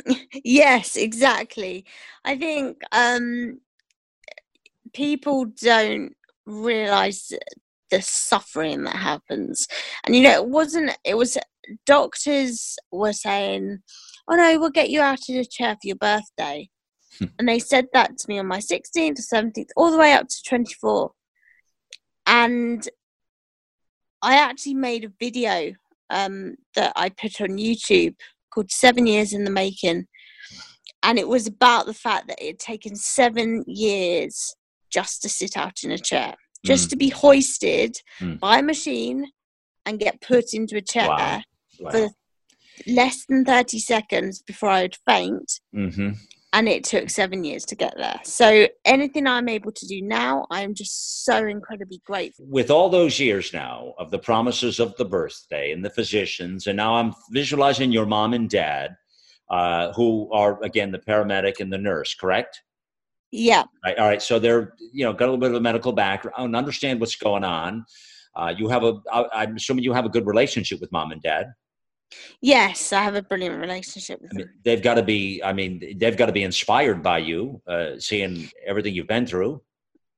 yes, 0.44 0.96
exactly. 0.96 1.84
I 2.24 2.36
think 2.36 2.82
um, 2.92 3.60
people 4.92 5.46
don't 5.46 6.14
realize 6.46 7.32
the 7.90 8.02
suffering 8.02 8.84
that 8.84 8.96
happens. 8.96 9.66
And 10.04 10.14
you 10.14 10.22
know, 10.22 10.32
it 10.32 10.46
wasn't, 10.46 10.96
it 11.04 11.16
was 11.16 11.36
doctors 11.86 12.76
were 12.90 13.12
saying, 13.12 13.78
Oh 14.28 14.36
no, 14.36 14.58
we'll 14.58 14.70
get 14.70 14.90
you 14.90 15.00
out 15.00 15.18
of 15.20 15.26
the 15.26 15.44
chair 15.44 15.74
for 15.74 15.86
your 15.86 15.96
birthday. 15.96 16.68
Hmm. 17.18 17.26
and 17.38 17.48
they 17.48 17.60
said 17.60 17.86
that 17.92 18.18
to 18.18 18.28
me 18.28 18.40
on 18.40 18.46
my 18.46 18.58
16th 18.58 19.20
or 19.20 19.42
17th, 19.42 19.68
all 19.76 19.92
the 19.92 19.98
way 19.98 20.14
up 20.14 20.26
to 20.28 20.42
24. 20.48 21.12
And 22.26 22.88
I 24.20 24.36
actually 24.36 24.74
made 24.74 25.04
a 25.04 25.12
video 25.20 25.74
um, 26.10 26.56
that 26.74 26.92
I 26.96 27.10
put 27.10 27.40
on 27.40 27.50
YouTube 27.50 28.16
called 28.54 28.70
Seven 28.70 29.06
Years 29.06 29.32
in 29.32 29.44
the 29.44 29.50
Making. 29.50 30.06
And 31.02 31.18
it 31.18 31.28
was 31.28 31.46
about 31.46 31.86
the 31.86 31.94
fact 31.94 32.28
that 32.28 32.42
it 32.42 32.46
had 32.46 32.58
taken 32.58 32.96
seven 32.96 33.64
years 33.66 34.54
just 34.90 35.22
to 35.22 35.28
sit 35.28 35.56
out 35.56 35.82
in 35.82 35.90
a 35.90 35.98
chair, 35.98 36.34
just 36.64 36.86
mm. 36.86 36.90
to 36.90 36.96
be 36.96 37.08
hoisted 37.10 37.96
mm. 38.20 38.38
by 38.40 38.58
a 38.58 38.62
machine 38.62 39.26
and 39.84 40.00
get 40.00 40.20
put 40.20 40.54
into 40.54 40.76
a 40.76 40.80
chair 40.80 41.08
wow. 41.08 41.42
Wow. 41.80 41.90
for 41.90 42.08
less 42.86 43.26
than 43.28 43.44
30 43.44 43.78
seconds 43.78 44.42
before 44.42 44.70
I 44.70 44.82
would 44.82 44.96
faint. 45.06 45.60
Mm-hmm. 45.74 46.10
And 46.54 46.68
it 46.68 46.84
took 46.84 47.10
seven 47.10 47.42
years 47.42 47.64
to 47.64 47.74
get 47.74 47.94
there. 47.96 48.20
So 48.22 48.68
anything 48.84 49.26
I'm 49.26 49.48
able 49.48 49.72
to 49.72 49.86
do 49.88 50.00
now, 50.00 50.46
I'm 50.50 50.72
just 50.72 51.24
so 51.24 51.44
incredibly 51.48 52.00
grateful. 52.06 52.46
With 52.48 52.70
all 52.70 52.88
those 52.88 53.18
years 53.18 53.52
now 53.52 53.92
of 53.98 54.12
the 54.12 54.20
promises 54.20 54.78
of 54.78 54.96
the 54.96 55.04
birthday 55.04 55.72
and 55.72 55.84
the 55.84 55.90
physicians, 55.90 56.68
and 56.68 56.76
now 56.76 56.94
I'm 56.94 57.12
visualizing 57.32 57.90
your 57.90 58.06
mom 58.06 58.34
and 58.34 58.48
dad, 58.48 58.94
uh, 59.50 59.92
who 59.94 60.32
are 60.32 60.62
again 60.62 60.92
the 60.92 61.00
paramedic 61.00 61.58
and 61.58 61.72
the 61.72 61.78
nurse, 61.78 62.14
correct? 62.14 62.62
Yeah. 63.32 63.64
Right, 63.84 63.98
all 63.98 64.06
right. 64.06 64.22
So 64.22 64.38
they're 64.38 64.74
you 64.92 65.04
know 65.04 65.12
got 65.12 65.24
a 65.24 65.30
little 65.32 65.38
bit 65.38 65.50
of 65.50 65.56
a 65.56 65.60
medical 65.60 65.92
background, 65.92 66.54
understand 66.54 67.00
what's 67.00 67.16
going 67.16 67.42
on. 67.42 67.84
Uh, 68.36 68.54
you 68.56 68.68
have 68.68 68.84
a. 68.84 68.94
I'm 69.12 69.56
assuming 69.56 69.82
you 69.82 69.92
have 69.92 70.06
a 70.06 70.08
good 70.08 70.24
relationship 70.24 70.80
with 70.80 70.92
mom 70.92 71.10
and 71.10 71.20
dad. 71.20 71.52
Yes, 72.40 72.92
I 72.92 73.02
have 73.02 73.14
a 73.14 73.22
brilliant 73.22 73.60
relationship 73.60 74.20
with 74.20 74.32
I 74.32 74.36
mean, 74.36 74.46
them. 74.46 74.54
They've 74.64 74.82
got 74.82 74.94
to 74.94 75.02
be. 75.02 75.42
I 75.42 75.52
mean, 75.52 75.96
they've 75.96 76.16
got 76.16 76.26
to 76.26 76.32
be 76.32 76.42
inspired 76.42 77.02
by 77.02 77.18
you, 77.18 77.62
uh, 77.66 77.98
seeing 77.98 78.48
everything 78.66 78.94
you've 78.94 79.06
been 79.06 79.26
through. 79.26 79.62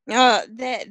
Oh, 0.09 0.43
they 0.53 0.87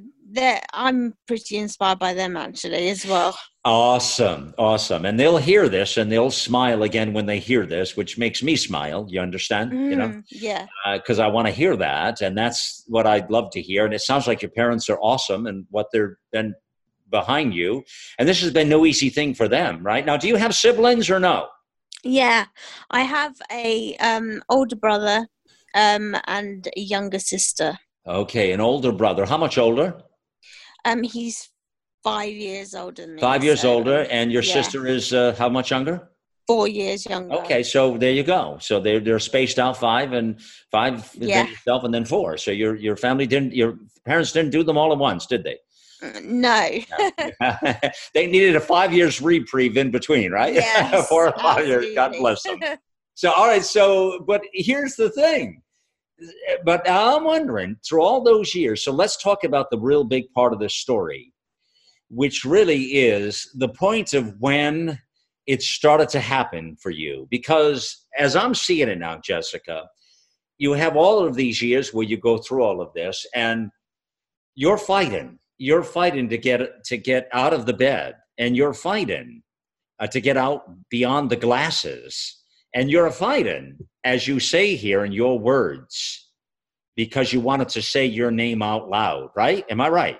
I'm 0.73 1.13
pretty 1.27 1.57
inspired 1.57 1.99
by 1.99 2.13
them 2.13 2.35
actually 2.35 2.89
as 2.89 3.05
well. 3.05 3.37
Awesome, 3.63 4.53
awesome, 4.57 5.05
and 5.05 5.19
they'll 5.19 5.37
hear 5.37 5.67
this 5.69 5.97
and 5.97 6.11
they'll 6.11 6.29
smile 6.29 6.83
again 6.83 7.13
when 7.13 7.25
they 7.25 7.39
hear 7.39 7.65
this, 7.65 7.97
which 7.97 8.17
makes 8.17 8.43
me 8.43 8.55
smile. 8.55 9.07
You 9.09 9.21
understand? 9.21 9.71
Mm, 9.71 9.89
you 9.89 9.95
know, 9.95 10.07
mm, 10.09 10.23
yeah. 10.29 10.67
Because 10.93 11.19
uh, 11.19 11.23
I 11.23 11.27
want 11.27 11.47
to 11.47 11.53
hear 11.53 11.75
that, 11.77 12.21
and 12.21 12.37
that's 12.37 12.83
what 12.87 13.07
I'd 13.07 13.31
love 13.31 13.49
to 13.51 13.61
hear. 13.61 13.85
And 13.85 13.93
it 13.93 14.01
sounds 14.01 14.27
like 14.27 14.41
your 14.41 14.51
parents 14.51 14.89
are 14.89 14.99
awesome, 14.99 15.47
and 15.47 15.65
what 15.71 15.87
they're 15.91 16.19
been 16.31 16.53
behind 17.09 17.53
you. 17.53 17.83
And 18.17 18.27
this 18.27 18.41
has 18.41 18.51
been 18.51 18.69
no 18.69 18.85
easy 18.85 19.09
thing 19.09 19.33
for 19.33 19.47
them, 19.47 19.83
right? 19.83 20.05
Now, 20.05 20.17
do 20.17 20.27
you 20.27 20.35
have 20.35 20.55
siblings 20.55 21.09
or 21.09 21.19
no? 21.19 21.47
Yeah, 22.03 22.45
I 22.91 23.01
have 23.01 23.33
a 23.51 23.95
um, 23.97 24.43
older 24.49 24.75
brother 24.75 25.27
um, 25.73 26.15
and 26.27 26.67
a 26.77 26.79
younger 26.79 27.19
sister. 27.19 27.77
Okay, 28.07 28.51
an 28.51 28.61
older 28.61 28.91
brother. 28.91 29.25
How 29.25 29.37
much 29.37 29.57
older? 29.57 29.97
Um, 30.85 31.01
he's 31.01 31.49
five 32.03 32.31
years 32.31 32.75
older 32.75 33.01
than 33.01 33.15
me. 33.15 33.21
Five 33.21 33.43
years 33.43 33.61
so, 33.61 33.73
older, 33.73 34.05
and 34.11 34.31
your 34.31 34.43
yeah. 34.43 34.53
sister 34.53 34.85
is 34.85 35.13
uh, 35.13 35.35
how 35.37 35.49
much 35.49 35.71
younger? 35.71 36.09
Four 36.45 36.67
years 36.67 37.07
younger. 37.07 37.33
Okay, 37.37 37.63
so 37.63 37.97
there 37.97 38.11
you 38.11 38.21
go. 38.21 38.59
So 38.61 38.79
they're 38.79 38.99
they're 38.99 39.17
spaced 39.17 39.57
out 39.57 39.77
five 39.77 40.13
and 40.13 40.39
five, 40.71 41.09
yeah. 41.15 41.47
yourself, 41.47 41.83
and 41.83 41.91
then 41.91 42.05
four. 42.05 42.37
So 42.37 42.51
your 42.51 42.75
your 42.75 42.95
family 42.95 43.25
didn't, 43.25 43.55
your 43.55 43.79
parents 44.05 44.31
didn't 44.31 44.51
do 44.51 44.63
them 44.63 44.77
all 44.77 44.91
at 44.91 44.99
once, 44.99 45.25
did 45.25 45.43
they? 45.43 45.57
No. 46.01 46.69
they 48.13 48.27
needed 48.27 48.55
a 48.55 48.59
five 48.59 48.93
years 48.93 49.21
reprieve 49.21 49.77
in 49.77 49.91
between, 49.91 50.31
right? 50.31 50.53
Yes, 50.65 51.07
Four 51.07 51.27
or 51.27 51.39
five 51.39 51.67
years. 51.67 51.93
God 51.95 52.13
bless 52.17 52.43
them. 52.43 52.59
so, 53.13 53.31
all 53.31 53.47
right. 53.47 53.63
So, 53.63 54.23
but 54.27 54.41
here's 54.53 54.95
the 54.95 55.09
thing. 55.09 55.61
But 56.63 56.89
I'm 56.89 57.25
wondering 57.25 57.77
through 57.87 58.01
all 58.01 58.23
those 58.23 58.55
years. 58.55 58.83
So 58.83 58.91
let's 58.91 59.21
talk 59.21 59.43
about 59.43 59.69
the 59.69 59.79
real 59.79 60.03
big 60.03 60.31
part 60.33 60.53
of 60.53 60.59
this 60.59 60.73
story, 60.73 61.33
which 62.09 62.45
really 62.45 62.83
is 62.83 63.49
the 63.55 63.69
point 63.69 64.13
of 64.13 64.33
when 64.39 64.99
it 65.45 65.61
started 65.61 66.09
to 66.09 66.19
happen 66.19 66.77
for 66.81 66.89
you. 66.89 67.27
Because 67.29 68.05
as 68.17 68.35
I'm 68.35 68.55
seeing 68.55 68.87
it 68.87 68.97
now, 68.97 69.19
Jessica, 69.23 69.87
you 70.57 70.71
have 70.73 70.95
all 70.95 71.25
of 71.25 71.35
these 71.35 71.61
years 71.61 71.93
where 71.93 72.05
you 72.05 72.17
go 72.17 72.37
through 72.37 72.63
all 72.63 72.81
of 72.81 72.93
this 72.93 73.25
and 73.35 73.69
you're 74.55 74.77
fighting 74.77 75.37
you're 75.57 75.83
fighting 75.83 76.29
to 76.29 76.37
get 76.37 76.83
to 76.85 76.97
get 76.97 77.29
out 77.31 77.53
of 77.53 77.65
the 77.65 77.73
bed 77.73 78.15
and 78.37 78.55
you're 78.55 78.73
fighting 78.73 79.41
uh, 79.99 80.07
to 80.07 80.19
get 80.19 80.37
out 80.37 80.63
beyond 80.89 81.29
the 81.29 81.35
glasses 81.35 82.43
and 82.73 82.91
you're 82.91 83.11
fighting 83.11 83.77
as 84.03 84.27
you 84.27 84.39
say 84.39 84.75
here 84.75 85.05
in 85.05 85.11
your 85.11 85.39
words, 85.39 86.29
because 86.95 87.33
you 87.33 87.39
wanted 87.39 87.69
to 87.69 87.81
say 87.81 88.05
your 88.05 88.31
name 88.31 88.61
out 88.61 88.89
loud, 88.89 89.29
right? 89.35 89.65
Am 89.69 89.81
I 89.81 89.89
right? 89.89 90.19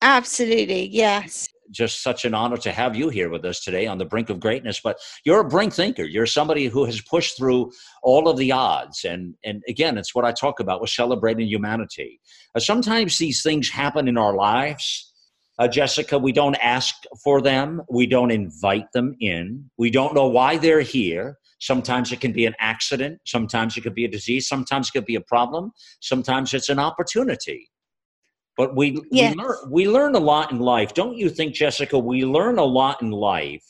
Absolutely, 0.00 0.86
yes. 0.88 1.48
Just 1.70 2.02
such 2.02 2.24
an 2.24 2.34
honor 2.34 2.56
to 2.58 2.72
have 2.72 2.96
you 2.96 3.08
here 3.08 3.28
with 3.28 3.44
us 3.44 3.60
today 3.60 3.86
on 3.86 3.98
the 3.98 4.04
brink 4.04 4.30
of 4.30 4.40
greatness. 4.40 4.80
But 4.82 4.98
you're 5.24 5.40
a 5.40 5.48
brink 5.48 5.72
thinker. 5.72 6.04
You're 6.04 6.26
somebody 6.26 6.66
who 6.66 6.84
has 6.84 7.00
pushed 7.00 7.36
through 7.36 7.72
all 8.02 8.28
of 8.28 8.36
the 8.36 8.52
odds. 8.52 9.04
And 9.04 9.34
and 9.44 9.62
again, 9.68 9.98
it's 9.98 10.14
what 10.14 10.24
I 10.24 10.32
talk 10.32 10.60
about 10.60 10.80
with 10.80 10.90
celebrating 10.90 11.46
humanity. 11.46 12.20
Uh, 12.54 12.60
sometimes 12.60 13.18
these 13.18 13.42
things 13.42 13.70
happen 13.70 14.08
in 14.08 14.18
our 14.18 14.34
lives. 14.34 15.12
Uh, 15.58 15.68
Jessica, 15.68 16.18
we 16.18 16.32
don't 16.32 16.56
ask 16.56 16.94
for 17.22 17.42
them. 17.42 17.82
We 17.90 18.06
don't 18.06 18.30
invite 18.30 18.90
them 18.92 19.14
in. 19.20 19.70
We 19.76 19.90
don't 19.90 20.14
know 20.14 20.26
why 20.26 20.56
they're 20.56 20.80
here. 20.80 21.36
Sometimes 21.60 22.10
it 22.10 22.20
can 22.20 22.32
be 22.32 22.46
an 22.46 22.54
accident. 22.58 23.20
Sometimes 23.26 23.76
it 23.76 23.82
could 23.82 23.94
be 23.94 24.06
a 24.06 24.10
disease. 24.10 24.48
Sometimes 24.48 24.88
it 24.88 24.92
could 24.92 25.04
be 25.04 25.16
a 25.16 25.20
problem. 25.20 25.72
Sometimes 26.00 26.54
it's 26.54 26.70
an 26.70 26.78
opportunity. 26.78 27.69
But 28.56 28.76
we, 28.76 29.00
yes. 29.10 29.34
we, 29.34 29.42
learn, 29.42 29.56
we 29.70 29.88
learn 29.88 30.14
a 30.14 30.20
lot 30.20 30.52
in 30.52 30.58
life. 30.58 30.92
Don't 30.92 31.16
you 31.16 31.30
think, 31.30 31.54
Jessica? 31.54 31.98
We 31.98 32.24
learn 32.24 32.58
a 32.58 32.64
lot 32.64 33.00
in 33.00 33.10
life 33.10 33.64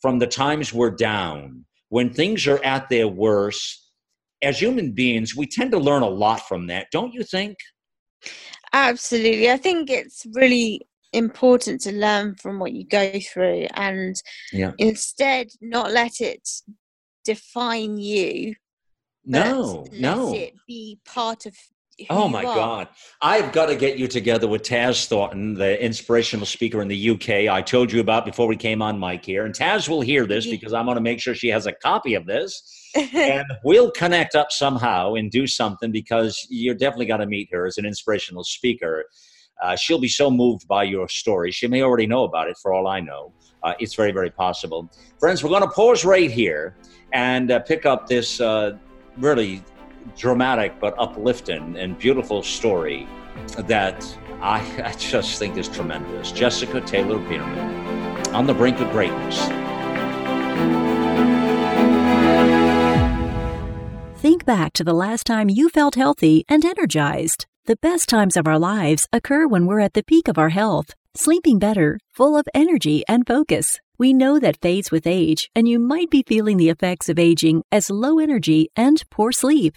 from 0.00 0.18
the 0.18 0.26
times 0.26 0.72
we're 0.72 0.90
down. 0.90 1.64
When 1.90 2.12
things 2.12 2.46
are 2.46 2.62
at 2.64 2.88
their 2.88 3.08
worst, 3.08 3.88
as 4.42 4.60
human 4.60 4.92
beings, 4.92 5.36
we 5.36 5.46
tend 5.46 5.70
to 5.72 5.78
learn 5.78 6.02
a 6.02 6.08
lot 6.08 6.46
from 6.48 6.66
that. 6.68 6.88
Don't 6.92 7.12
you 7.12 7.22
think? 7.22 7.56
Absolutely. 8.72 9.50
I 9.50 9.56
think 9.56 9.90
it's 9.90 10.26
really 10.34 10.82
important 11.12 11.80
to 11.82 11.92
learn 11.92 12.34
from 12.34 12.58
what 12.58 12.72
you 12.72 12.84
go 12.86 13.12
through 13.20 13.66
and 13.74 14.20
yeah. 14.52 14.72
instead 14.78 15.48
not 15.60 15.90
let 15.92 16.20
it 16.20 16.46
define 17.24 17.96
you. 17.98 18.54
No, 19.24 19.86
no. 19.92 20.34
it 20.34 20.54
be 20.66 20.98
part 21.04 21.46
of 21.46 21.54
oh 22.10 22.28
my 22.28 22.44
are. 22.44 22.54
god. 22.54 22.88
I've 23.20 23.52
got 23.52 23.66
to 23.66 23.76
get 23.76 23.98
you 23.98 24.06
together 24.06 24.46
with 24.46 24.62
taz 24.62 25.06
thornton 25.06 25.54
the 25.54 25.82
inspirational 25.82 26.46
speaker 26.46 26.80
in 26.80 26.88
the 26.88 27.10
uk 27.10 27.28
i 27.28 27.60
told 27.62 27.90
you 27.92 28.00
about 28.00 28.24
before 28.24 28.46
we 28.46 28.56
came 28.56 28.82
on 28.82 28.98
mic 28.98 29.24
here 29.24 29.44
and 29.44 29.54
taz 29.54 29.88
will 29.88 30.00
hear 30.00 30.26
this 30.26 30.46
because 30.46 30.72
i'm 30.72 30.84
going 30.84 30.94
to 30.94 31.00
make 31.00 31.20
sure 31.20 31.34
she 31.34 31.48
has 31.48 31.66
a 31.66 31.72
copy 31.72 32.14
of 32.14 32.26
this. 32.26 32.74
And 33.14 33.44
we'll 33.64 33.90
connect 33.90 34.34
up 34.34 34.50
somehow 34.50 35.14
and 35.14 35.30
do 35.30 35.46
something 35.46 35.92
because 35.92 36.46
you're 36.48 36.74
definitely 36.74 37.04
got 37.04 37.18
to 37.18 37.26
meet 37.26 37.48
her 37.52 37.66
as 37.66 37.76
an 37.76 37.84
inspirational 37.84 38.44
speaker. 38.44 39.04
Uh, 39.62 39.76
she'll 39.76 40.00
be 40.00 40.08
so 40.08 40.30
moved 40.30 40.66
by 40.66 40.84
your 40.84 41.06
story. 41.06 41.52
She 41.52 41.66
may 41.66 41.82
already 41.82 42.06
know 42.06 42.24
about 42.24 42.48
it 42.48 42.56
for 42.62 42.72
all 42.72 42.86
i 42.86 42.98
know. 42.98 43.32
Uh, 43.62 43.74
it's 43.78 43.94
very 43.94 44.12
very 44.12 44.30
possible. 44.30 44.90
Friends 45.20 45.44
we're 45.44 45.50
going 45.50 45.62
to 45.62 45.68
pause 45.68 46.04
right 46.04 46.30
here 46.30 46.76
and 47.12 47.50
uh, 47.50 47.58
pick 47.60 47.84
up 47.84 48.06
this 48.06 48.40
uh, 48.40 48.78
really 49.18 49.62
dramatic 50.16 50.80
but 50.80 50.94
uplifting 50.98 51.76
and 51.76 51.98
beautiful 51.98 52.42
story 52.42 53.06
that 53.58 54.04
I, 54.40 54.60
I 54.84 54.92
just 54.92 55.38
think 55.38 55.56
is 55.56 55.68
tremendous. 55.68 56.32
Jessica 56.32 56.80
Taylor 56.80 57.18
Bearman 57.18 58.34
on 58.34 58.46
the 58.46 58.54
brink 58.54 58.80
of 58.80 58.90
greatness. 58.90 59.38
Think 64.20 64.44
back 64.44 64.72
to 64.74 64.84
the 64.84 64.92
last 64.92 65.24
time 65.26 65.48
you 65.48 65.68
felt 65.68 65.94
healthy 65.94 66.44
and 66.48 66.64
energized. 66.64 67.46
The 67.66 67.76
best 67.76 68.08
times 68.08 68.36
of 68.36 68.46
our 68.46 68.58
lives 68.58 69.06
occur 69.12 69.46
when 69.46 69.66
we're 69.66 69.80
at 69.80 69.94
the 69.94 70.02
peak 70.02 70.26
of 70.28 70.38
our 70.38 70.48
health, 70.48 70.94
sleeping 71.14 71.58
better, 71.58 71.98
full 72.10 72.36
of 72.36 72.48
energy 72.54 73.04
and 73.08 73.26
focus. 73.26 73.78
We 73.98 74.12
know 74.12 74.38
that 74.38 74.60
fades 74.60 74.90
with 74.90 75.06
age, 75.06 75.50
and 75.54 75.68
you 75.68 75.78
might 75.78 76.10
be 76.10 76.24
feeling 76.26 76.56
the 76.56 76.68
effects 76.68 77.08
of 77.08 77.18
aging 77.18 77.62
as 77.72 77.90
low 77.90 78.18
energy 78.18 78.70
and 78.76 79.02
poor 79.10 79.32
sleep. 79.32 79.76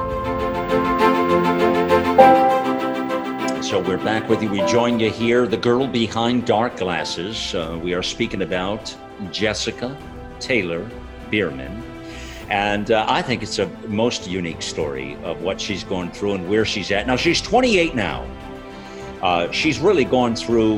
So 3.61 3.79
we're 3.79 3.97
back 3.97 4.27
with 4.27 4.41
you. 4.41 4.49
We 4.49 4.65
join 4.65 4.99
you 4.99 5.11
here, 5.11 5.45
the 5.45 5.55
girl 5.55 5.85
behind 5.85 6.47
dark 6.47 6.77
glasses. 6.77 7.53
Uh, 7.53 7.79
we 7.81 7.93
are 7.93 8.01
speaking 8.01 8.41
about 8.41 8.93
Jessica 9.31 9.95
Taylor 10.39 10.89
Bearman. 11.29 11.83
And 12.49 12.89
uh, 12.89 13.05
I 13.07 13.21
think 13.21 13.43
it's 13.43 13.59
a 13.59 13.67
most 13.87 14.27
unique 14.27 14.63
story 14.63 15.15
of 15.23 15.43
what 15.43 15.61
she's 15.61 15.83
going 15.83 16.11
through 16.11 16.33
and 16.33 16.49
where 16.49 16.65
she's 16.65 16.91
at. 16.91 17.05
Now, 17.05 17.15
she's 17.15 17.39
28 17.39 17.93
now. 17.93 18.25
Uh, 19.21 19.51
she's 19.51 19.77
really 19.77 20.05
gone 20.05 20.35
through, 20.35 20.77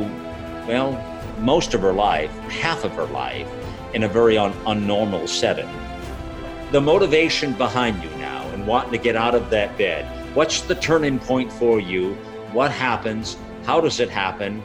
well, 0.68 0.92
most 1.40 1.74
of 1.74 1.80
her 1.82 1.94
life, 1.94 2.32
half 2.50 2.84
of 2.84 2.92
her 2.96 3.06
life, 3.06 3.48
in 3.94 4.04
a 4.04 4.10
very 4.10 4.38
un- 4.38 4.52
unnormal 4.66 5.30
setting. 5.30 5.70
The 6.74 6.82
motivation 6.82 7.54
behind 7.54 8.04
you 8.04 8.10
now 8.18 8.46
and 8.50 8.68
wanting 8.68 8.92
to 8.92 8.98
get 8.98 9.16
out 9.16 9.36
of 9.36 9.50
that 9.52 9.78
bed, 9.78 10.36
what's 10.36 10.62
the 10.62 10.76
turning 10.76 11.18
point 11.18 11.50
for 11.50 11.80
you? 11.80 12.18
What 12.54 12.72
happens, 12.72 13.38
how 13.64 13.82
does 13.82 14.00
it 14.00 14.10
happen, 14.10 14.64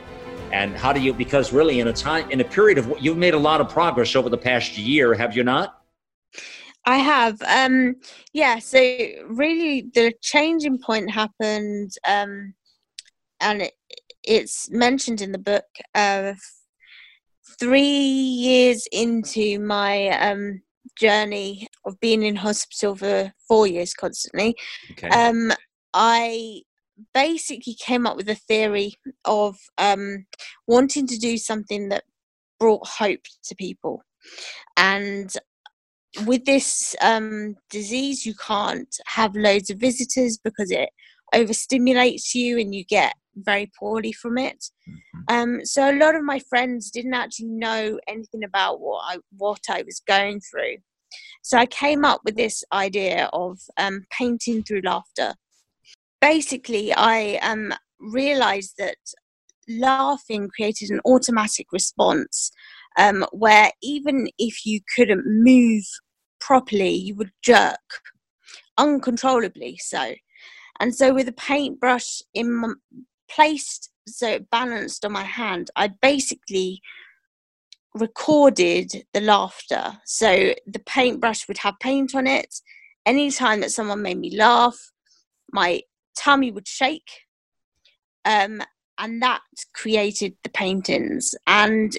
and 0.53 0.77
how 0.77 0.93
do 0.93 1.01
you? 1.01 1.13
Because 1.13 1.53
really, 1.53 1.81
in 1.81 1.89
a 1.89 1.93
time, 1.93 2.31
in 2.31 2.41
a 2.41 2.45
period 2.45 2.79
of, 2.79 2.93
you've 3.01 3.17
made 3.17 3.35
a 3.35 3.39
lot 3.39 3.61
of 3.61 3.69
progress 3.69 4.17
over 4.17 4.29
the 4.29 4.39
past 4.39 4.79
year, 4.79 5.15
have 5.15 5.37
you 5.37 5.45
not? 5.45 5.83
I 6.85 6.99
have. 6.99 7.41
Um, 7.43 7.97
yeah. 8.33 8.59
So 8.59 8.79
really, 9.29 9.91
the 9.95 10.13
changing 10.23 10.79
point 10.79 11.11
happened, 11.11 11.93
um, 12.07 12.55
and 13.41 13.63
it, 13.63 13.73
it's 14.23 14.71
mentioned 14.71 15.21
in 15.21 15.33
the 15.33 15.39
book. 15.39 15.67
Uh, 15.95 16.35
three 17.59 17.81
years 17.81 18.87
into 18.93 19.59
my 19.59 20.09
um, 20.11 20.63
journey 20.99 21.67
of 21.85 21.99
being 22.01 22.23
in 22.23 22.37
hospital 22.37 22.95
for 22.95 23.33
four 23.47 23.67
years 23.67 23.95
constantly, 23.95 24.55
okay. 24.93 25.09
um, 25.09 25.53
I 25.93 26.63
basically 27.15 27.75
came 27.75 28.07
up 28.07 28.17
with 28.17 28.29
a 28.29 28.35
theory 28.35 28.95
of 29.25 29.57
um, 29.79 30.27
wanting 30.67 31.07
to 31.07 31.19
do 31.19 31.37
something 31.37 31.89
that 31.89 32.05
brought 32.59 32.87
hope 32.87 33.25
to 33.45 33.55
people. 33.55 34.03
And 34.77 35.33
with 36.25 36.45
this 36.45 36.97
um, 37.01 37.57
disease, 37.71 38.25
you 38.27 38.35
can't 38.35 38.95
have 39.07 39.37
loads 39.37 39.71
of 39.71 39.79
visitors 39.79 40.39
because 40.43 40.71
it 40.71 40.91
overstimulates 41.35 42.35
you 42.35 42.59
and 42.59 42.75
you 42.75 42.85
get 42.85 43.15
very 43.37 43.71
poorly 43.79 44.13
from 44.13 44.39
it. 44.39 44.65
Mm-hmm. 44.89 45.35
Um, 45.35 45.65
so 45.65 45.91
a 45.91 45.99
lot 45.99 46.15
of 46.15 46.25
my 46.25 46.41
friends 46.49 46.91
didn't 46.91 47.15
actually 47.15 47.49
know 47.49 47.99
anything 48.09 48.43
about 48.45 48.81
what 48.81 49.03
I 49.05 49.19
what 49.37 49.61
I 49.69 49.83
was 49.83 50.01
going 50.07 50.41
through. 50.41 50.77
So 51.43 51.57
I 51.57 51.67
came 51.67 52.05
up 52.05 52.23
with 52.25 52.37
this 52.37 52.65
idea 52.73 53.31
of 53.33 53.59
um, 53.77 54.05
painting 54.11 54.63
through 54.63 54.83
laughter 54.85 55.35
basically, 56.21 56.93
I 56.95 57.39
um, 57.43 57.75
realized 57.99 58.75
that 58.79 58.97
laughing 59.69 60.49
created 60.55 60.91
an 60.91 61.01
automatic 61.05 61.67
response 61.73 62.51
um, 62.97 63.25
where 63.33 63.71
even 63.83 64.29
if 64.39 64.65
you 64.65 64.81
couldn't 64.97 65.25
move 65.27 65.85
properly, 66.41 66.95
you 66.95 67.15
would 67.17 67.33
jerk 67.43 68.01
uncontrollably. 68.77 69.79
So, 69.81 70.15
and 70.81 70.95
so 70.95 71.13
with 71.13 71.29
a 71.29 71.33
paintbrush 71.33 72.23
in 72.35 72.55
my, 72.55 72.73
placed 73.31 73.91
so 74.07 74.39
balanced 74.51 75.05
on 75.05 75.13
my 75.13 75.25
hand, 75.25 75.71
I 75.77 75.89
basically 76.01 76.81
recorded 77.95 79.05
the 79.13 79.21
laughter. 79.21 79.99
So 80.07 80.55
the 80.67 80.79
paintbrush 80.81 81.47
would 81.49 81.59
have 81.59 81.75
paint 81.81 82.15
on 82.15 82.27
it. 82.27 82.55
Anytime 83.07 83.61
that 83.61 83.71
someone 83.71 84.03
made 84.03 84.19
me 84.19 84.37
laugh, 84.37 84.79
my 85.53 85.83
tummy 86.19 86.51
would 86.51 86.69
shake. 86.69 87.11
Um, 88.25 88.63
and 88.99 89.23
that 89.23 89.43
created 89.75 90.35
the 90.43 90.51
paintings. 90.51 91.35
And 91.47 91.97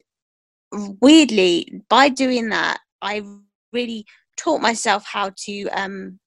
weirdly, 1.01 1.81
by 1.89 2.09
doing 2.09 2.49
that, 2.49 2.79
I 3.01 3.23
really 3.71 4.05
taught 4.37 4.61
myself 4.61 5.05
how 5.05 5.31
to 5.45 5.67
um, 5.69 6.19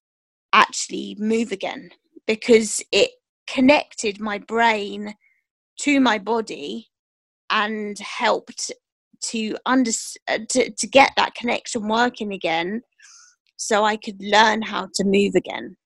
actually 0.52 1.16
move 1.18 1.52
again 1.52 1.90
because 2.26 2.82
it 2.92 3.10
connected 3.46 4.20
my 4.20 4.38
brain 4.38 5.14
to 5.80 6.00
my 6.00 6.18
body 6.18 6.88
and 7.50 7.98
helped 7.98 8.72
to 9.20 9.56
under 9.66 9.90
uh, 10.28 10.38
to, 10.48 10.70
to 10.70 10.86
get 10.86 11.12
that 11.16 11.34
connection 11.34 11.86
working 11.88 12.32
again 12.32 12.82
so 13.56 13.84
i 13.84 13.96
could 13.96 14.16
learn 14.20 14.62
how 14.62 14.88
to 14.94 15.04
move 15.04 15.34
again 15.34 15.76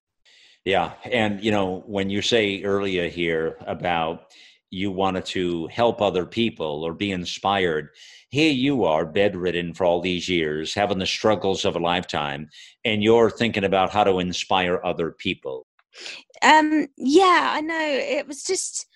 yeah 0.67 0.95
and 1.05 1.43
you 1.43 1.51
know 1.51 1.83
when 1.87 2.11
you 2.11 2.21
say 2.21 2.63
earlier 2.65 3.09
here 3.09 3.57
about 3.67 4.33
you 4.71 4.91
wanted 4.91 5.25
to 5.25 5.69
help 5.69 6.03
other 6.03 6.27
people 6.27 6.85
or 6.85 6.93
be 6.93 7.13
inspired 7.13 7.89
here 8.29 8.53
you 8.53 8.85
are 8.85 9.07
bedridden 9.07 9.73
for 9.73 9.87
all 9.87 10.01
these 10.01 10.29
years 10.29 10.75
having 10.75 10.99
the 10.99 11.07
struggles 11.07 11.65
of 11.65 11.77
a 11.77 11.79
lifetime 11.79 12.49
and 12.85 13.03
you're 13.03 13.31
thinking 13.31 13.65
about 13.65 13.91
how 13.91 14.05
to 14.05 14.19
inspire 14.19 14.81
other 14.85 15.13
people. 15.13 15.67
Um 16.43 16.89
yeah 16.99 17.53
i 17.53 17.61
know 17.61 17.81
it 17.81 18.27
was 18.27 18.43
just 18.43 18.87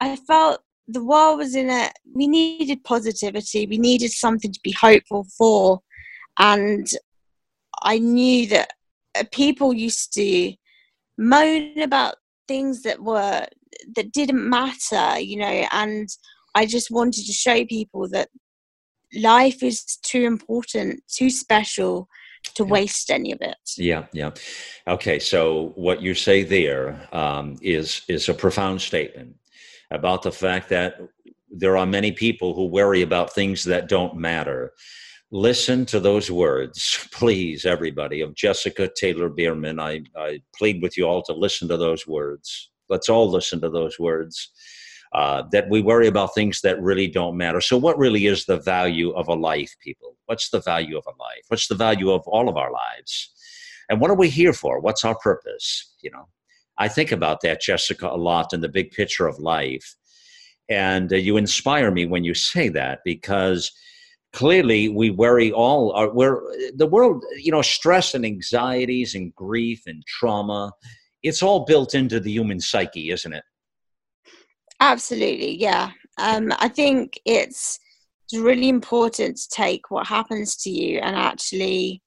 i 0.00 0.16
felt 0.16 0.60
the 0.88 1.04
world 1.04 1.38
was 1.38 1.54
in 1.54 1.68
a 1.70 1.90
we 2.14 2.26
needed 2.26 2.82
positivity 2.82 3.66
we 3.66 3.78
needed 3.78 4.10
something 4.10 4.50
to 4.50 4.60
be 4.64 4.72
hopeful 4.72 5.24
for 5.38 5.80
and 6.38 6.88
i 7.82 7.98
knew 7.98 8.48
that 8.48 8.72
uh, 9.16 9.22
people 9.30 9.72
used 9.72 10.12
to 10.14 10.54
moan 11.18 11.78
about 11.80 12.16
things 12.48 12.82
that 12.82 13.00
were 13.02 13.46
that 13.96 14.12
didn't 14.12 14.48
matter 14.48 15.18
you 15.20 15.36
know 15.36 15.66
and 15.72 16.08
i 16.54 16.66
just 16.66 16.90
wanted 16.90 17.24
to 17.26 17.32
show 17.32 17.64
people 17.66 18.08
that 18.08 18.28
life 19.20 19.62
is 19.62 19.84
too 20.02 20.24
important 20.24 21.02
too 21.08 21.30
special 21.30 22.08
to 22.54 22.64
Yeah. 22.64 22.70
waste 22.70 23.10
any 23.10 23.30
of 23.32 23.40
it. 23.40 23.56
Yeah 23.76 24.06
yeah. 24.12 24.30
Okay 24.88 25.18
so 25.18 25.72
what 25.76 26.02
you 26.02 26.14
say 26.14 26.42
there 26.42 27.08
um, 27.12 27.56
is 27.62 28.02
is 28.08 28.28
a 28.28 28.34
profound 28.34 28.80
statement 28.80 29.36
about 29.90 30.22
the 30.22 30.32
fact 30.32 30.68
that 30.70 31.00
there 31.50 31.76
are 31.76 31.86
many 31.86 32.10
people 32.12 32.54
who 32.54 32.66
worry 32.66 33.02
about 33.02 33.32
things 33.34 33.62
that 33.64 33.88
don't 33.88 34.16
matter 34.16 34.72
listen 35.32 35.86
to 35.86 35.98
those 35.98 36.30
words 36.30 37.08
please 37.12 37.64
everybody 37.64 38.20
of 38.20 38.34
jessica 38.34 38.88
taylor 38.94 39.30
bearman. 39.30 39.80
I, 39.80 40.02
I 40.14 40.42
plead 40.54 40.82
with 40.82 40.96
you 40.96 41.04
all 41.04 41.22
to 41.22 41.32
listen 41.32 41.68
to 41.68 41.78
those 41.78 42.06
words. 42.06 42.70
Let's 42.90 43.08
all 43.08 43.30
listen 43.30 43.60
to 43.62 43.70
those 43.70 43.98
words 43.98 44.50
uh, 45.14 45.44
that 45.50 45.70
we 45.70 45.80
worry 45.80 46.06
about 46.06 46.34
things 46.34 46.60
that 46.60 46.80
really 46.80 47.08
don't 47.08 47.36
matter. 47.36 47.60
So 47.62 47.78
what 47.78 47.98
really 47.98 48.26
is 48.26 48.44
the 48.44 48.58
value 48.58 49.10
of 49.12 49.28
a 49.28 49.34
life 49.34 49.74
people? 49.82 50.16
What's 50.26 50.50
the 50.50 50.60
value 50.60 50.98
of 50.98 51.04
a 51.06 51.22
life? 51.22 51.44
What's 51.48 51.68
the 51.68 51.74
value 51.74 52.10
of 52.10 52.22
all 52.26 52.48
of 52.48 52.56
our 52.58 52.70
lives? 52.70 53.32
And 53.88 54.00
what 54.00 54.10
are 54.10 54.16
we 54.16 54.28
here 54.28 54.52
for? 54.52 54.80
What's 54.80 55.04
our 55.04 55.16
purpose? 55.18 55.94
You 56.02 56.10
know 56.10 56.28
i 56.78 56.88
think 56.88 57.12
about 57.12 57.42
that 57.42 57.60
jessica 57.60 58.08
a 58.08 58.16
lot 58.16 58.52
in 58.52 58.60
the 58.60 58.68
big 58.68 58.90
picture 58.90 59.26
of 59.26 59.38
life. 59.38 59.94
And 60.68 61.12
uh, 61.12 61.16
you 61.16 61.36
inspire 61.36 61.90
me 61.90 62.06
when 62.06 62.24
you 62.24 62.34
say 62.34 62.68
that 62.70 63.00
because 63.04 63.70
clearly 64.32 64.88
we 64.88 65.10
worry 65.10 65.52
all 65.52 65.92
our 65.92 66.10
we're 66.12 66.40
the 66.76 66.86
world 66.86 67.24
you 67.36 67.52
know 67.52 67.62
stress 67.62 68.14
and 68.14 68.24
anxieties 68.24 69.14
and 69.14 69.34
grief 69.34 69.82
and 69.86 70.02
trauma 70.06 70.72
it's 71.22 71.42
all 71.42 71.64
built 71.64 71.94
into 71.94 72.18
the 72.18 72.30
human 72.30 72.58
psyche 72.60 73.10
isn't 73.10 73.34
it 73.34 73.44
Absolutely, 74.82 75.54
yeah. 75.60 75.92
Um, 76.18 76.52
I 76.58 76.66
think 76.66 77.20
it's 77.24 77.78
it's 78.24 78.36
really 78.36 78.68
important 78.68 79.36
to 79.36 79.48
take 79.48 79.92
what 79.92 80.08
happens 80.08 80.56
to 80.56 80.70
you 80.70 80.98
and 80.98 81.14
actually 81.14 82.02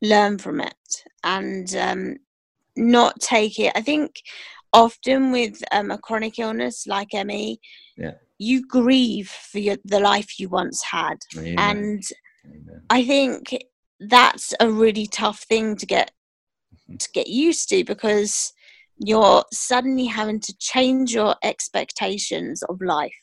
learn 0.00 0.38
from 0.38 0.60
it 0.60 1.04
and 1.24 1.74
um, 1.74 2.16
not 2.76 3.18
take 3.20 3.58
it. 3.58 3.72
I 3.74 3.80
think 3.80 4.12
often 4.72 5.32
with 5.32 5.60
um, 5.72 5.90
a 5.90 5.98
chronic 5.98 6.38
illness 6.38 6.86
like 6.86 7.08
ME, 7.14 7.58
Yeah. 7.96 8.12
You 8.40 8.66
grieve 8.66 9.28
for 9.28 9.58
your, 9.58 9.76
the 9.84 10.00
life 10.00 10.40
you 10.40 10.48
once 10.48 10.82
had, 10.82 11.18
Amen. 11.36 11.54
and 11.58 12.02
Amen. 12.46 12.82
I 12.88 13.04
think 13.04 13.54
that's 14.00 14.54
a 14.58 14.70
really 14.70 15.06
tough 15.06 15.40
thing 15.40 15.76
to 15.76 15.86
get 15.86 16.10
to 16.98 17.08
get 17.12 17.28
used 17.28 17.68
to 17.68 17.84
because 17.84 18.52
you're 18.96 19.44
suddenly 19.52 20.06
having 20.06 20.40
to 20.40 20.56
change 20.58 21.12
your 21.14 21.34
expectations 21.44 22.62
of 22.62 22.80
life. 22.80 23.20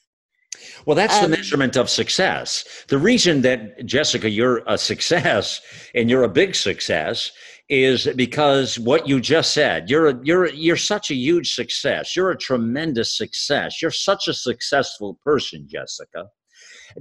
Well, 0.85 0.95
that's 0.95 1.17
the 1.19 1.25
Um, 1.25 1.31
measurement 1.31 1.75
of 1.77 1.89
success. 1.89 2.63
The 2.87 2.97
reason 2.97 3.41
that, 3.41 3.85
Jessica, 3.85 4.29
you're 4.29 4.63
a 4.67 4.77
success 4.77 5.61
and 5.95 6.09
you're 6.09 6.23
a 6.23 6.29
big 6.29 6.55
success 6.55 7.31
is 7.69 8.07
because 8.15 8.79
what 8.79 9.07
you 9.07 9.19
just 9.19 9.53
said. 9.53 9.89
You're 9.89 10.07
a, 10.07 10.19
you're 10.23 10.47
you're 10.47 10.77
such 10.77 11.11
a 11.11 11.15
huge 11.15 11.53
success. 11.53 12.15
You're 12.15 12.31
a 12.31 12.37
tremendous 12.37 13.17
success. 13.17 13.81
You're 13.81 13.91
such 13.91 14.27
a 14.27 14.33
successful 14.33 15.19
person, 15.23 15.67
Jessica. 15.67 16.27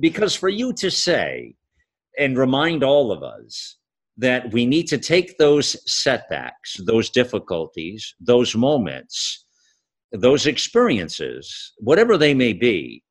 Because 0.01 0.35
for 0.35 0.49
you 0.49 0.73
to 0.75 0.91
say 0.91 1.55
and 2.19 2.37
remind 2.37 2.83
all 2.83 3.13
of 3.13 3.23
us 3.23 3.77
that 4.17 4.53
we 4.53 4.67
need 4.67 4.89
to 4.89 4.99
take 4.99 5.37
those 5.39 5.77
setbacks, 5.91 6.77
those 6.85 7.11
difficulties, 7.11 8.15
those 8.19 8.57
moments, 8.57 9.45
those 10.11 10.47
experiences, 10.47 11.73
whatever 11.79 12.17
they 12.17 12.35
may 12.35 12.53
be, 12.53 13.03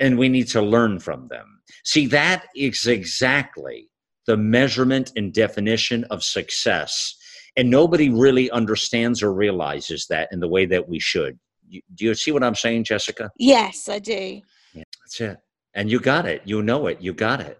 and 0.00 0.16
we 0.16 0.28
need 0.28 0.48
to 0.48 0.62
learn 0.62 0.98
from 0.98 1.28
them. 1.28 1.60
See, 1.84 2.06
that 2.06 2.46
is 2.56 2.86
exactly 2.86 3.88
the 4.26 4.36
measurement 4.36 5.12
and 5.16 5.32
definition 5.32 6.04
of 6.04 6.22
success. 6.22 7.14
And 7.56 7.68
nobody 7.70 8.08
really 8.08 8.50
understands 8.50 9.22
or 9.22 9.32
realizes 9.32 10.06
that 10.08 10.28
in 10.32 10.40
the 10.40 10.48
way 10.48 10.64
that 10.66 10.88
we 10.88 10.98
should. 10.98 11.38
You- 11.68 11.82
Do 11.94 12.04
you 12.06 12.14
see 12.14 12.32
what 12.32 12.42
I'm 12.44 12.54
saying, 12.54 12.84
Jessica? 12.84 13.30
Yes, 13.38 13.88
I 13.88 13.98
do. 13.98 14.40
That's 14.74 15.20
it. 15.20 15.36
And 15.74 15.90
you 15.90 16.00
got 16.00 16.26
it. 16.26 16.42
You 16.44 16.62
know 16.62 16.86
it. 16.86 17.00
You 17.00 17.12
got 17.12 17.40
it. 17.40 17.58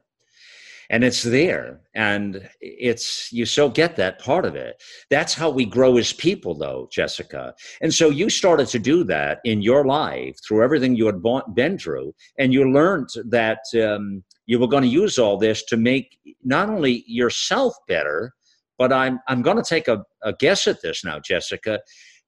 And 0.93 1.03
it's 1.03 1.22
there. 1.22 1.80
And 1.95 2.49
it's, 2.61 3.32
you 3.32 3.47
so 3.47 3.68
get 3.68 3.97
that 3.97 4.20
part 4.20 4.45
of 4.45 4.55
it. 4.55 4.80
That's 5.11 5.34
how 5.34 5.51
we 5.51 5.64
grow 5.64 5.97
as 5.97 6.12
people, 6.12 6.55
though, 6.55 6.88
Jessica. 6.93 7.55
And 7.80 7.93
so 7.93 8.11
you 8.11 8.30
started 8.30 8.68
to 8.68 8.78
do 8.78 9.03
that 9.05 9.40
in 9.45 9.62
your 9.62 9.84
life 9.84 10.36
through 10.47 10.62
everything 10.62 10.95
you 10.95 11.07
had 11.07 11.22
been 11.55 11.78
through. 11.78 12.14
And 12.38 12.53
you 12.53 12.70
learned 12.70 13.09
that 13.30 13.61
um, 13.82 14.22
you 14.47 14.61
were 14.61 14.68
going 14.68 14.84
to 14.84 14.88
use 14.88 15.18
all 15.18 15.38
this 15.38 15.64
to 15.64 15.76
make 15.76 16.18
not 16.45 16.68
only 16.68 17.05
yourself 17.07 17.74
better, 17.88 18.32
but 18.78 18.93
I'm, 18.93 19.18
I'm 19.28 19.43
going 19.43 19.57
to 19.57 19.62
take 19.62 19.88
a, 19.88 20.05
a 20.22 20.34
guess 20.34 20.66
at 20.66 20.82
this 20.82 21.05
now, 21.05 21.18
Jessica. 21.18 21.80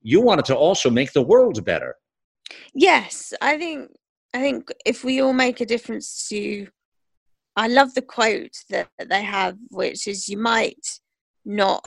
You 0.03 0.21
wanted 0.21 0.47
to 0.47 0.57
also 0.57 0.91
make 0.91 1.13
the 1.13 1.23
world 1.23 1.65
better. 1.65 1.97
Yes, 2.75 3.33
I 3.41 3.59
think 3.59 3.91
I 4.35 4.41
think 4.41 4.73
if 4.85 5.05
we 5.05 5.21
all 5.21 5.33
make 5.33 5.61
a 5.61 5.67
difference 5.67 6.29
to 6.29 6.67
I 7.57 7.69
love 7.69 7.95
the 7.95 8.03
quote 8.03 8.57
that, 8.71 8.89
that 8.99 9.09
they 9.09 9.23
have 9.23 9.57
which 9.71 10.07
is 10.07 10.29
you 10.29 10.39
might 10.39 11.01
not 11.45 11.87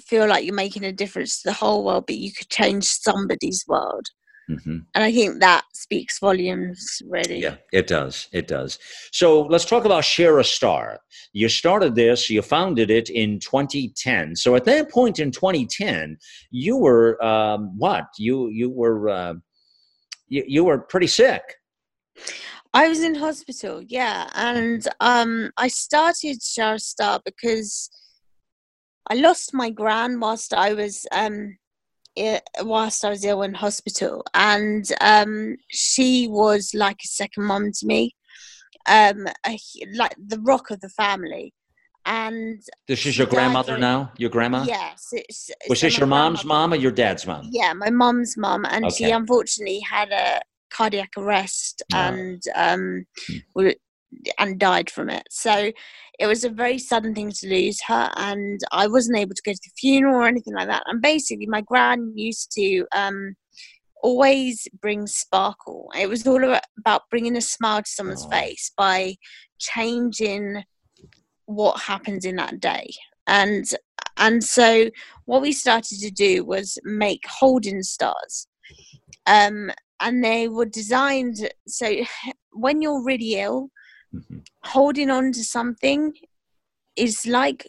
feel 0.00 0.28
like 0.28 0.44
you're 0.44 0.54
making 0.54 0.84
a 0.84 0.92
difference 0.92 1.42
to 1.42 1.48
the 1.48 1.54
whole 1.54 1.84
world 1.84 2.04
but 2.06 2.16
you 2.16 2.32
could 2.32 2.48
change 2.48 2.84
somebody's 2.84 3.64
world. 3.66 4.06
Mm-hmm. 4.50 4.78
And 4.94 5.04
I 5.04 5.12
think 5.12 5.40
that 5.40 5.64
speaks 5.74 6.18
volumes 6.18 7.02
really. 7.06 7.40
Yeah, 7.40 7.56
it 7.72 7.86
does. 7.86 8.28
It 8.32 8.48
does. 8.48 8.78
So 9.12 9.42
let's 9.42 9.66
talk 9.66 9.84
about 9.84 10.04
Share 10.04 10.38
a 10.38 10.44
Star. 10.44 11.00
You 11.34 11.48
started 11.50 11.94
this, 11.94 12.30
you 12.30 12.40
founded 12.40 12.90
it 12.90 13.10
in 13.10 13.40
2010. 13.40 14.36
So 14.36 14.54
at 14.54 14.64
that 14.64 14.90
point 14.90 15.18
in 15.18 15.30
2010, 15.30 16.16
you 16.50 16.76
were 16.78 17.22
um, 17.22 17.76
what? 17.76 18.06
You 18.18 18.48
you 18.48 18.70
were 18.70 19.08
uh, 19.10 19.34
you, 20.28 20.44
you 20.46 20.64
were 20.64 20.78
pretty 20.78 21.08
sick. 21.08 21.42
I 22.74 22.88
was 22.88 23.02
in 23.02 23.14
hospital, 23.14 23.82
yeah, 23.86 24.28
and 24.34 24.86
um, 25.00 25.50
I 25.56 25.68
started 25.68 26.42
Star 26.42 27.20
because 27.24 27.90
I 29.10 29.14
lost 29.14 29.54
my 29.54 29.70
gran 29.70 30.20
whilst 30.20 30.52
I 30.52 30.74
was 30.74 31.06
um, 31.12 31.56
i- 32.18 32.42
whilst 32.60 33.04
I 33.04 33.10
was 33.10 33.24
ill 33.24 33.42
in 33.42 33.54
hospital, 33.54 34.24
and 34.34 34.84
um, 35.00 35.56
she 35.70 36.28
was 36.28 36.72
like 36.74 36.98
a 37.04 37.08
second 37.08 37.44
mum 37.44 37.72
to 37.72 37.86
me, 37.86 38.14
um, 38.86 39.26
a, 39.46 39.58
like 39.94 40.14
the 40.18 40.38
rock 40.40 40.70
of 40.70 40.80
the 40.80 40.90
family, 40.90 41.54
and 42.04 42.60
This 42.86 43.06
is 43.06 43.16
your 43.16 43.26
grandmother 43.28 43.72
very- 43.72 43.80
now. 43.80 44.12
Your 44.18 44.30
grandma. 44.30 44.64
yes, 44.64 45.08
it's, 45.12 45.50
Was 45.70 45.80
so 45.80 45.86
this 45.86 45.96
your 45.98 46.06
mom's 46.06 46.44
mom 46.44 46.74
or 46.74 46.76
your 46.76 46.92
dad's 46.92 47.26
mom? 47.26 47.48
Yeah, 47.50 47.72
my 47.72 47.88
mum's 47.90 48.36
mum, 48.36 48.66
and 48.68 48.92
she 48.92 49.10
unfortunately 49.10 49.80
had 49.80 50.12
a 50.12 50.42
cardiac 50.70 51.10
arrest 51.16 51.82
Ah. 51.92 52.08
and 52.12 52.42
um, 52.54 53.06
Hmm. 53.56 53.68
and 54.38 54.58
died 54.58 54.88
from 54.90 55.10
it. 55.10 55.22
So 55.30 55.70
it 56.18 56.26
was 56.26 56.42
a 56.42 56.48
very 56.48 56.78
sudden 56.78 57.14
thing 57.14 57.30
to 57.30 57.48
lose 57.48 57.78
her, 57.86 58.10
and 58.16 58.58
I 58.72 58.86
wasn't 58.86 59.18
able 59.18 59.34
to 59.34 59.42
go 59.44 59.52
to 59.52 59.60
the 59.62 59.70
funeral 59.78 60.16
or 60.16 60.26
anything 60.26 60.54
like 60.54 60.68
that. 60.68 60.82
And 60.86 61.02
basically, 61.02 61.46
my 61.46 61.60
gran 61.60 62.12
used 62.16 62.50
to 62.52 62.86
um, 62.94 63.34
always 64.02 64.66
bring 64.80 65.06
sparkle. 65.06 65.90
It 65.98 66.08
was 66.08 66.26
all 66.26 66.42
about- 66.42 66.64
about 66.78 67.02
bringing 67.10 67.36
a 67.36 67.40
smile 67.40 67.82
to 67.82 67.90
someone's 67.90 68.24
Oh. 68.26 68.30
face 68.30 68.70
by 68.76 69.16
changing 69.58 70.64
what 71.46 71.80
happens 71.82 72.24
in 72.24 72.36
that 72.36 72.60
day. 72.60 72.88
And 73.26 73.64
and 74.16 74.42
so 74.42 74.90
what 75.26 75.42
we 75.42 75.52
started 75.52 75.98
to 76.00 76.10
do 76.10 76.44
was 76.44 76.76
make 76.82 77.22
holding 77.28 77.82
stars. 77.82 78.48
Um, 79.26 79.70
and 80.00 80.22
they 80.22 80.48
were 80.48 80.64
designed 80.66 81.48
so 81.66 81.92
when 82.52 82.82
you're 82.82 83.04
really 83.04 83.36
ill, 83.36 83.70
mm-hmm. 84.14 84.38
holding 84.64 85.10
on 85.10 85.32
to 85.32 85.44
something 85.44 86.12
is 86.96 87.26
like 87.26 87.68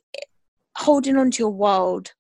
holding 0.76 1.18
on 1.18 1.32
to 1.32 1.40
your 1.40 1.52
world. 1.52 2.12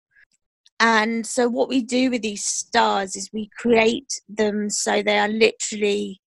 And 0.79 1.25
so, 1.25 1.49
what 1.49 1.67
we 1.67 1.81
do 1.81 2.09
with 2.09 2.21
these 2.21 2.43
stars 2.45 3.15
is 3.15 3.29
we 3.33 3.49
create 3.57 4.21
them 4.29 4.69
so 4.69 5.01
they 5.01 5.19
are 5.19 5.27
literally 5.27 6.21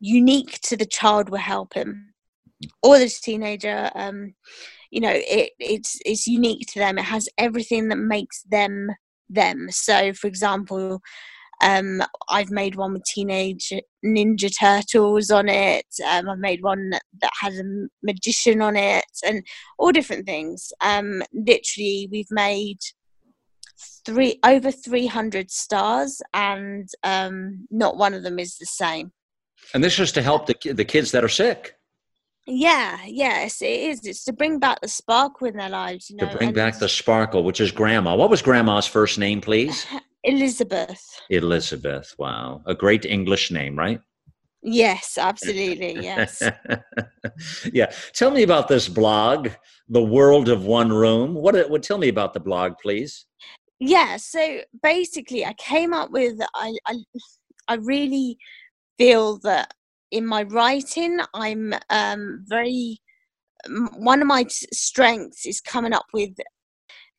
unique 0.00 0.58
to 0.62 0.76
the 0.76 0.86
child 0.86 1.28
we're 1.28 1.38
helping 1.38 2.06
or 2.82 2.98
this 2.98 3.20
teenager. 3.20 3.90
Um, 3.94 4.34
you 4.90 5.00
know, 5.00 5.12
it, 5.12 5.50
it's 5.58 5.98
it's 6.06 6.26
unique 6.26 6.66
to 6.68 6.78
them. 6.78 6.98
It 6.98 7.04
has 7.04 7.28
everything 7.36 7.88
that 7.88 7.98
makes 7.98 8.42
them 8.44 8.90
them. 9.28 9.68
So, 9.70 10.14
for 10.14 10.28
example, 10.28 11.02
um, 11.64 12.02
I've 12.28 12.50
made 12.50 12.76
one 12.76 12.92
with 12.92 13.04
Teenage 13.04 13.72
Ninja 14.04 14.52
Turtles 14.56 15.30
on 15.30 15.48
it. 15.48 15.86
Um, 16.06 16.28
I've 16.28 16.38
made 16.38 16.62
one 16.62 16.90
that 16.90 17.30
has 17.40 17.58
a 17.58 17.86
magician 18.02 18.60
on 18.60 18.76
it, 18.76 19.04
and 19.26 19.42
all 19.78 19.90
different 19.90 20.26
things. 20.26 20.72
Um, 20.82 21.22
literally, 21.32 22.08
we've 22.12 22.30
made 22.30 22.78
three 24.04 24.38
over 24.44 24.70
300 24.70 25.50
stars, 25.50 26.20
and 26.34 26.86
um, 27.02 27.66
not 27.70 27.96
one 27.96 28.12
of 28.12 28.22
them 28.22 28.38
is 28.38 28.58
the 28.58 28.66
same. 28.66 29.12
And 29.72 29.82
this 29.82 29.98
is 29.98 30.12
to 30.12 30.22
help 30.22 30.46
the 30.46 30.72
the 30.72 30.84
kids 30.84 31.12
that 31.12 31.24
are 31.24 31.28
sick. 31.28 31.76
Yeah, 32.46 32.98
yes, 33.06 33.62
it 33.62 33.66
is. 33.66 34.00
It's 34.04 34.24
to 34.24 34.32
bring 34.34 34.58
back 34.58 34.82
the 34.82 34.88
sparkle 34.88 35.46
in 35.46 35.56
their 35.56 35.70
lives. 35.70 36.10
You 36.10 36.16
know, 36.16 36.28
to 36.28 36.36
bring 36.36 36.52
back 36.52 36.78
the 36.78 36.90
sparkle, 36.90 37.42
which 37.42 37.58
is 37.58 37.72
Grandma. 37.72 38.16
What 38.16 38.28
was 38.28 38.42
Grandma's 38.42 38.86
first 38.86 39.18
name, 39.18 39.40
please? 39.40 39.86
Elizabeth. 40.24 41.20
Elizabeth. 41.30 42.14
Wow, 42.18 42.62
a 42.66 42.74
great 42.74 43.04
English 43.04 43.50
name, 43.50 43.76
right? 43.78 44.00
Yes, 44.64 45.18
absolutely. 45.18 45.94
Yes. 46.02 46.42
yeah. 47.72 47.92
Tell 48.14 48.30
me 48.30 48.42
about 48.42 48.66
this 48.68 48.88
blog, 48.88 49.50
The 49.88 50.02
World 50.02 50.48
of 50.48 50.64
One 50.64 50.90
Room. 50.90 51.34
What? 51.34 51.70
What? 51.70 51.82
Tell 51.82 51.98
me 51.98 52.08
about 52.08 52.32
the 52.32 52.40
blog, 52.40 52.72
please. 52.82 53.26
Yeah. 53.78 54.16
So 54.16 54.60
basically, 54.82 55.44
I 55.44 55.52
came 55.54 55.92
up 55.92 56.10
with. 56.10 56.40
I. 56.54 56.74
I, 56.86 56.94
I 57.66 57.74
really 57.76 58.36
feel 58.98 59.38
that 59.38 59.72
in 60.10 60.26
my 60.26 60.42
writing, 60.44 61.18
I'm 61.34 61.74
um, 61.90 62.44
very. 62.46 62.98
One 63.96 64.20
of 64.20 64.28
my 64.28 64.46
strengths 64.48 65.46
is 65.46 65.60
coming 65.60 65.94
up 65.94 66.06
with 66.12 66.32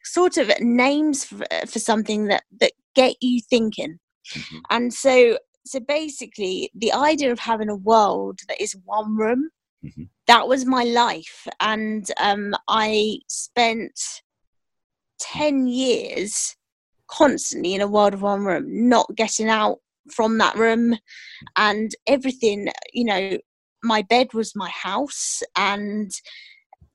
sort 0.04 0.38
of 0.38 0.52
names 0.60 1.26
for, 1.26 1.44
for 1.68 1.80
something 1.80 2.26
that 2.26 2.44
that 2.60 2.72
get 2.96 3.16
you 3.22 3.42
thinking, 3.50 4.00
mm-hmm. 4.34 4.58
and 4.70 4.94
so 4.94 5.38
so 5.66 5.80
basically, 5.80 6.72
the 6.76 6.94
idea 6.94 7.32
of 7.32 7.40
having 7.40 7.70
a 7.70 7.76
world 7.76 8.40
that 8.48 8.62
is 8.62 8.76
one 8.86 9.16
room. 9.18 9.50
Mm-hmm. 9.84 10.04
That 10.28 10.48
was 10.48 10.66
my 10.66 10.84
life, 10.84 11.48
and 11.60 12.10
um, 12.20 12.56
I 12.68 13.20
spent 13.28 14.00
ten 15.20 15.68
years 15.68 16.56
constantly 17.08 17.76
in 17.76 17.82
a 17.82 17.88
world 17.88 18.16
of 18.16 18.24
one 18.24 18.44
room, 18.44 18.90
not 18.90 19.08
getting 19.16 19.48
out 19.48 19.78
from 20.12 20.38
that 20.38 20.56
room 20.56 20.96
and 21.58 21.92
everything 22.08 22.68
you 22.94 23.06
know 23.06 23.38
my 23.84 24.02
bed 24.04 24.34
was 24.34 24.56
my 24.56 24.70
house 24.70 25.42
and 25.58 26.12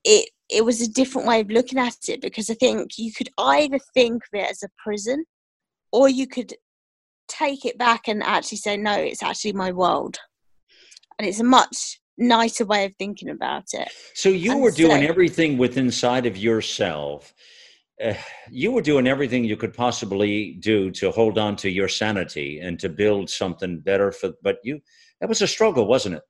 it 0.03 0.29
it 0.49 0.65
was 0.65 0.81
a 0.81 0.91
different 0.91 1.27
way 1.27 1.41
of 1.41 1.49
looking 1.49 1.79
at 1.79 1.95
it 2.07 2.21
because 2.21 2.49
i 2.49 2.53
think 2.53 2.97
you 2.97 3.11
could 3.13 3.29
either 3.37 3.79
think 3.93 4.15
of 4.15 4.39
it 4.39 4.49
as 4.49 4.63
a 4.63 4.69
prison 4.83 5.23
or 5.91 6.09
you 6.09 6.27
could 6.27 6.53
take 7.27 7.65
it 7.65 7.77
back 7.77 8.07
and 8.07 8.21
actually 8.23 8.57
say 8.57 8.77
no 8.77 8.93
it's 8.93 9.23
actually 9.23 9.53
my 9.53 9.71
world. 9.71 10.17
And 11.17 11.27
it's 11.27 11.39
a 11.39 11.45
much 11.45 12.01
nicer 12.17 12.65
way 12.65 12.85
of 12.85 12.95
thinking 12.95 13.29
about 13.29 13.65
it. 13.73 13.89
So 14.13 14.29
you 14.29 14.51
and 14.53 14.61
were 14.61 14.71
doing 14.71 15.03
so, 15.03 15.07
everything 15.07 15.57
within 15.57 15.85
inside 15.85 16.25
of 16.25 16.37
yourself. 16.37 17.33
Uh, 18.03 18.13
you 18.49 18.71
were 18.71 18.81
doing 18.81 19.05
everything 19.05 19.43
you 19.43 19.55
could 19.55 19.73
possibly 19.73 20.53
do 20.53 20.89
to 20.89 21.11
hold 21.11 21.37
on 21.37 21.55
to 21.55 21.69
your 21.69 21.87
sanity 21.87 22.59
and 22.59 22.79
to 22.79 22.89
build 22.89 23.29
something 23.29 23.79
better 23.79 24.11
for 24.11 24.31
but 24.41 24.57
you 24.63 24.79
that 25.19 25.29
was 25.29 25.43
a 25.43 25.47
struggle 25.47 25.85
wasn't 25.85 26.15
it? 26.15 26.23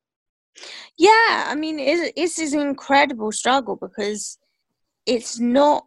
Yeah 0.97 1.45
i 1.47 1.55
mean 1.55 1.79
it, 1.79 2.11
it's 2.17 2.37
an 2.39 2.59
incredible 2.59 3.31
struggle 3.31 3.77
because 3.77 4.37
it's 5.05 5.39
not 5.39 5.85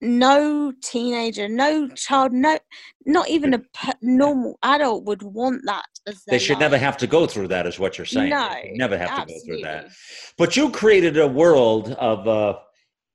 no 0.00 0.72
teenager 0.82 1.48
no 1.48 1.88
child 1.88 2.32
no 2.32 2.56
not 3.04 3.28
even 3.28 3.54
a 3.54 3.60
normal 4.00 4.56
adult 4.62 5.04
would 5.04 5.22
want 5.22 5.60
that 5.64 5.84
they 6.28 6.38
should 6.38 6.54
life. 6.54 6.60
never 6.60 6.78
have 6.78 6.96
to 6.96 7.06
go 7.06 7.26
through 7.26 7.48
that 7.48 7.66
is 7.66 7.78
what 7.78 7.98
you're 7.98 8.04
saying 8.04 8.30
no 8.30 8.54
never 8.74 8.96
have 8.96 9.10
absolutely. 9.10 9.34
to 9.34 9.40
go 9.40 9.46
through 9.46 9.62
that 9.62 9.90
but 10.36 10.56
you 10.56 10.70
created 10.70 11.18
a 11.18 11.26
world 11.26 11.92
of 11.94 12.28
uh, 12.28 12.56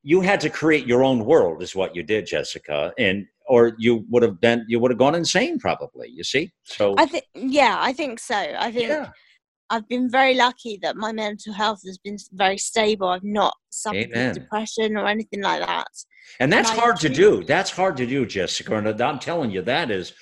you 0.02 0.20
had 0.20 0.42
to 0.42 0.50
create 0.50 0.86
your 0.86 1.04
own 1.04 1.24
world 1.24 1.64
is 1.64 1.74
what 1.74 1.96
you 1.96 2.04
did 2.04 2.26
jessica 2.26 2.94
and 2.98 3.26
or 3.48 3.74
you 3.78 4.06
would 4.10 4.24
have 4.24 4.40
been 4.42 4.66
you 4.68 4.80
would 4.80 4.92
have 4.92 4.98
gone 4.98 5.16
insane 5.16 5.58
probably 5.60 6.10
you 6.10 6.24
see 6.24 6.52
so 6.64 6.96
i 6.98 7.06
think 7.06 7.24
yeah 7.34 7.78
i 7.80 7.94
think 7.94 8.20
so 8.20 8.36
i 8.36 8.72
think 8.72 8.90
yeah. 8.90 9.10
I've 9.74 9.88
been 9.88 10.10
very 10.10 10.34
lucky 10.36 10.80
that 10.82 10.96
my 10.96 11.12
mental 11.12 11.54
health 11.54 11.82
has 11.86 11.98
been 11.98 12.18
very 12.32 12.58
stable 12.58 13.08
i've 13.10 13.24
not 13.24 13.56
suffered 13.70 14.10
with 14.14 14.34
depression 14.34 14.98
or 14.98 15.08
anything 15.08 15.42
like 15.42 15.66
that 15.66 15.88
and 16.40 16.52
that's 16.52 16.70
and 16.70 16.80
hard 16.80 17.00
to 17.00 17.10
do 17.10 17.44
that's 17.44 17.72
hard 17.72 17.98
to 17.98 18.06
do 18.06 18.26
jessica 18.26 18.76
and 18.76 19.02
i'm 19.02 19.20
telling 19.20 19.52
you 19.52 19.62
that 19.62 19.92
is 19.92 20.14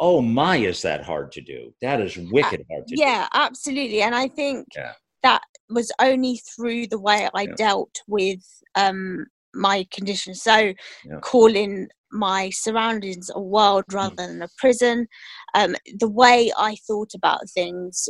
oh 0.00 0.20
my 0.20 0.56
is 0.56 0.82
that 0.82 1.04
hard 1.04 1.30
to 1.32 1.40
do 1.40 1.72
that 1.80 2.00
is 2.00 2.16
wicked 2.30 2.60
uh, 2.60 2.64
hard 2.70 2.86
to 2.86 2.96
yeah, 2.96 2.96
do 2.96 3.02
yeah 3.02 3.28
absolutely 3.32 4.02
and 4.02 4.14
i 4.14 4.28
think 4.28 4.66
yeah. 4.76 4.92
that 5.22 5.42
was 5.70 5.90
only 6.00 6.40
through 6.54 6.86
the 6.86 7.00
way 7.00 7.28
I 7.34 7.42
yeah. 7.42 7.54
dealt 7.56 8.02
with 8.06 8.40
um, 8.74 9.26
my 9.54 9.86
condition. 9.90 10.34
So, 10.34 10.56
yeah. 11.04 11.20
calling 11.22 11.88
my 12.12 12.50
surroundings 12.50 13.30
a 13.34 13.40
world 13.40 13.84
mm. 13.90 13.94
rather 13.94 14.16
than 14.16 14.42
a 14.42 14.48
prison, 14.58 15.06
um, 15.54 15.74
the 15.98 16.08
way 16.08 16.52
I 16.56 16.76
thought 16.86 17.12
about 17.14 17.50
things. 17.50 18.08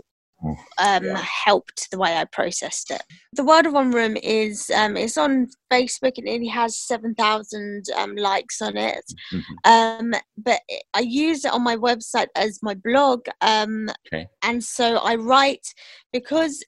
Um, 0.79 1.05
yeah. 1.05 1.17
helped 1.17 1.91
the 1.91 1.99
way 1.99 2.17
I 2.17 2.25
processed 2.25 2.91
it. 2.91 3.03
The 3.33 3.45
World 3.45 3.67
of 3.67 3.73
One 3.73 3.91
Room 3.91 4.17
is 4.17 4.71
um, 4.71 4.97
it's 4.97 5.17
on 5.17 5.49
Facebook 5.73 6.19
and 6.19 6.29
it 6.29 6.49
has 6.49 6.79
seven 6.79 7.15
thousand 7.15 7.85
um, 7.97 8.17
likes 8.17 8.61
on 8.61 8.77
it. 8.77 9.05
Mm-hmm. 9.33 9.71
Um, 9.71 10.15
but 10.37 10.61
I 10.95 11.01
use 11.01 11.45
it 11.45 11.53
on 11.53 11.63
my 11.63 11.77
website 11.77 12.29
as 12.37 12.59
my 12.63 12.75
blog, 12.75 13.27
um, 13.41 13.89
okay. 14.07 14.27
and 14.43 14.63
so 14.63 14.97
I 14.99 15.17
write 15.17 15.67
because 16.13 16.63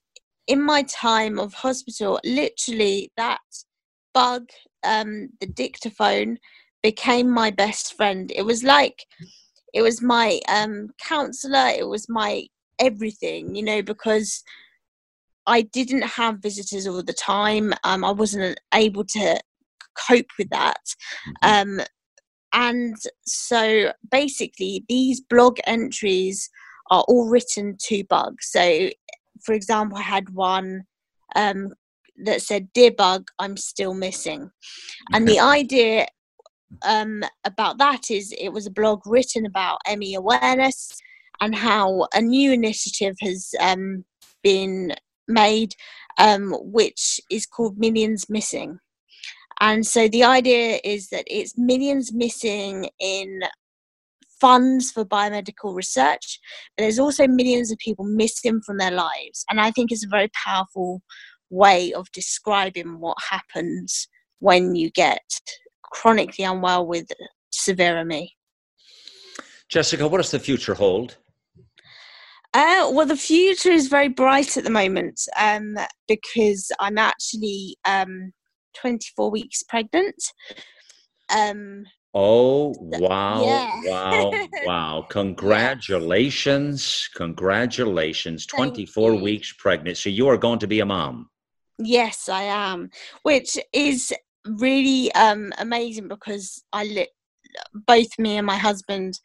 in 0.47 0.63
my 0.63 0.83
time 0.83 1.39
of 1.39 1.55
hospital, 1.55 2.21
literally 2.25 3.11
that 3.17 3.41
bug, 4.15 4.49
um, 4.85 5.29
the 5.41 5.47
dictaphone, 5.47 6.39
became 6.83 7.29
my 7.29 7.51
best 7.51 7.97
friend. 7.97 8.33
It 8.35 8.43
was 8.43 8.63
like 8.63 9.05
it 9.75 9.83
was 9.83 10.01
my 10.01 10.41
um, 10.49 10.89
counselor. 11.03 11.69
It 11.69 11.87
was 11.87 12.09
my 12.09 12.47
everything, 12.79 13.55
you 13.55 13.63
know, 13.63 13.83
because 13.83 14.43
I 15.47 15.63
didn't 15.63 16.03
have 16.03 16.39
visitors 16.39 16.87
all 16.87 17.03
the 17.03 17.13
time. 17.13 17.73
Um, 17.85 18.05
I 18.05 18.11
wasn't 18.11 18.59
able 18.75 19.05
to 19.05 19.41
cope 20.09 20.31
with 20.39 20.51
that. 20.51 20.83
Mm-hmm. 21.45 21.79
Um, 21.81 21.87
and 22.53 22.97
so 23.27 23.93
basically, 24.11 24.85
these 24.89 25.21
blog 25.21 25.59
entries 25.67 26.49
are 26.91 27.05
all 27.09 27.29
written 27.29 27.77
to 27.89 28.05
Bug. 28.05 28.37
So 28.41 28.89
for 29.45 29.55
example, 29.55 29.99
I 29.99 30.03
had 30.03 30.31
one 30.31 30.85
um, 31.35 31.73
that 32.25 32.43
said, 32.43 32.73
Dear 32.73 32.91
Bug, 32.91 33.29
I'm 33.39 33.57
still 33.57 33.95
missing. 33.95 34.51
And 35.13 35.27
the 35.27 35.41
idea 35.41 36.07
um, 36.83 37.23
about 37.45 37.79
that 37.79 38.11
is 38.11 38.35
it 38.39 38.49
was 38.49 38.67
a 38.67 38.71
blog 38.71 39.07
written 39.07 39.47
about 39.47 39.79
ME 39.97 40.15
awareness 40.15 40.91
and 41.41 41.55
how 41.55 42.07
a 42.15 42.21
new 42.21 42.53
initiative 42.53 43.17
has 43.21 43.51
um, 43.61 44.05
been 44.43 44.95
made, 45.29 45.75
um, 46.19 46.55
which 46.61 47.21
is 47.31 47.47
called 47.47 47.79
Millions 47.79 48.29
Missing. 48.29 48.79
And 49.61 49.87
so 49.87 50.09
the 50.09 50.25
idea 50.25 50.81
is 50.85 51.09
that 51.09 51.25
it's 51.27 51.57
millions 51.57 52.13
missing 52.13 52.91
in 53.01 53.41
funds 54.41 54.91
for 54.91 55.05
biomedical 55.05 55.75
research, 55.75 56.39
but 56.77 56.83
there's 56.83 56.99
also 56.99 57.27
millions 57.27 57.71
of 57.71 57.79
people 57.79 58.05
missing 58.05 58.61
from 58.61 58.77
their 58.77 58.91
lives. 58.91 59.45
And 59.51 59.61
I 59.61 59.71
think 59.71 59.91
it's 59.91 60.05
a 60.05 60.11
very 60.11 60.29
powerful 60.45 61.01
way 61.49 61.93
of 61.95 62.11
describing 62.13 63.01
what 63.01 63.17
happens 63.31 64.09
when 64.41 64.75
you 64.75 64.91
get 64.91 65.41
chronically 65.83 66.45
unwell 66.45 66.87
with 66.87 67.07
severe 67.51 68.05
ME. 68.05 68.35
Jessica, 69.69 70.07
what 70.07 70.19
does 70.19 70.31
the 70.31 70.39
future 70.39 70.75
hold? 70.75 71.17
Uh, 72.57 72.89
well, 72.91 73.05
the 73.05 73.17
future 73.17 73.71
is 73.71 73.89
very 73.89 74.09
bright 74.09 74.57
at 74.57 74.65
the 74.65 74.71
moment 74.71 75.21
um, 75.39 75.77
because 76.09 76.73
I'm 76.81 76.97
actually 76.97 77.77
um, 77.85 78.33
24 78.81 79.31
weeks 79.31 79.63
pregnant. 79.63 80.17
um 81.35 81.85
Oh, 82.15 82.75
wow. 82.81 83.43
yeah. 83.45 83.81
Wow. 83.85 84.33
Wow. 84.65 85.07
Congratulations. 85.11 87.11
Congratulations. 87.15 88.47
Thank 88.47 88.75
24 88.77 89.13
you. 89.13 89.23
weeks 89.23 89.53
pregnant. 89.53 89.99
So 89.99 90.09
you 90.09 90.27
are 90.29 90.39
going 90.39 90.59
to 90.61 90.67
be 90.67 90.81
a 90.81 90.87
mom. 90.87 91.29
yes 91.79 92.31
i 92.31 92.45
am 92.45 92.89
which 93.23 93.59
is 93.75 94.15
really 94.47 95.13
um 95.13 95.53
amazing 95.59 96.09
because 96.09 96.65
i 96.73 96.85
li- 96.85 97.15
both 97.93 98.19
me 98.19 98.39
and 98.39 98.47
my 98.47 98.57
husband 98.57 99.21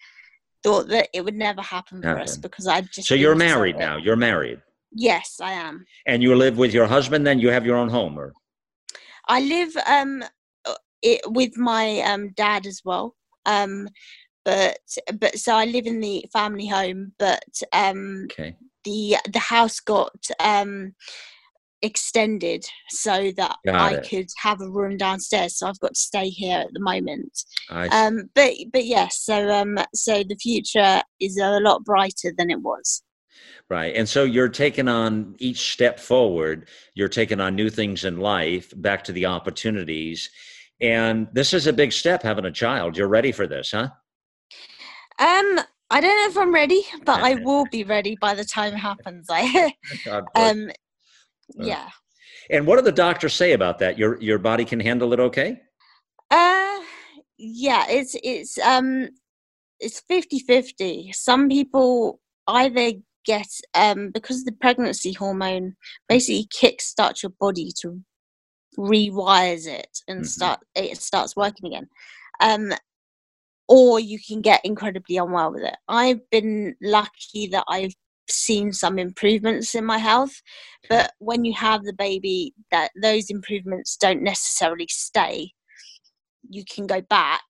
thought 0.63 0.87
that 0.87 1.09
it 1.13 1.23
would 1.25 1.35
never 1.35 1.61
happen 1.61 2.01
for 2.01 2.19
us 2.19 2.37
because 2.37 2.67
i 2.67 2.81
just 2.81 3.07
So 3.07 3.15
you're 3.15 3.35
married 3.35 3.77
now. 3.77 3.97
You're 3.97 4.15
married. 4.15 4.61
yes 4.91 5.39
i 5.41 5.51
am 5.51 5.85
And 6.05 6.21
you 6.23 6.35
live 6.35 6.57
with 6.57 6.73
your 6.73 6.87
husband, 6.87 7.25
then 7.25 7.39
you 7.39 7.49
have 7.49 7.65
your 7.65 7.77
own 7.77 7.89
home 7.89 8.17
or 8.17 8.33
I 9.27 9.39
live 9.41 9.73
um 9.87 10.23
uh, 10.65 10.73
it, 11.01 11.21
with 11.27 11.55
my 11.57 11.99
um 12.01 12.29
dad 12.35 12.65
as 12.65 12.81
well. 12.83 13.15
Um 13.45 13.87
but 14.43 14.79
but 15.19 15.37
so 15.37 15.53
I 15.55 15.65
live 15.65 15.85
in 15.85 15.99
the 15.99 16.25
family 16.33 16.67
home 16.67 17.13
but 17.19 17.43
um 17.73 18.27
okay. 18.31 18.55
the 18.83 19.17
the 19.31 19.39
house 19.39 19.79
got 19.79 20.19
um 20.39 20.95
extended 21.81 22.65
so 22.89 23.31
that 23.37 23.55
Got 23.65 23.75
I 23.75 23.93
it. 23.95 24.09
could 24.09 24.27
have 24.37 24.61
a 24.61 24.69
room 24.69 24.97
downstairs 24.97 25.57
so 25.57 25.67
I've 25.67 25.79
got 25.79 25.95
to 25.95 25.99
stay 25.99 26.29
here 26.29 26.59
at 26.59 26.73
the 26.73 26.79
moment. 26.79 27.31
Um 27.69 28.29
but 28.35 28.53
but 28.71 28.85
yes 28.85 29.21
so 29.21 29.49
um 29.49 29.77
so 29.93 30.23
the 30.23 30.35
future 30.35 31.01
is 31.19 31.37
a 31.37 31.59
lot 31.59 31.83
brighter 31.83 32.33
than 32.37 32.49
it 32.49 32.61
was. 32.61 33.03
Right. 33.69 33.95
And 33.95 34.07
so 34.07 34.23
you're 34.23 34.49
taking 34.49 34.87
on 34.87 35.35
each 35.39 35.71
step 35.71 35.99
forward, 35.99 36.67
you're 36.93 37.07
taking 37.07 37.39
on 37.39 37.55
new 37.55 37.69
things 37.69 38.03
in 38.03 38.17
life, 38.17 38.73
back 38.75 39.03
to 39.05 39.13
the 39.13 39.25
opportunities. 39.25 40.29
And 40.81 41.27
this 41.31 41.53
is 41.53 41.67
a 41.67 41.73
big 41.73 41.93
step 41.93 42.21
having 42.21 42.45
a 42.45 42.51
child. 42.51 42.97
You're 42.97 43.07
ready 43.07 43.31
for 43.31 43.47
this, 43.47 43.71
huh? 43.71 43.89
Um 45.19 45.59
I 45.89 45.99
don't 45.99 46.21
know 46.21 46.29
if 46.29 46.37
I'm 46.37 46.53
ready 46.53 46.83
but 47.05 47.21
I 47.23 47.35
will 47.43 47.65
be 47.65 47.83
ready 47.83 48.17
by 48.19 48.33
the 48.33 48.45
time 48.45 48.73
it 48.73 48.77
happens. 48.77 49.27
I 49.31 49.73
um 50.35 50.69
yeah 51.57 51.89
and 52.49 52.65
what 52.67 52.77
do 52.77 52.81
the 52.81 52.91
doctors 52.91 53.33
say 53.33 53.53
about 53.53 53.79
that? 53.79 53.97
Your 53.97 54.21
your 54.21 54.37
body 54.37 54.65
can 54.65 54.79
handle 54.79 55.13
it 55.13 55.19
okay? 55.19 55.57
uh 56.29 56.79
yeah 57.37 57.85
it's 57.89 58.15
it's 58.23 58.57
um 58.59 59.09
it's 59.79 59.99
50 60.07 60.39
50 60.39 61.11
some 61.11 61.49
people 61.49 62.19
either 62.47 62.93
get 63.25 63.47
um 63.73 64.11
because 64.11 64.43
the 64.45 64.51
pregnancy 64.53 65.13
hormone 65.13 65.75
basically 66.07 66.47
kickstarts 66.53 67.23
your 67.23 67.31
body 67.39 67.71
to 67.81 67.99
rewires 68.77 69.67
it 69.67 69.99
and 70.07 70.23
Mhm. 70.23 70.27
start 70.27 70.59
it 70.75 70.97
starts 70.97 71.35
working 71.35 71.67
again 71.67 71.89
um 72.39 72.71
or 73.67 73.99
you 73.99 74.19
can 74.25 74.41
get 74.41 74.61
incredibly 74.63 75.17
unwell 75.17 75.51
with 75.51 75.63
it 75.63 75.75
i've 75.87 76.27
been 76.29 76.75
lucky 76.81 77.47
that 77.47 77.65
i've 77.67 77.93
seen 78.31 78.71
some 78.73 78.97
improvements 78.97 79.75
in 79.75 79.85
my 79.85 79.97
health 79.97 80.41
but 80.89 81.13
when 81.19 81.45
you 81.45 81.53
have 81.53 81.83
the 81.83 81.93
baby 81.93 82.53
that 82.71 82.91
those 83.01 83.29
improvements 83.29 83.97
don't 83.97 84.21
necessarily 84.23 84.87
stay. 84.89 85.51
You 86.49 86.63
can 86.65 86.87
go 86.87 87.01
back. 87.01 87.43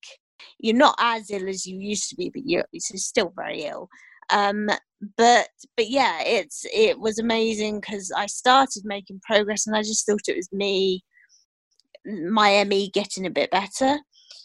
You're 0.60 0.76
not 0.76 0.96
as 1.00 1.32
ill 1.32 1.48
as 1.48 1.66
you 1.66 1.80
used 1.80 2.10
to 2.10 2.16
be 2.16 2.30
but 2.30 2.44
you're 2.46 2.66
still 2.96 3.34
very 3.36 3.64
ill. 3.64 3.88
Um 4.32 4.70
but 5.18 5.48
but 5.78 5.90
yeah 5.90 6.22
it's 6.24 6.66
it 6.72 7.00
was 7.00 7.18
amazing 7.18 7.80
because 7.80 8.12
i 8.16 8.28
started 8.28 8.84
making 8.86 9.20
progress 9.24 9.66
and 9.66 9.76
i 9.76 9.82
just 9.82 10.06
thought 10.06 10.28
it 10.28 10.36
was 10.36 10.48
me 10.52 11.04
my 12.30 12.64
me 12.66 12.92
getting 12.92 13.26
a 13.26 13.32
bit 13.32 13.50
better. 13.50 13.98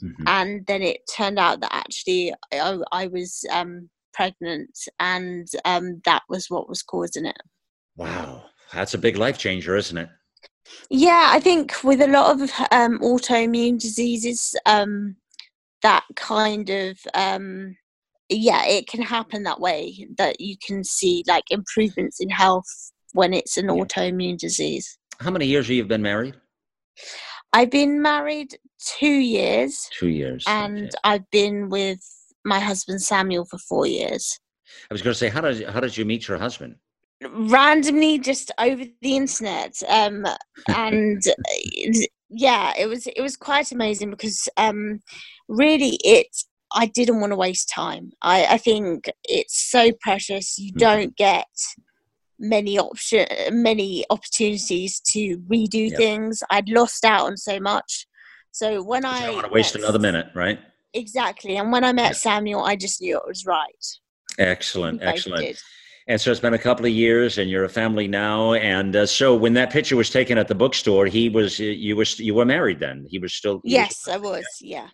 Mhm. 0.03 0.25
and 0.27 0.67
then 0.67 0.83
it 0.83 1.01
turned 1.15 1.39
out 1.39 1.61
that 1.61 1.73
actually 1.75 2.33
i, 2.53 2.79
I 2.93 3.07
was 3.09 3.45
um 3.51 3.91
pregnant 4.17 4.77
and 4.99 5.47
um 5.65 6.01
that 6.05 6.23
was 6.29 6.47
what 6.49 6.69
was 6.69 6.83
causing 6.83 7.27
it 7.27 7.41
Wow. 7.97 8.45
That's 8.73 8.95
a 8.95 8.99
big 8.99 9.17
life 9.17 9.39
changer, 9.39 9.75
isn't 9.77 9.97
it? 9.97 10.09
Yeah, 10.91 11.31
I 11.33 11.41
think 11.41 11.83
with 11.85 12.01
a 12.01 12.09
lot 12.09 12.35
of 12.35 12.51
um, 12.73 12.99
autoimmune 12.99 13.79
diseases, 13.81 14.55
um, 14.67 15.17
that 15.83 16.05
kind 16.17 16.69
of 16.71 16.99
um, 17.15 17.77
yeah, 18.29 18.67
it 18.67 18.87
can 18.89 19.03
happen 19.03 19.45
that 19.45 19.61
way. 19.61 20.07
That 20.19 20.41
you 20.41 20.57
can 20.67 20.83
see 20.85 21.25
like 21.27 21.45
improvements 21.51 22.21
in 22.21 22.29
health 22.29 22.67
when 23.13 23.33
it's 23.33 23.57
an 23.57 23.67
Yeah. 23.67 23.83
autoimmune 23.85 24.39
disease. 24.39 24.99
How 25.21 25.31
many 25.31 25.47
years 25.47 25.67
have 25.67 25.77
you 25.77 25.85
been 25.85 26.03
married? 26.03 26.35
I've 27.53 27.71
been 27.71 28.03
married 28.03 28.59
two 28.99 29.07
years, 29.07 29.89
Two 29.99 30.09
years. 30.09 30.45
and 30.47 30.79
okay. 30.79 30.91
I've 31.05 31.31
been 31.31 31.69
with 31.71 32.01
my 32.47 32.61
husband 32.61 33.03
Samuel 33.03 33.45
for 33.45 33.59
four 33.59 33.87
years. 33.87 34.39
I 34.91 34.95
was 34.95 35.03
going 35.03 35.13
to 35.13 35.19
say, 35.19 35.29
how 35.29 35.41
did 35.43 35.69
how 35.69 35.81
did 35.81 35.97
you 35.97 36.05
meet 36.05 36.29
your 36.29 36.39
husband? 36.39 36.77
randomly 37.31 38.19
just 38.19 38.53
over 38.59 38.85
the 39.01 39.17
internet 39.17 39.75
um 39.89 40.27
and 40.69 41.23
uh, 41.27 41.93
yeah 42.29 42.75
it 42.79 42.87
was 42.87 43.07
it 43.07 43.23
was 43.23 43.37
quite 43.39 43.73
amazing 43.73 44.11
because 44.11 44.51
um 44.59 45.01
really 45.49 45.99
it 46.05 46.27
i 46.75 46.85
didn't 46.85 47.19
want 47.21 47.33
to 47.33 47.37
waste 47.37 47.71
time 47.71 48.11
i 48.21 48.45
i 48.51 48.59
think 48.59 49.11
it's 49.25 49.71
so 49.71 49.91
precious 50.03 50.59
you 50.59 50.73
Mhm. 50.75 50.79
don't 50.79 51.17
get 51.17 51.47
many 52.39 52.79
option 52.79 53.27
many 53.51 54.05
opportunities 54.11 55.01
to 55.13 55.39
redo 55.51 55.89
Yep. 55.89 55.97
things 55.97 56.43
i'd 56.51 56.69
lost 56.69 57.03
out 57.05 57.27
on 57.29 57.37
so 57.39 57.59
much 57.59 58.07
so 58.53 58.83
when 58.83 59.05
You 59.05 59.09
i 59.11 59.25
don't 59.27 59.35
want 59.37 59.47
to 59.47 59.53
waste 59.53 59.75
another 59.75 59.99
minute, 59.99 60.27
right? 60.35 60.61
Exactly 60.97 61.57
and 61.57 61.71
when 61.73 61.85
i 61.85 61.93
met 61.93 62.11
Yeah. 62.11 62.13
samuel 62.29 62.65
i 62.65 62.75
just 62.77 63.01
knew 63.01 63.17
it 63.17 63.27
was 63.27 63.45
right 63.47 63.85
Excellent, 64.39 65.03
excellent. 65.03 65.45
did. 65.47 65.59
And 66.09 66.21
so 66.21 66.31
it's 66.31 66.39
been 66.41 66.55
a 66.55 66.59
couple 66.59 66.85
of 66.87 66.93
years, 66.93 67.39
and 67.39 67.51
you're 67.51 67.65
a 67.65 67.69
family 67.69 68.07
now. 68.07 68.53
And 68.53 68.95
uh, 68.95 69.07
so 69.07 69.35
when 69.35 69.55
that 69.55 69.71
picture 69.73 69.97
was 69.97 70.09
taken 70.11 70.37
at 70.39 70.47
the 70.47 70.55
bookstore, 70.55 71.07
he 71.07 71.29
was 71.31 71.59
you 71.59 71.97
was 71.97 72.21
you 72.21 72.35
were 72.35 72.45
married 72.45 72.79
then. 72.79 73.07
He 73.09 73.19
was 73.19 73.33
still 73.35 73.61
he 73.65 73.71
was- 73.79 73.81
yes 73.81 74.09
i 74.09 74.17
was 74.19 74.45
yeah 74.61 74.89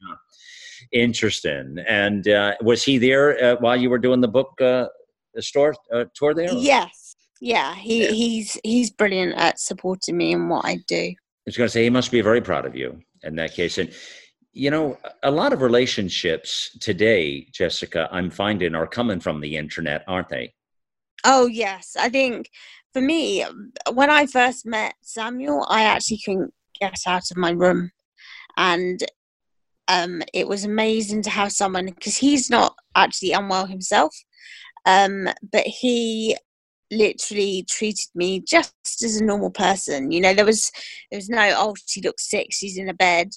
interesting. 0.93 1.77
And 1.89 2.29
uh, 2.29 2.55
was 2.63 2.83
he 2.85 2.99
there 2.99 3.43
uh, 3.43 3.57
while 3.61 3.77
you 3.77 3.91
were 3.91 3.99
doing 3.99 4.21
the 4.21 4.29
book 4.29 4.53
uh, 4.61 4.87
store 5.41 5.75
uh, 5.93 6.05
tour 6.15 6.35
there? 6.35 6.53
Yes. 6.53 7.17
Yeah, 7.41 7.75
he, 7.75 8.05
Yeah. 8.05 8.11
he's 8.13 8.59
he's 8.63 8.91
brilliant 8.91 9.35
at 9.37 9.59
supporting 9.59 10.17
me 10.17 10.33
in 10.33 10.49
what 10.49 10.65
I 10.65 10.77
do. 10.87 11.03
I 11.15 11.15
was 11.47 11.57
going 11.57 11.67
to 11.67 11.73
say 11.73 11.83
he 11.83 11.91
must 11.91 12.13
be 12.13 12.21
very 12.21 12.41
proud 12.41 12.65
of 12.67 12.77
you 12.77 13.01
in 13.25 13.35
that 13.37 13.53
case. 13.55 13.79
And 13.79 13.93
you 14.53 14.71
know, 14.71 14.99
a 15.23 15.31
lot 15.31 15.53
of 15.53 15.63
relationships 15.63 16.77
today, 16.81 17.47
Jessica, 17.53 18.09
I'm 18.13 18.31
finding 18.31 18.75
are 18.75 18.87
coming 18.87 19.21
from 19.21 19.41
the 19.41 19.57
internet, 19.57 20.05
aren't 20.07 20.29
they? 20.29 20.55
Oh 21.25 21.47
yes, 21.47 21.97
I 21.99 22.09
think 22.09 22.51
for 22.93 23.01
me, 23.01 23.45
when 23.93 24.11
I 24.11 24.27
first 24.27 24.67
met 24.67 24.95
Samuel, 25.03 25.67
I 25.69 25.85
actually 25.85 26.21
couldn't 26.25 26.53
get 26.81 26.99
out 27.07 27.31
of 27.31 27.37
my 27.37 27.51
room, 27.51 27.93
and 28.57 29.03
um, 29.89 30.23
it 30.35 30.47
was 30.47 30.65
amazing 30.65 31.23
to 31.23 31.31
have 31.31 31.53
someone 31.53 31.87
because 31.87 32.17
he's 32.17 32.51
not 32.51 32.75
actually 32.95 33.33
unwell 33.33 33.67
himself, 33.67 34.15
um, 34.85 35.29
but 35.51 35.67
he 35.67 36.37
literally 36.91 37.65
treated 37.71 38.09
me 38.15 38.41
just 38.41 39.03
as 39.03 39.17
a 39.17 39.25
normal 39.25 39.51
person. 39.51 40.13
You 40.13 40.21
know, 40.21 40.35
there 40.35 40.45
was 40.45 40.71
there 41.11 41.19
was 41.19 41.31
no 41.31 41.55
oh 41.57 41.75
she 41.87 42.03
looks 42.03 42.29
sick, 42.29 42.49
she's 42.51 42.77
in 42.77 42.89
a 42.89 42.95
bed. 42.95 43.31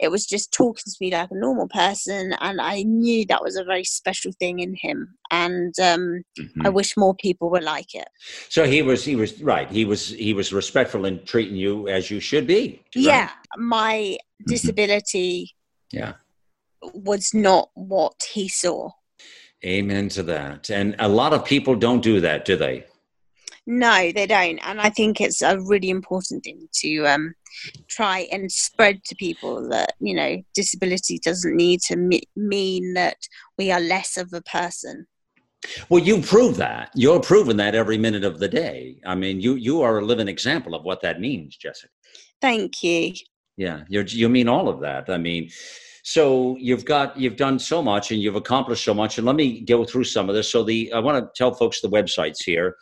It 0.00 0.10
was 0.10 0.24
just 0.26 0.52
talking 0.52 0.82
to 0.86 0.96
me 1.00 1.10
like 1.12 1.30
a 1.30 1.34
normal 1.34 1.68
person, 1.68 2.32
and 2.40 2.60
I 2.60 2.82
knew 2.82 3.26
that 3.26 3.42
was 3.42 3.56
a 3.56 3.64
very 3.64 3.84
special 3.84 4.32
thing 4.38 4.60
in 4.60 4.74
him. 4.80 5.14
And 5.30 5.74
um, 5.78 6.22
Mhm. 6.38 6.66
I 6.66 6.70
wish 6.70 6.96
more 6.96 7.14
people 7.14 7.50
were 7.50 7.60
like 7.60 7.94
it. 7.94 8.08
So 8.48 8.64
he 8.64 8.80
was 8.82 9.04
he 9.04 9.14
was 9.16 9.40
right. 9.42 9.70
He 9.70 9.84
was 9.84 10.08
he 10.08 10.32
was 10.32 10.52
respectful 10.52 11.04
in 11.04 11.22
treating 11.24 11.56
you 11.56 11.86
as 11.88 12.10
you 12.10 12.18
should 12.20 12.46
be. 12.46 12.62
right? 12.70 12.80
Yeah, 12.94 13.30
my 13.56 14.16
Mhm. 14.42 14.46
disability 14.46 15.54
Yeah. 15.92 16.14
was 16.94 17.34
not 17.34 17.70
what 17.74 18.14
he 18.32 18.48
saw. 18.48 18.90
Amen 19.64 20.08
to 20.10 20.22
that. 20.22 20.70
And 20.70 20.96
a 20.98 21.08
lot 21.08 21.34
of 21.34 21.44
people 21.44 21.76
don't 21.76 22.00
do 22.02 22.20
that, 22.20 22.46
do 22.46 22.56
they? 22.56 22.84
No, 23.72 24.10
they 24.10 24.26
don't, 24.26 24.58
and 24.66 24.80
I 24.80 24.90
think 24.90 25.20
it's 25.20 25.42
a 25.42 25.60
really 25.60 25.90
important 25.90 26.42
thing 26.42 26.68
to 26.80 27.06
um, 27.06 27.34
try 27.86 28.26
and 28.32 28.50
spread 28.50 29.04
to 29.04 29.14
people 29.14 29.68
that 29.68 29.92
you 30.00 30.12
know 30.12 30.42
disability 30.56 31.20
doesn't 31.20 31.54
need 31.54 31.80
to 31.82 31.94
me- 31.94 32.28
mean 32.34 32.94
that 32.94 33.18
we 33.56 33.70
are 33.70 33.78
less 33.78 34.16
of 34.16 34.32
a 34.32 34.42
person. 34.42 35.06
Well, 35.88 36.02
you 36.02 36.20
prove 36.20 36.56
that. 36.56 36.90
You're 36.96 37.20
proving 37.20 37.58
that 37.58 37.76
every 37.76 37.96
minute 37.96 38.24
of 38.24 38.40
the 38.40 38.48
day. 38.48 39.00
I 39.06 39.14
mean, 39.14 39.40
you 39.40 39.54
you 39.54 39.82
are 39.82 40.00
a 40.00 40.04
living 40.04 40.26
example 40.26 40.74
of 40.74 40.82
what 40.82 41.00
that 41.02 41.20
means, 41.20 41.56
Jessica. 41.56 41.92
Thank 42.40 42.82
you. 42.82 43.12
Yeah, 43.56 43.84
you 43.88 44.02
you 44.08 44.28
mean 44.28 44.48
all 44.48 44.68
of 44.68 44.80
that. 44.80 45.08
I 45.08 45.16
mean, 45.16 45.48
so 46.02 46.56
you've 46.58 46.84
got 46.84 47.16
you've 47.16 47.36
done 47.36 47.60
so 47.60 47.84
much 47.84 48.10
and 48.10 48.20
you've 48.20 48.34
accomplished 48.34 48.82
so 48.82 48.94
much. 48.94 49.18
And 49.18 49.28
let 49.28 49.36
me 49.36 49.60
go 49.60 49.84
through 49.84 50.04
some 50.04 50.28
of 50.28 50.34
this. 50.34 50.50
So 50.50 50.64
the 50.64 50.92
I 50.92 50.98
want 50.98 51.22
to 51.22 51.30
tell 51.36 51.54
folks 51.54 51.80
the 51.80 51.88
websites 51.88 52.42
here. 52.44 52.74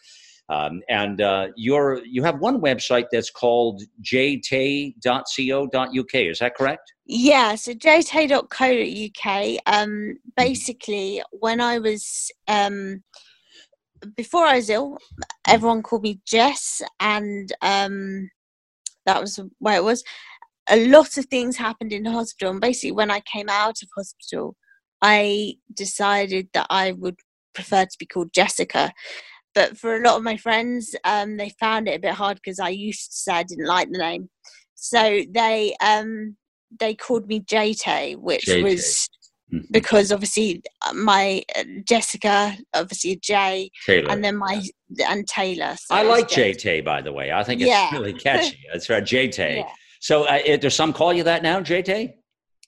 Um, 0.51 0.81
and 0.89 1.21
uh, 1.21 1.49
you're 1.57 2.03
you 2.05 2.23
have 2.23 2.39
one 2.41 2.61
website 2.61 3.07
that's 3.13 3.31
called 3.31 3.83
jtay.co.uk. 4.03 4.95
Is 6.15 6.39
that 6.39 6.55
correct? 6.55 6.93
Yeah, 7.05 7.55
so 7.55 7.73
jtay.co.uk. 7.73 9.59
Um, 9.67 10.17
basically, 10.37 11.23
when 11.33 11.61
I 11.61 11.79
was 11.79 12.31
um, 12.49 13.03
before 14.17 14.47
I 14.47 14.57
was 14.57 14.71
ill, 14.71 14.99
everyone 15.47 15.83
called 15.83 16.03
me 16.03 16.21
Jess, 16.27 16.81
and 17.01 17.53
um, 17.63 18.31
that 19.07 19.21
was 19.21 19.39
where 19.59 19.77
it 19.77 19.85
was. 19.85 20.03
A 20.71 20.87
lot 20.89 21.17
of 21.17 21.27
things 21.27 21.57
happened 21.57 21.93
in 21.93 22.05
hospital, 22.05 22.53
and 22.53 22.61
basically, 22.61 22.93
when 22.93 23.11
I 23.11 23.21
came 23.21 23.49
out 23.49 23.83
of 23.83 23.89
hospital, 23.97 24.57
I 25.03 25.55
decided 25.75 26.49
that 26.55 26.67
I 26.71 26.93
would 26.93 27.19
prefer 27.55 27.85
to 27.85 27.97
be 27.99 28.07
called 28.07 28.33
Jessica. 28.33 28.93
But 29.59 29.77
for 29.77 29.97
a 29.97 30.01
lot 30.01 30.17
of 30.17 30.23
my 30.23 30.37
friends, 30.37 30.95
um, 31.03 31.37
they 31.37 31.51
found 31.59 31.89
it 31.89 31.97
a 31.97 31.99
bit 31.99 32.15
hard 32.15 32.37
because 32.37 32.61
I 32.61 32.69
used 32.69 33.11
to 33.11 33.17
say 33.17 33.33
I 33.33 33.43
didn't 33.43 33.67
like 33.67 33.91
the 33.91 33.99
name, 33.99 34.31
so 34.77 35.23
they 35.35 35.75
um, 35.85 36.37
they 36.79 36.95
called 36.95 37.27
me 37.27 37.41
JT, 37.41 38.19
which 38.19 38.45
JT. 38.45 38.63
was 38.63 39.09
mm-hmm. 39.53 39.65
because 39.73 40.13
obviously 40.13 40.63
uh, 40.87 40.93
my 40.93 41.43
uh, 41.57 41.65
Jessica, 41.85 42.57
obviously 42.73 43.19
J, 43.21 43.69
Taylor. 43.85 44.13
and 44.13 44.23
then 44.23 44.37
my 44.37 44.63
and 45.09 45.27
Taylor. 45.27 45.75
So 45.75 45.93
I 45.93 46.03
like 46.03 46.29
JT, 46.29 46.85
by 46.85 47.03
the 47.03 47.13
way. 47.13 47.33
I 47.33 47.43
think 47.43 47.61
it's 47.61 47.69
yeah. 47.69 47.91
really 47.91 48.13
catchy. 48.13 48.61
It's 48.73 48.89
right, 48.89 49.03
JT. 49.13 49.57
Yeah. 49.57 49.69
So, 49.99 50.23
uh, 50.23 50.57
does 50.59 50.77
some 50.77 50.93
call 50.93 51.13
you 51.13 51.25
that 51.25 51.43
now, 51.43 51.59
JT? 51.59 52.13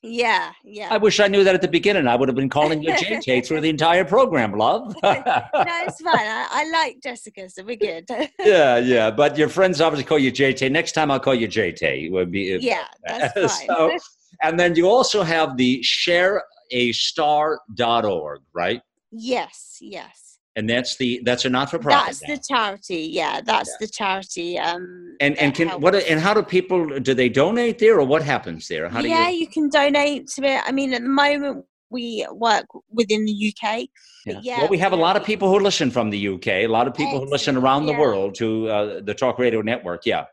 Yeah, 0.02 0.52
yeah. 0.64 0.88
I 0.90 0.96
wish 0.96 1.20
I 1.20 1.28
knew 1.28 1.44
that 1.44 1.54
at 1.54 1.60
the 1.60 1.68
beginning. 1.68 2.08
I 2.08 2.16
would 2.16 2.26
have 2.28 2.36
been 2.36 2.48
calling 2.48 2.82
you 2.82 2.90
JT 2.90 3.46
through 3.46 3.60
the 3.60 3.68
entire 3.68 4.02
program, 4.04 4.52
love. 4.52 4.96
no, 5.02 5.12
it's 5.12 6.00
fine. 6.00 6.16
I, 6.16 6.46
I, 6.50 6.70
like 6.70 7.02
Jessica, 7.02 7.50
so 7.50 7.62
we're 7.64 7.76
good. 7.76 8.06
yeah, 8.40 8.78
yeah. 8.78 9.10
But 9.10 9.36
your 9.36 9.50
friends 9.50 9.82
obviously 9.82 10.08
call 10.08 10.18
you 10.18 10.32
JT. 10.32 10.70
Next 10.70 10.92
time 10.92 11.10
I'll 11.10 11.20
call 11.20 11.34
you 11.34 11.48
JT. 11.48 12.10
Would 12.12 12.30
be 12.30 12.54
uh, 12.54 12.60
yeah, 12.60 12.86
that's 13.06 13.58
fine. 13.58 13.66
so, 13.66 13.94
and 14.42 14.58
then 14.58 14.74
you 14.74 14.88
also 14.88 15.22
have 15.22 15.58
the 15.58 15.82
shareastar.org, 15.82 18.40
right? 18.54 18.80
Yes, 19.10 19.76
yes 19.82 20.29
and 20.56 20.68
that's 20.68 20.96
the 20.96 21.20
that's 21.24 21.44
a 21.44 21.48
not-for-profit 21.50 22.06
that's 22.06 22.22
now. 22.22 22.34
the 22.34 22.42
charity 22.48 23.08
yeah 23.12 23.40
that's 23.40 23.70
yeah. 23.70 23.76
the 23.80 23.86
charity 23.86 24.58
um 24.58 25.16
and 25.20 25.36
and 25.38 25.54
can 25.54 25.68
helps. 25.68 25.82
what 25.82 25.94
and 25.94 26.20
how 26.20 26.34
do 26.34 26.42
people 26.42 26.98
do 27.00 27.14
they 27.14 27.28
donate 27.28 27.78
there 27.78 27.98
or 27.98 28.04
what 28.04 28.22
happens 28.22 28.66
there 28.68 28.88
how 28.88 29.00
yeah 29.00 29.28
you... 29.28 29.40
you 29.40 29.46
can 29.46 29.68
donate 29.68 30.26
to 30.26 30.42
it 30.44 30.62
i 30.66 30.72
mean 30.72 30.92
at 30.92 31.02
the 31.02 31.08
moment 31.08 31.64
we 31.90 32.26
work 32.32 32.66
within 32.90 33.24
the 33.24 33.52
uk 33.52 33.88
yeah. 34.26 34.40
yeah 34.42 34.58
well 34.58 34.68
we 34.68 34.78
have 34.78 34.92
a 34.92 34.96
lot 34.96 35.16
of 35.16 35.24
people 35.24 35.48
who 35.48 35.58
listen 35.60 35.90
from 35.90 36.10
the 36.10 36.28
uk 36.28 36.46
a 36.46 36.66
lot 36.66 36.86
of 36.86 36.94
people 36.94 37.20
who 37.20 37.30
listen 37.30 37.56
around 37.56 37.86
the 37.86 37.94
world 37.94 38.34
to 38.34 38.68
uh, 38.68 39.00
the 39.02 39.14
talk 39.14 39.38
radio 39.38 39.62
network 39.62 40.04
yeah 40.04 40.24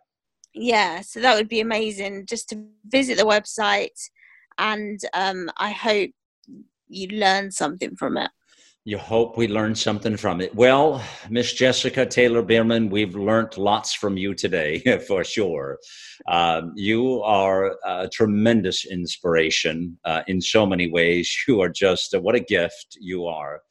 yeah 0.54 1.02
so 1.02 1.20
that 1.20 1.36
would 1.36 1.48
be 1.48 1.60
amazing 1.60 2.26
just 2.26 2.50
to 2.50 2.66
visit 2.88 3.18
the 3.18 3.24
website 3.24 4.10
and 4.58 5.02
um 5.14 5.50
i 5.58 5.70
hope 5.70 6.10
you 6.90 7.08
learn 7.10 7.52
something 7.52 7.96
from 7.96 8.18
it 8.18 8.32
you 8.88 8.98
hope 8.98 9.36
we 9.36 9.50
learned 9.50 9.78
something 9.78 10.16
from 10.16 10.40
it. 10.40 10.56
Well, 10.56 11.04
Miss 11.30 11.52
Jessica 11.52 12.06
Taylor 12.06 12.42
Bearman, 12.42 12.90
we've 12.90 13.18
learned 13.18 13.58
lots 13.58 13.94
from 13.94 14.16
you 14.16 14.34
today, 14.34 14.80
for 15.08 15.26
sure. 15.26 15.78
Um, 16.30 16.72
you 16.74 17.22
are 17.24 17.76
a 17.86 18.08
tremendous 18.08 18.86
inspiration 18.86 20.00
uh, 20.06 20.22
in 20.28 20.40
so 20.40 20.66
many 20.66 20.90
ways. 20.90 21.30
You 21.50 21.60
are 21.60 21.68
just 21.68 22.16
uh, 22.16 22.22
what 22.22 22.36
a 22.36 22.40
gift 22.40 22.98
you 22.98 23.26
are. 23.26 23.62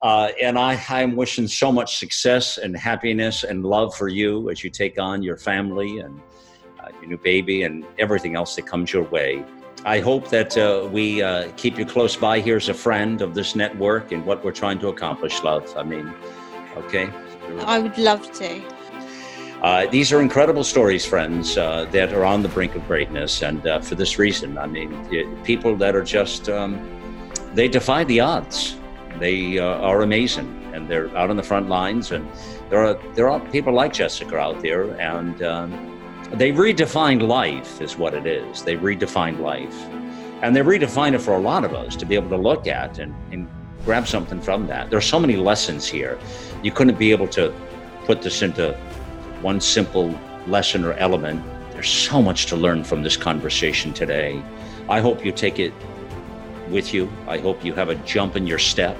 Uh, 0.00 0.30
and 0.40 0.58
I, 0.58 0.82
I'm 0.88 1.14
wishing 1.14 1.46
so 1.46 1.70
much 1.70 1.98
success 1.98 2.56
and 2.56 2.74
happiness 2.74 3.44
and 3.44 3.66
love 3.66 3.94
for 3.94 4.08
you 4.08 4.48
as 4.48 4.64
you 4.64 4.70
take 4.70 4.98
on 4.98 5.22
your 5.22 5.36
family 5.36 5.98
and 5.98 6.22
uh, 6.80 6.88
your 7.02 7.10
new 7.10 7.18
baby 7.18 7.64
and 7.64 7.84
everything 7.98 8.34
else 8.34 8.56
that 8.56 8.66
comes 8.66 8.94
your 8.94 9.04
way. 9.10 9.44
I 9.84 10.00
hope 10.00 10.28
that 10.30 10.56
uh, 10.58 10.88
we 10.90 11.22
uh, 11.22 11.50
keep 11.56 11.78
you 11.78 11.86
close 11.86 12.16
by 12.16 12.40
here 12.40 12.56
as 12.56 12.68
a 12.68 12.74
friend 12.74 13.22
of 13.22 13.34
this 13.34 13.54
network 13.54 14.12
and 14.12 14.24
what 14.26 14.44
we're 14.44 14.52
trying 14.52 14.78
to 14.80 14.88
accomplish, 14.88 15.42
love. 15.42 15.72
I 15.76 15.82
mean, 15.82 16.12
okay? 16.76 17.10
I 17.60 17.78
would 17.78 17.96
love 17.96 18.30
to. 18.32 18.62
Uh, 19.62 19.86
these 19.86 20.12
are 20.12 20.20
incredible 20.20 20.62
stories, 20.62 21.04
friends, 21.04 21.56
uh, 21.56 21.84
that 21.90 22.12
are 22.12 22.24
on 22.24 22.42
the 22.42 22.48
brink 22.48 22.74
of 22.74 22.86
greatness. 22.86 23.42
And 23.42 23.66
uh, 23.66 23.80
for 23.80 23.94
this 23.94 24.18
reason, 24.18 24.58
I 24.58 24.66
mean, 24.66 24.92
people 25.44 25.76
that 25.76 25.96
are 25.96 26.04
just, 26.04 26.48
um, 26.48 26.78
they 27.54 27.68
defy 27.68 28.04
the 28.04 28.20
odds. 28.20 28.76
They 29.18 29.58
uh, 29.58 29.64
are 29.64 30.02
amazing 30.02 30.54
and 30.72 30.88
they're 30.88 31.08
out 31.16 31.30
on 31.30 31.36
the 31.36 31.42
front 31.42 31.68
lines. 31.68 32.12
And 32.12 32.28
there 32.70 32.84
are, 32.84 32.94
there 33.14 33.28
are 33.28 33.40
people 33.50 33.72
like 33.72 33.92
Jessica 33.92 34.38
out 34.38 34.60
there. 34.60 34.90
And, 35.00 35.42
um, 35.42 35.97
they 36.32 36.52
redefined 36.52 37.26
life, 37.26 37.80
is 37.80 37.96
what 37.96 38.14
it 38.14 38.26
is. 38.26 38.62
They 38.62 38.76
redefined 38.76 39.40
life. 39.40 39.74
And 40.42 40.54
they 40.54 40.60
redefined 40.60 41.14
it 41.14 41.20
for 41.20 41.34
a 41.34 41.40
lot 41.40 41.64
of 41.64 41.74
us 41.74 41.96
to 41.96 42.06
be 42.06 42.14
able 42.14 42.28
to 42.30 42.36
look 42.36 42.66
at 42.66 42.98
and, 42.98 43.14
and 43.32 43.48
grab 43.84 44.06
something 44.06 44.40
from 44.40 44.66
that. 44.66 44.90
There 44.90 44.98
are 44.98 45.02
so 45.02 45.18
many 45.18 45.36
lessons 45.36 45.88
here. 45.88 46.18
You 46.62 46.70
couldn't 46.70 46.98
be 46.98 47.10
able 47.10 47.28
to 47.28 47.52
put 48.04 48.22
this 48.22 48.42
into 48.42 48.74
one 49.40 49.60
simple 49.60 50.18
lesson 50.46 50.84
or 50.84 50.92
element. 50.94 51.42
There's 51.72 51.90
so 51.90 52.20
much 52.20 52.46
to 52.46 52.56
learn 52.56 52.84
from 52.84 53.02
this 53.02 53.16
conversation 53.16 53.92
today. 53.92 54.42
I 54.88 55.00
hope 55.00 55.24
you 55.24 55.32
take 55.32 55.58
it 55.58 55.72
with 56.68 56.92
you. 56.92 57.10
I 57.26 57.38
hope 57.38 57.64
you 57.64 57.72
have 57.74 57.88
a 57.88 57.94
jump 57.96 58.36
in 58.36 58.46
your 58.46 58.58
step. 58.58 58.96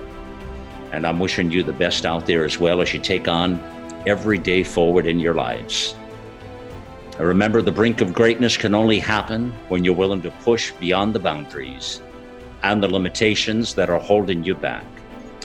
And 0.93 1.07
I'm 1.07 1.19
wishing 1.19 1.51
you 1.51 1.63
the 1.63 1.73
best 1.73 2.07
out 2.07 2.25
there 2.25 2.45
as 2.45 2.59
well 2.59 2.81
as 2.81 2.95
you 2.95 3.01
take 3.01 3.29
on 3.29 3.61
every 4.07 4.39
day 4.39 4.63
forward 4.63 5.07
in 5.07 5.19
your 5.19 5.35
lives. 5.35 5.95
Remember, 7.19 7.61
the 7.63 7.73
brink 7.73 8.01
of 8.01 8.15
greatness 8.15 8.57
can 8.57 8.77
only 8.77 9.01
happen 9.01 9.53
when 9.69 9.85
you're 9.85 9.95
willing 9.95 10.23
to 10.23 10.31
push 10.31 10.71
beyond 10.73 11.15
the 11.15 11.19
boundaries 11.19 12.01
and 12.63 12.81
the 12.81 12.89
limitations 12.89 13.75
that 13.75 13.91
are 13.91 13.99
holding 13.99 14.45
you 14.45 14.55
back. 14.55 14.85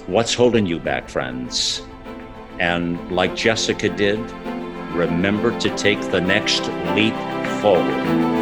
What's 0.05 0.35
holding 0.35 0.67
you 0.67 0.79
back, 0.79 1.09
friends? 1.09 1.81
And 2.59 3.11
like 3.11 3.35
Jessica 3.35 3.89
did, 3.89 4.19
remember 4.93 5.57
to 5.59 5.75
take 5.75 5.99
the 6.11 6.21
next 6.21 6.61
leap 6.95 7.15
forward. 7.59 8.32